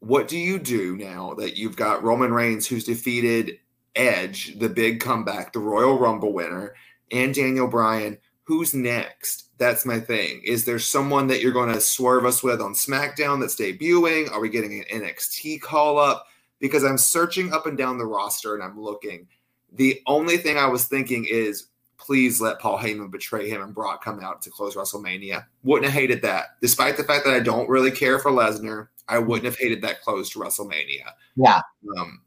What 0.01 0.29
do 0.29 0.39
you 0.39 0.59
do 0.59 0.97
now 0.97 1.35
that 1.35 1.57
you've 1.57 1.77
got 1.77 2.05
Roman 2.05 2.33
Reigns 2.33 2.67
who's 2.67 2.85
defeated 2.85 3.59
Edge, 3.97 4.59
the 4.59 4.69
big 4.69 5.01
comeback, 5.01 5.53
the 5.53 5.59
Royal 5.59 5.99
Rumble 5.99 6.33
winner, 6.33 6.75
and 7.11 7.35
Daniel 7.35 7.67
Bryan? 7.67 8.19
Who's 8.45 8.75
next? 8.75 9.49
That's 9.59 9.85
my 9.85 9.99
thing. 9.99 10.41
Is 10.45 10.65
there 10.65 10.79
someone 10.79 11.27
that 11.27 11.43
you're 11.43 11.53
going 11.53 11.73
to 11.75 11.81
swerve 11.81 12.25
us 12.25 12.43
with 12.43 12.61
on 12.61 12.75
SmackDown 12.75 13.41
that's 13.41 13.57
debuting? 13.57 14.31
Are 14.31 14.41
we 14.41 14.49
getting 14.49 14.73
an 14.73 15.03
NXT 15.03 15.61
call 15.61 15.99
up? 15.99 16.27
Because 16.61 16.85
I'm 16.85 16.99
searching 16.99 17.53
up 17.53 17.67
and 17.67 17.77
down 17.77 17.99
the 17.99 18.07
roster 18.07 18.55
and 18.55 18.63
I'm 18.63 18.81
looking. 18.81 19.27
The 19.73 20.01
only 20.07 20.39
thing 20.39 20.57
I 20.57 20.67
was 20.67 20.87
thinking 20.87 21.27
is 21.29 21.67
please 21.99 22.41
let 22.41 22.59
Paul 22.61 22.79
Heyman 22.79 23.11
betray 23.11 23.49
him 23.49 23.63
and 23.63 23.75
Brock 23.75 24.03
come 24.03 24.21
out 24.21 24.41
to 24.43 24.51
close 24.51 24.75
WrestleMania. 24.75 25.45
Wouldn't 25.65 25.91
have 25.91 26.01
hated 26.01 26.23
that. 26.23 26.57
Despite 26.63 26.97
the 26.97 27.05
fact 27.05 27.25
that 27.25 27.35
I 27.35 27.41
don't 27.41 27.69
really 27.69 27.91
care 27.91 28.19
for 28.19 28.31
Lesnar, 28.31 28.89
I 29.09 29.19
wouldn't 29.19 29.45
have 29.47 29.59
hated 29.59 29.83
that 29.83 30.01
close 30.03 30.31
to 30.31 30.39
WrestleMania. 30.39 31.11
Yeah. 31.37 31.61
Um, 31.99 32.23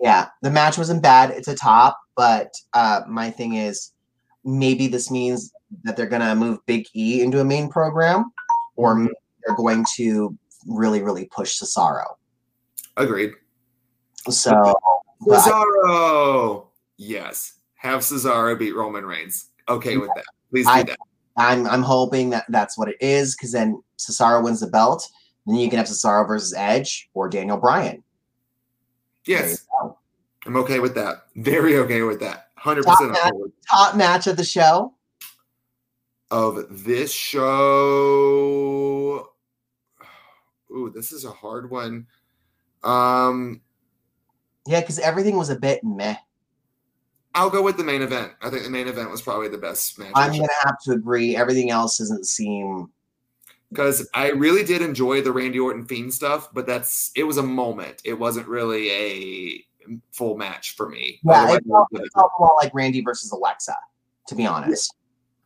Yeah, 0.00 0.28
the 0.42 0.50
match 0.50 0.78
wasn't 0.78 1.02
bad. 1.02 1.30
It's 1.30 1.48
a 1.48 1.54
top, 1.54 1.98
but 2.16 2.54
uh, 2.72 3.02
my 3.06 3.30
thing 3.30 3.54
is 3.54 3.92
maybe 4.44 4.86
this 4.86 5.10
means 5.10 5.52
that 5.84 5.96
they're 5.96 6.06
going 6.06 6.22
to 6.22 6.34
move 6.34 6.64
Big 6.66 6.86
E 6.96 7.20
into 7.22 7.40
a 7.40 7.44
main 7.44 7.68
program 7.68 8.32
or 8.76 9.08
they're 9.44 9.56
going 9.56 9.84
to 9.96 10.36
really, 10.66 11.02
really 11.02 11.26
push 11.26 11.60
Cesaro. 11.60 12.04
agreed. 12.96 13.32
So, 14.28 14.50
I- 14.52 14.74
Cesaro. 15.26 16.66
Yes. 16.96 17.59
Have 17.80 18.00
Cesaro 18.00 18.58
beat 18.58 18.74
Roman 18.76 19.06
Reigns. 19.06 19.48
Okay 19.68 19.96
with 19.96 20.10
that. 20.14 20.24
Please 20.50 20.66
do 20.66 20.72
I- 20.72 20.82
that. 20.82 20.98
I'm 21.36 21.66
I'm 21.66 21.82
hoping 21.82 22.28
that 22.30 22.44
that's 22.50 22.76
what 22.76 22.88
it 22.88 22.96
is 23.00 23.34
because 23.34 23.52
then 23.52 23.82
Cesaro 23.98 24.42
wins 24.44 24.60
the 24.60 24.66
belt. 24.66 25.08
Then 25.46 25.56
you 25.56 25.70
can 25.70 25.78
have 25.78 25.86
Cesaro 25.86 26.26
versus 26.28 26.52
Edge 26.54 27.08
or 27.14 27.28
Daniel 27.30 27.56
Bryan. 27.56 28.02
Yes. 29.26 29.66
I'm 30.44 30.56
okay 30.56 30.80
with 30.80 30.94
that. 30.96 31.24
Very 31.36 31.76
okay 31.78 32.02
with 32.02 32.20
that. 32.20 32.48
100% 32.62 32.82
Top 32.82 33.00
match. 33.10 33.32
Top 33.70 33.96
match 33.96 34.26
of 34.26 34.36
the 34.36 34.44
show. 34.44 34.92
of 36.30 36.66
this 36.84 37.10
show. 37.12 37.48
Ooh, 40.70 40.90
this 40.94 41.12
is 41.12 41.24
a 41.24 41.30
hard 41.32 41.70
one. 41.70 42.06
Um, 42.82 43.60
Yeah, 44.66 44.80
because 44.80 44.98
everything 44.98 45.36
was 45.38 45.48
a 45.50 45.56
bit 45.56 45.82
meh. 45.82 46.16
I'll 47.34 47.50
go 47.50 47.62
with 47.62 47.76
the 47.76 47.84
main 47.84 48.02
event. 48.02 48.32
I 48.42 48.50
think 48.50 48.64
the 48.64 48.70
main 48.70 48.88
event 48.88 49.10
was 49.10 49.22
probably 49.22 49.48
the 49.48 49.58
best 49.58 49.98
match 49.98 50.12
I'm 50.14 50.32
gonna 50.32 50.48
have 50.62 50.80
to 50.84 50.92
agree. 50.92 51.36
Everything 51.36 51.70
else 51.70 51.98
doesn't 51.98 52.26
seem 52.26 52.90
because 53.70 54.08
I 54.14 54.30
really 54.30 54.64
did 54.64 54.82
enjoy 54.82 55.22
the 55.22 55.32
Randy 55.32 55.58
Orton 55.58 55.86
Fiend 55.86 56.12
stuff, 56.12 56.48
but 56.52 56.66
that's 56.66 57.12
it 57.14 57.24
was 57.24 57.38
a 57.38 57.42
moment. 57.42 58.02
It 58.04 58.14
wasn't 58.14 58.48
really 58.48 58.90
a 58.90 59.64
full 60.12 60.36
match 60.36 60.74
for 60.76 60.88
me. 60.88 61.20
Yeah, 61.24 61.54
it 61.54 61.64
felt, 61.66 61.88
I 61.94 62.02
it 62.02 62.10
felt 62.12 62.32
a 62.38 62.42
lot 62.42 62.54
like 62.60 62.74
Randy 62.74 63.00
versus 63.00 63.30
Alexa, 63.32 63.76
to 64.28 64.34
be 64.34 64.46
honest. 64.46 64.94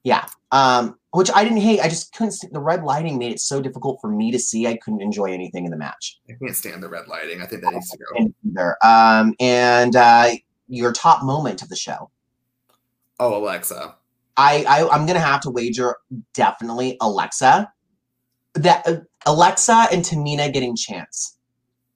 Yeah. 0.04 0.26
Um, 0.52 0.98
which 1.12 1.30
I 1.34 1.44
didn't 1.44 1.60
hate. 1.60 1.80
I 1.80 1.88
just 1.88 2.14
couldn't 2.14 2.32
see 2.32 2.48
the 2.50 2.60
red 2.60 2.84
lighting 2.84 3.18
made 3.18 3.32
it 3.32 3.40
so 3.40 3.60
difficult 3.60 4.00
for 4.00 4.08
me 4.08 4.30
to 4.32 4.38
see. 4.38 4.66
I 4.66 4.76
couldn't 4.76 5.00
enjoy 5.00 5.32
anything 5.32 5.64
in 5.64 5.70
the 5.70 5.76
match. 5.76 6.20
I 6.28 6.34
can't 6.42 6.54
stand 6.54 6.82
the 6.82 6.88
red 6.88 7.08
lighting. 7.08 7.40
I 7.40 7.46
think 7.46 7.62
that 7.62 7.72
needs 7.72 7.90
to 7.90 7.98
go. 7.98 8.26
Either. 8.46 8.76
Um, 8.82 9.34
and 9.40 9.96
uh, 9.96 10.32
your 10.68 10.92
top 10.92 11.22
moment 11.22 11.62
of 11.62 11.68
the 11.68 11.76
show. 11.76 12.10
Oh, 13.20 13.38
Alexa. 13.38 13.96
I, 14.36 14.64
I 14.68 14.88
I'm 14.88 15.06
gonna 15.06 15.20
have 15.20 15.40
to 15.42 15.50
wager 15.50 15.96
definitely 16.32 16.96
Alexa. 17.00 17.70
That 18.54 18.86
uh, 18.86 18.96
Alexa 19.26 19.88
and 19.92 20.04
Tamina 20.04 20.52
getting 20.52 20.76
chance. 20.76 21.38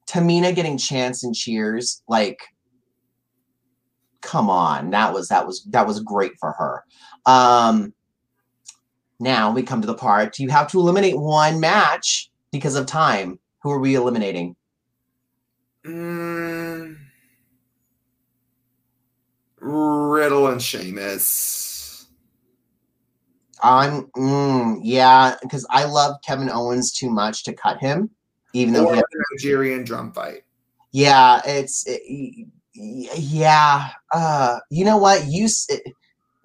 Tamina 0.09 0.55
getting 0.55 0.79
chance 0.79 1.25
and 1.25 1.35
cheers. 1.35 2.03
Like, 2.09 2.39
come 4.23 4.49
on, 4.49 4.91
that 4.91 5.13
was 5.13 5.29
that 5.29 5.47
was 5.47 5.65
that 5.71 5.87
was 5.87 6.01
great 6.01 6.33
for 6.39 6.53
her. 6.53 6.85
Um, 7.27 7.93
now 9.21 9.51
we 9.51 9.63
come 9.63 9.81
to 9.81 9.87
the 9.87 9.95
part 9.95 10.39
you 10.39 10.49
have 10.49 10.71
to 10.71 10.79
eliminate 10.79 11.19
one 11.19 11.61
match 11.61 12.31
because 12.53 12.77
of 12.77 12.87
time. 12.87 13.39
Who 13.63 13.73
are 13.73 13.81
we 13.81 13.97
eliminating? 13.97 14.55
Mm, 15.85 16.97
Riddle 19.61 20.49
and 20.49 20.63
Sheamus. 20.63 22.07
I'm 23.63 24.03
mm, 24.17 24.81
yeah, 24.83 25.37
because 25.43 25.67
I 25.71 25.85
love 25.85 26.17
Kevin 26.25 26.51
Owens 26.51 26.93
too 26.93 27.11
much 27.11 27.45
to 27.45 27.53
cut 27.53 27.79
him, 27.79 28.11
even 28.53 28.75
though 28.75 28.87
Or 28.87 28.95
he 28.95 29.01
the 29.01 29.25
Nigerian 29.33 29.85
drum 29.85 30.13
fight. 30.13 30.43
Yeah, 30.93 31.41
it's 31.45 31.85
it- 31.87 32.03
yeah. 32.75 33.89
Uh, 34.13 34.59
you 34.71 34.85
know 34.85 34.97
what? 34.99 35.27
You 35.27 35.49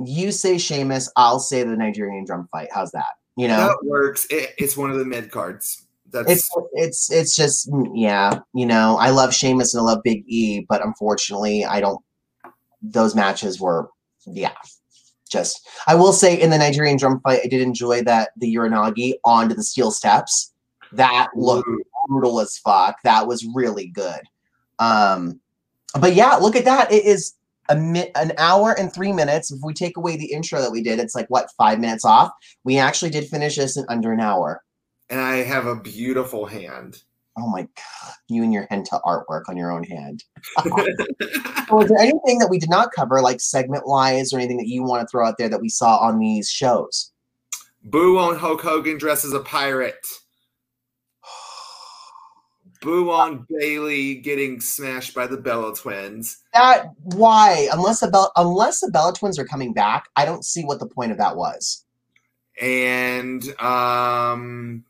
you 0.03 0.31
say 0.31 0.57
Sheamus, 0.57 1.11
I'll 1.15 1.39
say 1.39 1.63
the 1.63 1.75
Nigerian 1.75 2.25
drum 2.25 2.47
fight. 2.51 2.69
How's 2.73 2.91
that? 2.91 3.13
You 3.35 3.47
know, 3.47 3.67
That 3.67 3.77
works. 3.83 4.25
It, 4.29 4.51
it's 4.57 4.75
one 4.77 4.89
of 4.91 4.97
the 4.97 5.05
mid 5.05 5.31
cards. 5.31 5.85
That's 6.11 6.31
it's 6.31 6.49
it's 6.73 7.11
it's 7.11 7.35
just 7.35 7.69
mm, 7.69 7.91
yeah. 7.93 8.39
You 8.53 8.65
know, 8.65 8.97
I 8.99 9.09
love 9.09 9.33
Sheamus 9.33 9.73
and 9.73 9.81
I 9.81 9.83
love 9.85 10.03
Big 10.03 10.23
E, 10.27 10.65
but 10.67 10.83
unfortunately, 10.85 11.65
I 11.65 11.79
don't. 11.79 11.99
Those 12.83 13.15
matches 13.15 13.59
were 13.59 13.89
yeah. 14.27 14.53
Just 15.31 15.67
I 15.87 15.95
will 15.95 16.13
say 16.13 16.39
in 16.39 16.51
the 16.51 16.59
Nigerian 16.59 16.97
drum 16.97 17.19
fight, 17.21 17.39
I 17.43 17.47
did 17.47 17.61
enjoy 17.61 18.03
that 18.03 18.29
the 18.37 18.53
Uranage 18.53 19.13
onto 19.25 19.55
the 19.55 19.63
steel 19.63 19.89
steps. 19.89 20.53
That 20.91 21.29
looked 21.35 21.67
brutal 22.07 22.39
as 22.39 22.57
fuck. 22.59 22.97
That 23.03 23.25
was 23.25 23.43
really 23.55 23.87
good. 23.87 24.21
Um, 24.77 25.39
but 25.99 26.13
yeah, 26.13 26.35
look 26.35 26.55
at 26.55 26.65
that. 26.65 26.91
It 26.91 27.05
is 27.05 27.33
a 27.69 27.75
mi- 27.75 28.11
an 28.13 28.33
hour 28.37 28.77
and 28.77 28.93
three 28.93 29.11
minutes. 29.11 29.51
If 29.51 29.59
we 29.63 29.73
take 29.73 29.97
away 29.97 30.17
the 30.17 30.31
intro 30.31 30.61
that 30.61 30.71
we 30.71 30.83
did, 30.83 30.99
it's 30.99 31.15
like 31.15 31.27
what 31.29 31.49
five 31.57 31.79
minutes 31.79 32.05
off. 32.05 32.31
We 32.63 32.77
actually 32.77 33.09
did 33.09 33.27
finish 33.27 33.55
this 33.55 33.75
in 33.77 33.85
under 33.89 34.11
an 34.11 34.19
hour. 34.19 34.61
and 35.09 35.19
I 35.19 35.37
have 35.37 35.65
a 35.65 35.75
beautiful 35.75 36.45
hand. 36.45 37.01
Oh 37.37 37.49
my 37.49 37.61
god, 37.63 38.13
you 38.27 38.43
and 38.43 38.53
your 38.53 38.67
henna 38.69 38.83
artwork 39.05 39.43
on 39.49 39.57
your 39.57 39.71
own 39.71 39.83
hand. 39.83 40.23
So 41.69 41.81
is 41.81 41.89
there 41.89 41.97
anything 41.97 42.37
that 42.39 42.49
we 42.51 42.59
did 42.59 42.69
not 42.69 42.91
cover, 42.91 43.21
like 43.21 43.39
segment 43.41 43.87
wise, 43.87 44.31
or 44.33 44.37
anything 44.37 44.57
that 44.57 44.67
you 44.67 44.83
want 44.83 45.01
to 45.01 45.07
throw 45.09 45.25
out 45.25 45.37
there 45.39 45.49
that 45.49 45.61
we 45.61 45.69
saw 45.69 45.97
on 45.97 46.19
these 46.19 46.49
shows? 46.51 47.11
Boo 47.83 48.19
on 48.19 48.35
Hulk 48.35 48.61
Hogan 48.61 48.97
dressed 48.97 49.25
as 49.25 49.33
a 49.33 49.39
pirate. 49.39 50.05
Boo 52.81 53.09
on 53.09 53.47
Bayley 53.49 54.15
getting 54.15 54.59
smashed 54.59 55.15
by 55.15 55.25
the 55.25 55.37
Bella 55.37 55.73
twins. 55.75 56.43
That 56.53 56.87
why? 57.01 57.69
Unless 57.71 58.01
the 58.01 58.09
Bella, 58.09 58.29
unless 58.35 58.81
the 58.81 58.91
Bella 58.91 59.13
twins 59.13 59.39
are 59.39 59.45
coming 59.45 59.73
back, 59.73 60.09
I 60.15 60.25
don't 60.25 60.45
see 60.45 60.63
what 60.63 60.79
the 60.79 60.87
point 60.87 61.11
of 61.13 61.17
that 61.17 61.37
was. 61.37 61.85
and 62.61 63.43
um, 63.59 64.83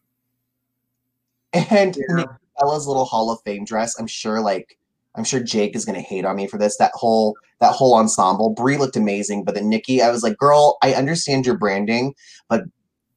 And 1.54 1.96
Yeah. 1.96 2.26
Bella's 2.60 2.88
little 2.88 3.06
Hall 3.06 3.32
of 3.32 3.40
Fame 3.46 3.66
dress. 3.66 4.00
I'm 4.00 4.08
sure, 4.08 4.42
like, 4.42 4.78
I'm 5.16 5.24
sure 5.24 5.40
Jake 5.40 5.76
is 5.76 5.86
gonna 5.86 6.02
hate 6.02 6.26
on 6.26 6.36
me 6.36 6.48
for 6.48 6.58
this. 6.58 6.78
That 6.78 6.92
whole 6.94 7.36
that 7.60 7.74
whole 7.74 7.96
ensemble. 7.96 8.50
Brie 8.50 8.78
looked 8.78 8.96
amazing, 8.96 9.44
but 9.44 9.56
then 9.56 9.70
Nikki, 9.70 10.02
I 10.02 10.10
was 10.10 10.24
like, 10.24 10.38
girl, 10.38 10.78
I 10.84 10.94
understand 10.94 11.46
your 11.46 11.58
branding, 11.58 12.14
but 12.50 12.64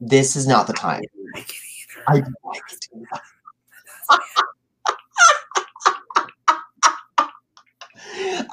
this 0.01 0.37
is 0.37 0.47
not 0.47 0.67
the 0.67 0.73
time. 0.73 1.03
I 1.35 1.39
like 1.39 1.51
it 1.51 1.57
either. 1.57 2.05
I 2.09 2.21
don't 2.21 2.35
like 2.45 2.63
it 2.71 2.87
either. 2.95 3.21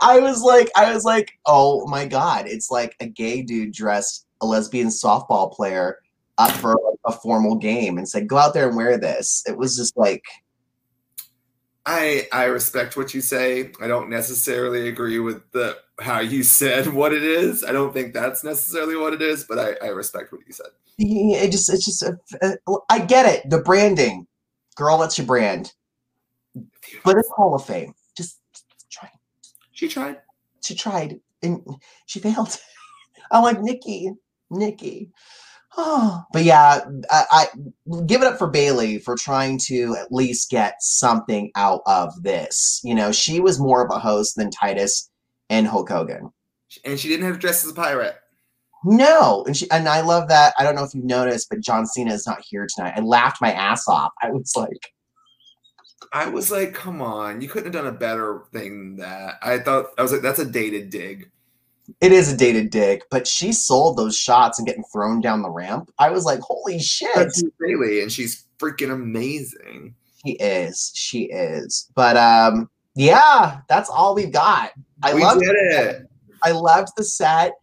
I 0.02 0.20
was 0.20 0.42
like, 0.42 0.70
I 0.76 0.94
was 0.94 1.04
like, 1.04 1.32
oh 1.46 1.86
my 1.88 2.06
god, 2.06 2.48
it's 2.48 2.72
like 2.72 2.96
a 3.00 3.06
gay 3.06 3.42
dude 3.42 3.74
dressed 3.74 4.26
a 4.42 4.46
lesbian 4.46 4.88
softball 4.88 5.54
player 5.54 6.00
up 6.38 6.52
for 6.52 6.78
a 7.06 7.12
formal 7.12 7.56
game 7.56 7.98
and 7.98 8.08
said, 8.08 8.28
go 8.28 8.38
out 8.38 8.54
there 8.54 8.68
and 8.68 8.78
wear 8.78 8.98
this. 8.98 9.44
It 9.48 9.58
was 9.58 9.76
just 9.76 9.96
like, 9.98 10.24
I 11.86 12.28
I 12.32 12.46
respect 12.46 12.96
what 12.96 13.14
you 13.14 13.22
say. 13.22 13.72
I 13.82 13.88
don't 13.88 14.10
necessarily 14.10 14.88
agree 14.88 15.20
with 15.20 15.52
the 15.52 15.78
how 16.00 16.20
you 16.20 16.44
said 16.44 16.88
what 16.88 17.14
it 17.14 17.24
is. 17.24 17.64
I 17.64 17.72
don't 17.72 17.94
think 17.94 18.14
that's 18.14 18.44
necessarily 18.44 18.96
what 18.96 19.14
it 19.14 19.22
is, 19.22 19.44
but 19.44 19.60
I, 19.60 19.86
I 19.86 19.90
respect 19.90 20.32
what 20.32 20.42
you 20.48 20.54
said. 20.54 20.68
it 20.98 21.52
just, 21.52 21.72
it's 21.72 21.86
just, 21.86 22.04
uh, 22.04 22.56
uh, 22.68 22.78
I 22.90 23.00
get 23.00 23.26
it. 23.26 23.50
The 23.50 23.60
branding, 23.60 24.28
girl, 24.76 24.98
that's 24.98 25.18
your 25.18 25.28
brand, 25.28 25.74
but 27.04 27.18
it's 27.18 27.30
Hall 27.36 27.54
of 27.54 27.66
Fame. 27.66 27.94
Just, 28.16 28.40
just 28.54 28.66
try. 28.90 29.10
She 29.72 29.88
tried. 29.88 30.18
She 30.64 30.76
tried 30.76 31.20
and 31.42 31.62
she 32.06 32.20
failed. 32.20 32.58
I'm 33.32 33.44
like 33.44 33.62
Nikki, 33.62 34.12
Nikki. 34.50 35.12
Oh, 35.78 36.24
but 36.34 36.44
yeah, 36.44 36.82
I, 37.10 37.24
I 37.32 37.48
give 38.06 38.22
it 38.22 38.28
up 38.28 38.38
for 38.38 38.48
Bayley 38.48 39.00
for 39.00 39.16
trying 39.16 39.58
to 39.66 39.96
at 40.00 40.12
least 40.12 40.50
get 40.50 40.82
something 40.82 41.52
out 41.56 41.82
of 41.86 42.24
this. 42.24 42.82
You 42.84 42.96
know, 42.96 43.12
she 43.12 43.40
was 43.40 43.60
more 43.60 43.84
of 43.84 43.92
a 43.92 44.00
host 44.00 44.36
than 44.36 44.52
Titus 44.52 45.10
and 45.50 45.68
Hulk 45.68 45.90
Hogan. 45.90 46.32
And 46.86 47.00
she 47.00 47.08
didn't 47.08 47.26
have 47.26 47.36
to 47.36 47.40
dress 47.40 47.64
as 47.64 47.72
a 47.72 47.76
pirate. 47.76 48.16
No, 48.86 49.46
and 49.46 49.56
she 49.56 49.70
and 49.72 49.88
I 49.88 50.02
love 50.02 50.28
that. 50.28 50.54
I 50.60 50.64
don't 50.64 50.76
know 50.76 50.84
if 50.84 50.94
you've 50.94 51.06
noticed, 51.06 51.50
but 51.50 51.62
John 51.62 51.86
Cena 51.86 52.14
is 52.14 52.28
not 52.28 52.44
here 52.46 52.68
tonight. 52.68 52.94
I 52.98 53.00
laughed 53.00 53.42
my 53.42 53.54
ass 53.54 53.88
off. 53.88 54.12
I 54.22 54.30
was 54.30 54.54
like, 54.58 54.92
I 56.12 56.28
was 56.28 56.52
like, 56.52 56.74
come 56.74 57.02
on, 57.02 57.40
you 57.40 57.48
couldn't 57.48 57.74
have 57.74 57.84
done 57.84 57.94
a 57.94 57.98
better 57.98 58.44
thing 58.52 58.98
than 58.98 58.98
that. 58.98 59.36
I 59.42 59.60
thought 59.60 59.88
I 59.98 60.02
was 60.02 60.12
like, 60.12 60.22
that's 60.22 60.40
a 60.40 60.46
dated 60.46 60.90
dig. 60.90 61.32
It 62.00 62.12
is 62.12 62.32
a 62.32 62.38
dated 62.38 62.70
dig, 62.70 63.04
but 63.12 63.28
she 63.28 63.52
sold 63.52 63.98
those 63.98 64.18
shots 64.18 64.58
and 64.58 64.68
getting 64.68 64.86
thrown 64.92 65.20
down 65.20 65.42
the 65.42 65.50
ramp. 65.50 65.92
I 66.00 66.10
was 66.10 66.24
like, 66.24 66.40
holy 66.40 66.80
shit. 66.80 67.10
That's 67.14 67.44
Bayley, 67.60 68.02
and 68.02 68.12
she's 68.12 68.46
freaking 68.58 68.92
amazing. 68.92 69.94
She 70.26 70.34
is. 70.34 70.92
She 70.96 71.24
is. 71.24 71.90
But 71.94 72.16
um, 72.16 72.70
yeah, 72.96 73.60
that's 73.68 73.90
all 73.90 74.16
we've 74.16 74.32
got. 74.32 74.72
I 75.02 75.14
we 75.14 75.24
loved 75.24 75.42
did 75.42 75.56
it. 75.56 76.08
I 76.42 76.52
loved 76.52 76.90
the 76.96 77.04
set. 77.04 77.54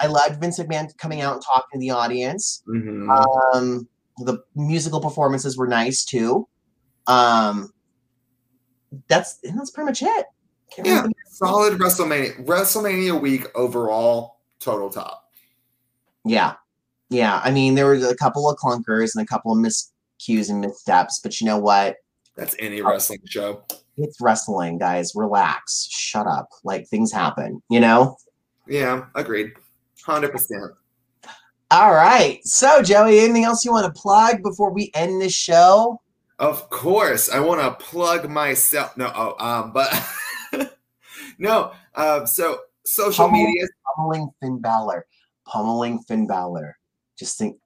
I 0.00 0.08
loved 0.08 0.40
Vince 0.40 0.58
McMahon 0.58 0.94
coming 0.98 1.20
out 1.20 1.34
and 1.34 1.42
talking 1.42 1.64
to 1.74 1.78
the 1.80 1.90
audience. 1.90 2.62
Mhm. 2.68 3.08
Um, 3.54 3.88
the 4.18 4.38
musical 4.54 5.00
performances 5.00 5.56
were 5.56 5.68
nice 5.68 6.04
too. 6.04 6.46
Um, 7.06 7.72
that's 9.08 9.38
and 9.42 9.58
that's 9.58 9.70
pretty 9.70 9.86
much 9.86 10.02
it. 10.02 10.26
Yeah. 10.82 11.06
Solid 11.26 11.78
WrestleMania. 11.78 12.44
WrestleMania 12.46 13.20
week 13.20 13.46
overall, 13.54 14.38
total 14.60 14.88
top. 14.90 15.30
yeah, 16.24 16.54
yeah. 17.10 17.40
I 17.44 17.50
mean, 17.50 17.74
there 17.74 17.86
were 17.86 17.94
a 17.94 18.16
couple 18.16 18.48
of 18.48 18.56
clunkers 18.58 19.10
and 19.14 19.22
a 19.22 19.26
couple 19.26 19.52
of 19.52 19.58
miscues 19.58 20.48
and 20.48 20.60
missteps, 20.60 21.20
but 21.22 21.40
you 21.40 21.46
know 21.46 21.58
what? 21.58 21.96
That's 22.36 22.56
any 22.58 22.82
wrestling 22.82 23.20
show. 23.26 23.62
It's 23.96 24.20
wrestling, 24.20 24.78
guys. 24.78 25.12
Relax. 25.14 25.88
Shut 25.90 26.26
up. 26.26 26.48
Like 26.64 26.88
things 26.88 27.12
happen, 27.12 27.62
you 27.68 27.80
know? 27.80 28.16
Yeah, 28.66 29.06
agreed. 29.14 29.52
Hundred 30.04 30.32
percent. 30.32 30.72
All 31.70 31.94
right. 31.94 32.44
So, 32.44 32.82
Joey, 32.82 33.20
anything 33.20 33.44
else 33.44 33.64
you 33.64 33.72
want 33.72 33.92
to 33.92 34.00
plug 34.00 34.42
before 34.42 34.72
we 34.72 34.90
end 34.94 35.20
this 35.20 35.34
show? 35.34 36.00
Of 36.38 36.68
course, 36.70 37.30
I 37.30 37.40
want 37.40 37.60
to 37.60 37.84
plug 37.84 38.28
myself. 38.28 38.96
No, 38.96 39.10
oh, 39.14 39.44
um, 39.44 39.72
but 39.72 39.88
no. 41.38 41.72
Um, 41.94 42.26
so 42.26 42.58
social 42.84 43.30
media. 43.30 43.66
Pummeling 43.96 44.30
Finn 44.40 44.60
Balor. 44.60 45.06
Pummeling 45.46 46.00
Finn 46.02 46.26
Balor. 46.26 46.76
Just 47.18 47.38
think, 47.38 47.56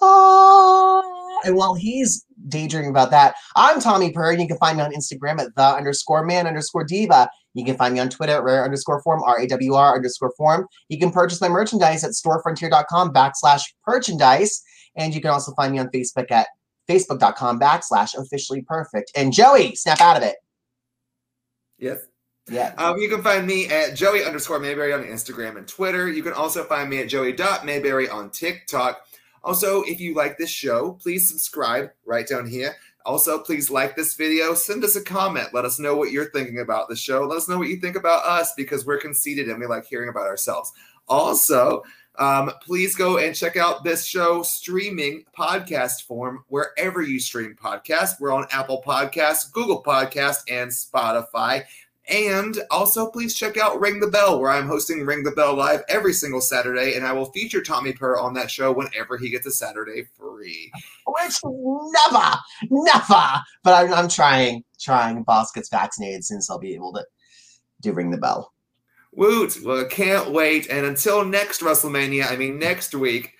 oh. 0.00 1.40
And 1.44 1.56
while 1.56 1.74
he's 1.74 2.24
daydreaming 2.48 2.90
about 2.90 3.10
that, 3.10 3.34
I'm 3.56 3.80
Tommy 3.80 4.12
Purr, 4.12 4.32
and 4.32 4.40
you 4.40 4.46
can 4.46 4.58
find 4.58 4.78
me 4.78 4.84
on 4.84 4.92
Instagram 4.92 5.40
at 5.40 5.54
the 5.56 5.62
underscore 5.62 6.24
man 6.24 6.46
underscore 6.46 6.84
diva. 6.84 7.28
You 7.54 7.64
can 7.64 7.76
find 7.76 7.94
me 7.94 8.00
on 8.00 8.08
Twitter 8.08 8.32
at 8.32 8.44
rare 8.44 8.64
underscore 8.64 9.02
form, 9.02 9.22
R 9.24 9.40
A 9.40 9.46
W 9.46 9.74
R 9.74 9.96
underscore 9.96 10.32
form. 10.36 10.66
You 10.88 10.98
can 10.98 11.10
purchase 11.10 11.40
my 11.40 11.48
merchandise 11.48 12.04
at 12.04 12.12
storefrontier.com 12.12 13.12
backslash 13.12 13.62
merchandise. 13.86 14.62
And 14.96 15.14
you 15.14 15.20
can 15.20 15.30
also 15.30 15.52
find 15.54 15.72
me 15.72 15.78
on 15.78 15.88
Facebook 15.88 16.30
at 16.30 16.46
facebook.com 16.88 17.58
backslash 17.58 18.16
officially 18.16 18.62
perfect. 18.62 19.10
And 19.16 19.32
Joey, 19.32 19.74
snap 19.74 20.00
out 20.00 20.16
of 20.16 20.22
it. 20.22 20.36
Yes. 21.78 21.98
Yeah. 22.50 22.74
Um, 22.76 22.98
you 22.98 23.08
can 23.08 23.22
find 23.22 23.46
me 23.46 23.68
at 23.68 23.94
Joey 23.94 24.24
underscore 24.24 24.58
Mayberry 24.58 24.92
on 24.92 25.04
Instagram 25.04 25.56
and 25.56 25.66
Twitter. 25.66 26.10
You 26.10 26.22
can 26.22 26.32
also 26.32 26.64
find 26.64 26.90
me 26.90 26.98
at 26.98 27.08
Joey.Mayberry 27.08 28.08
on 28.08 28.30
TikTok. 28.30 29.06
Also, 29.44 29.82
if 29.82 30.00
you 30.00 30.14
like 30.14 30.38
this 30.38 30.50
show, 30.50 30.98
please 31.02 31.28
subscribe 31.28 31.90
right 32.04 32.26
down 32.26 32.46
here. 32.46 32.76
Also, 33.04 33.38
please 33.38 33.70
like 33.70 33.96
this 33.96 34.14
video. 34.14 34.54
Send 34.54 34.84
us 34.84 34.94
a 34.94 35.02
comment. 35.02 35.48
Let 35.52 35.64
us 35.64 35.78
know 35.78 35.96
what 35.96 36.12
you're 36.12 36.30
thinking 36.30 36.60
about 36.60 36.88
the 36.88 36.96
show. 36.96 37.26
Let 37.26 37.38
us 37.38 37.48
know 37.48 37.58
what 37.58 37.68
you 37.68 37.76
think 37.76 37.96
about 37.96 38.24
us 38.24 38.54
because 38.54 38.86
we're 38.86 39.00
conceited 39.00 39.48
and 39.48 39.58
we 39.58 39.66
like 39.66 39.84
hearing 39.84 40.08
about 40.08 40.26
ourselves. 40.26 40.72
Also, 41.08 41.82
um, 42.18 42.52
please 42.62 42.94
go 42.94 43.18
and 43.18 43.34
check 43.34 43.56
out 43.56 43.82
this 43.82 44.04
show 44.04 44.42
streaming 44.42 45.24
podcast 45.36 46.02
form 46.02 46.44
wherever 46.48 47.02
you 47.02 47.18
stream 47.18 47.56
podcasts. 47.60 48.20
We're 48.20 48.32
on 48.32 48.46
Apple 48.50 48.82
Podcasts, 48.86 49.50
Google 49.50 49.82
Podcasts, 49.82 50.42
and 50.48 50.70
Spotify. 50.70 51.64
And 52.08 52.60
also, 52.70 53.08
please 53.10 53.34
check 53.34 53.56
out 53.56 53.80
Ring 53.80 54.00
the 54.00 54.08
Bell, 54.08 54.40
where 54.40 54.50
I'm 54.50 54.66
hosting 54.66 55.04
Ring 55.06 55.22
the 55.22 55.30
Bell 55.30 55.54
Live 55.54 55.82
every 55.88 56.12
single 56.12 56.40
Saturday, 56.40 56.94
and 56.94 57.06
I 57.06 57.12
will 57.12 57.26
feature 57.26 57.62
Tommy 57.62 57.92
Purr 57.92 58.18
on 58.18 58.34
that 58.34 58.50
show 58.50 58.72
whenever 58.72 59.16
he 59.16 59.30
gets 59.30 59.46
a 59.46 59.52
Saturday 59.52 60.08
free. 60.18 60.72
Which 61.06 61.38
never, 61.44 62.36
never. 62.70 63.40
But 63.62 63.84
I'm, 63.84 63.92
I'm 63.92 64.08
trying, 64.08 64.64
trying. 64.80 65.22
Boss 65.22 65.52
gets 65.52 65.68
vaccinated 65.68 66.24
so 66.24 66.54
I'll 66.54 66.58
be 66.58 66.74
able 66.74 66.92
to 66.94 67.04
do 67.80 67.92
ring 67.92 68.10
the 68.10 68.18
bell. 68.18 68.52
Woot! 69.12 69.58
Well, 69.64 69.84
can't 69.84 70.30
wait. 70.30 70.68
And 70.68 70.86
until 70.86 71.24
next 71.24 71.60
WrestleMania, 71.60 72.30
I 72.30 72.36
mean 72.36 72.58
next 72.58 72.94
week, 72.94 73.34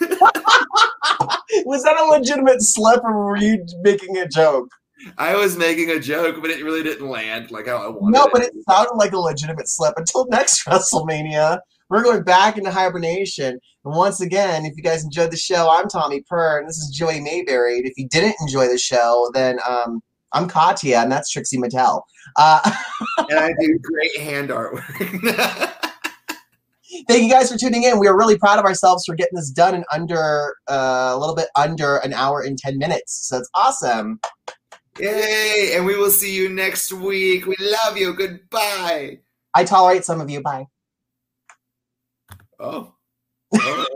Was 1.64 1.82
that 1.82 1.98
a 1.98 2.04
legitimate 2.06 2.62
slip, 2.62 3.02
or 3.02 3.26
were 3.26 3.36
you 3.36 3.64
making 3.82 4.16
a 4.16 4.28
joke? 4.28 4.68
I 5.16 5.36
was 5.36 5.56
making 5.56 5.90
a 5.90 6.00
joke, 6.00 6.40
but 6.40 6.50
it 6.50 6.62
really 6.64 6.82
didn't 6.82 7.08
land 7.08 7.50
like 7.50 7.66
how 7.66 7.76
I 7.76 7.88
wanted. 7.88 8.16
No, 8.16 8.28
but 8.32 8.42
it 8.42 8.52
sounded 8.68 8.94
like 8.94 9.12
a 9.12 9.18
legitimate 9.18 9.68
slip. 9.68 9.94
Until 9.96 10.26
next 10.30 10.64
WrestleMania, 10.64 11.60
we're 11.88 12.02
going 12.02 12.22
back 12.22 12.58
into 12.58 12.70
hibernation. 12.70 13.58
And 13.84 13.94
once 13.94 14.20
again, 14.20 14.64
if 14.64 14.76
you 14.76 14.82
guys 14.82 15.04
enjoyed 15.04 15.30
the 15.30 15.36
show, 15.36 15.70
I'm 15.70 15.88
Tommy 15.88 16.22
Purr, 16.28 16.58
and 16.58 16.68
this 16.68 16.78
is 16.78 16.90
Joey 16.90 17.20
Mayberry. 17.20 17.78
And 17.78 17.86
if 17.86 17.94
you 17.96 18.08
didn't 18.08 18.34
enjoy 18.40 18.68
the 18.68 18.78
show, 18.78 19.30
then 19.34 19.58
um, 19.68 20.00
I'm 20.32 20.48
Katya, 20.48 20.98
and 20.98 21.10
that's 21.10 21.30
Trixie 21.30 21.58
Mattel. 21.58 22.02
Uh, 22.36 22.60
and 23.30 23.38
I 23.38 23.52
do 23.60 23.78
great 23.82 24.16
hand 24.18 24.50
artwork. 24.50 24.84
thank 27.08 27.22
you 27.22 27.30
guys 27.30 27.50
for 27.50 27.58
tuning 27.58 27.84
in. 27.84 27.98
We 27.98 28.08
are 28.08 28.16
really 28.16 28.38
proud 28.38 28.58
of 28.58 28.64
ourselves 28.64 29.04
for 29.06 29.14
getting 29.14 29.36
this 29.36 29.50
done 29.50 29.74
in 29.74 29.84
under 29.92 30.56
uh, 30.68 31.12
a 31.14 31.18
little 31.18 31.34
bit 31.34 31.48
under 31.56 31.96
an 31.98 32.12
hour 32.12 32.42
and 32.42 32.58
10 32.58 32.78
minutes. 32.78 33.28
So 33.28 33.38
it's 33.38 33.50
awesome. 33.54 34.20
Yay! 34.98 35.72
And 35.76 35.86
we 35.86 35.96
will 35.96 36.10
see 36.10 36.34
you 36.34 36.48
next 36.48 36.92
week. 36.92 37.46
We 37.46 37.56
love 37.58 37.96
you. 37.96 38.14
Goodbye. 38.14 39.18
I 39.54 39.64
tolerate 39.64 40.04
some 40.04 40.20
of 40.20 40.28
you. 40.28 40.40
Bye. 40.40 40.66
Oh. 42.58 42.94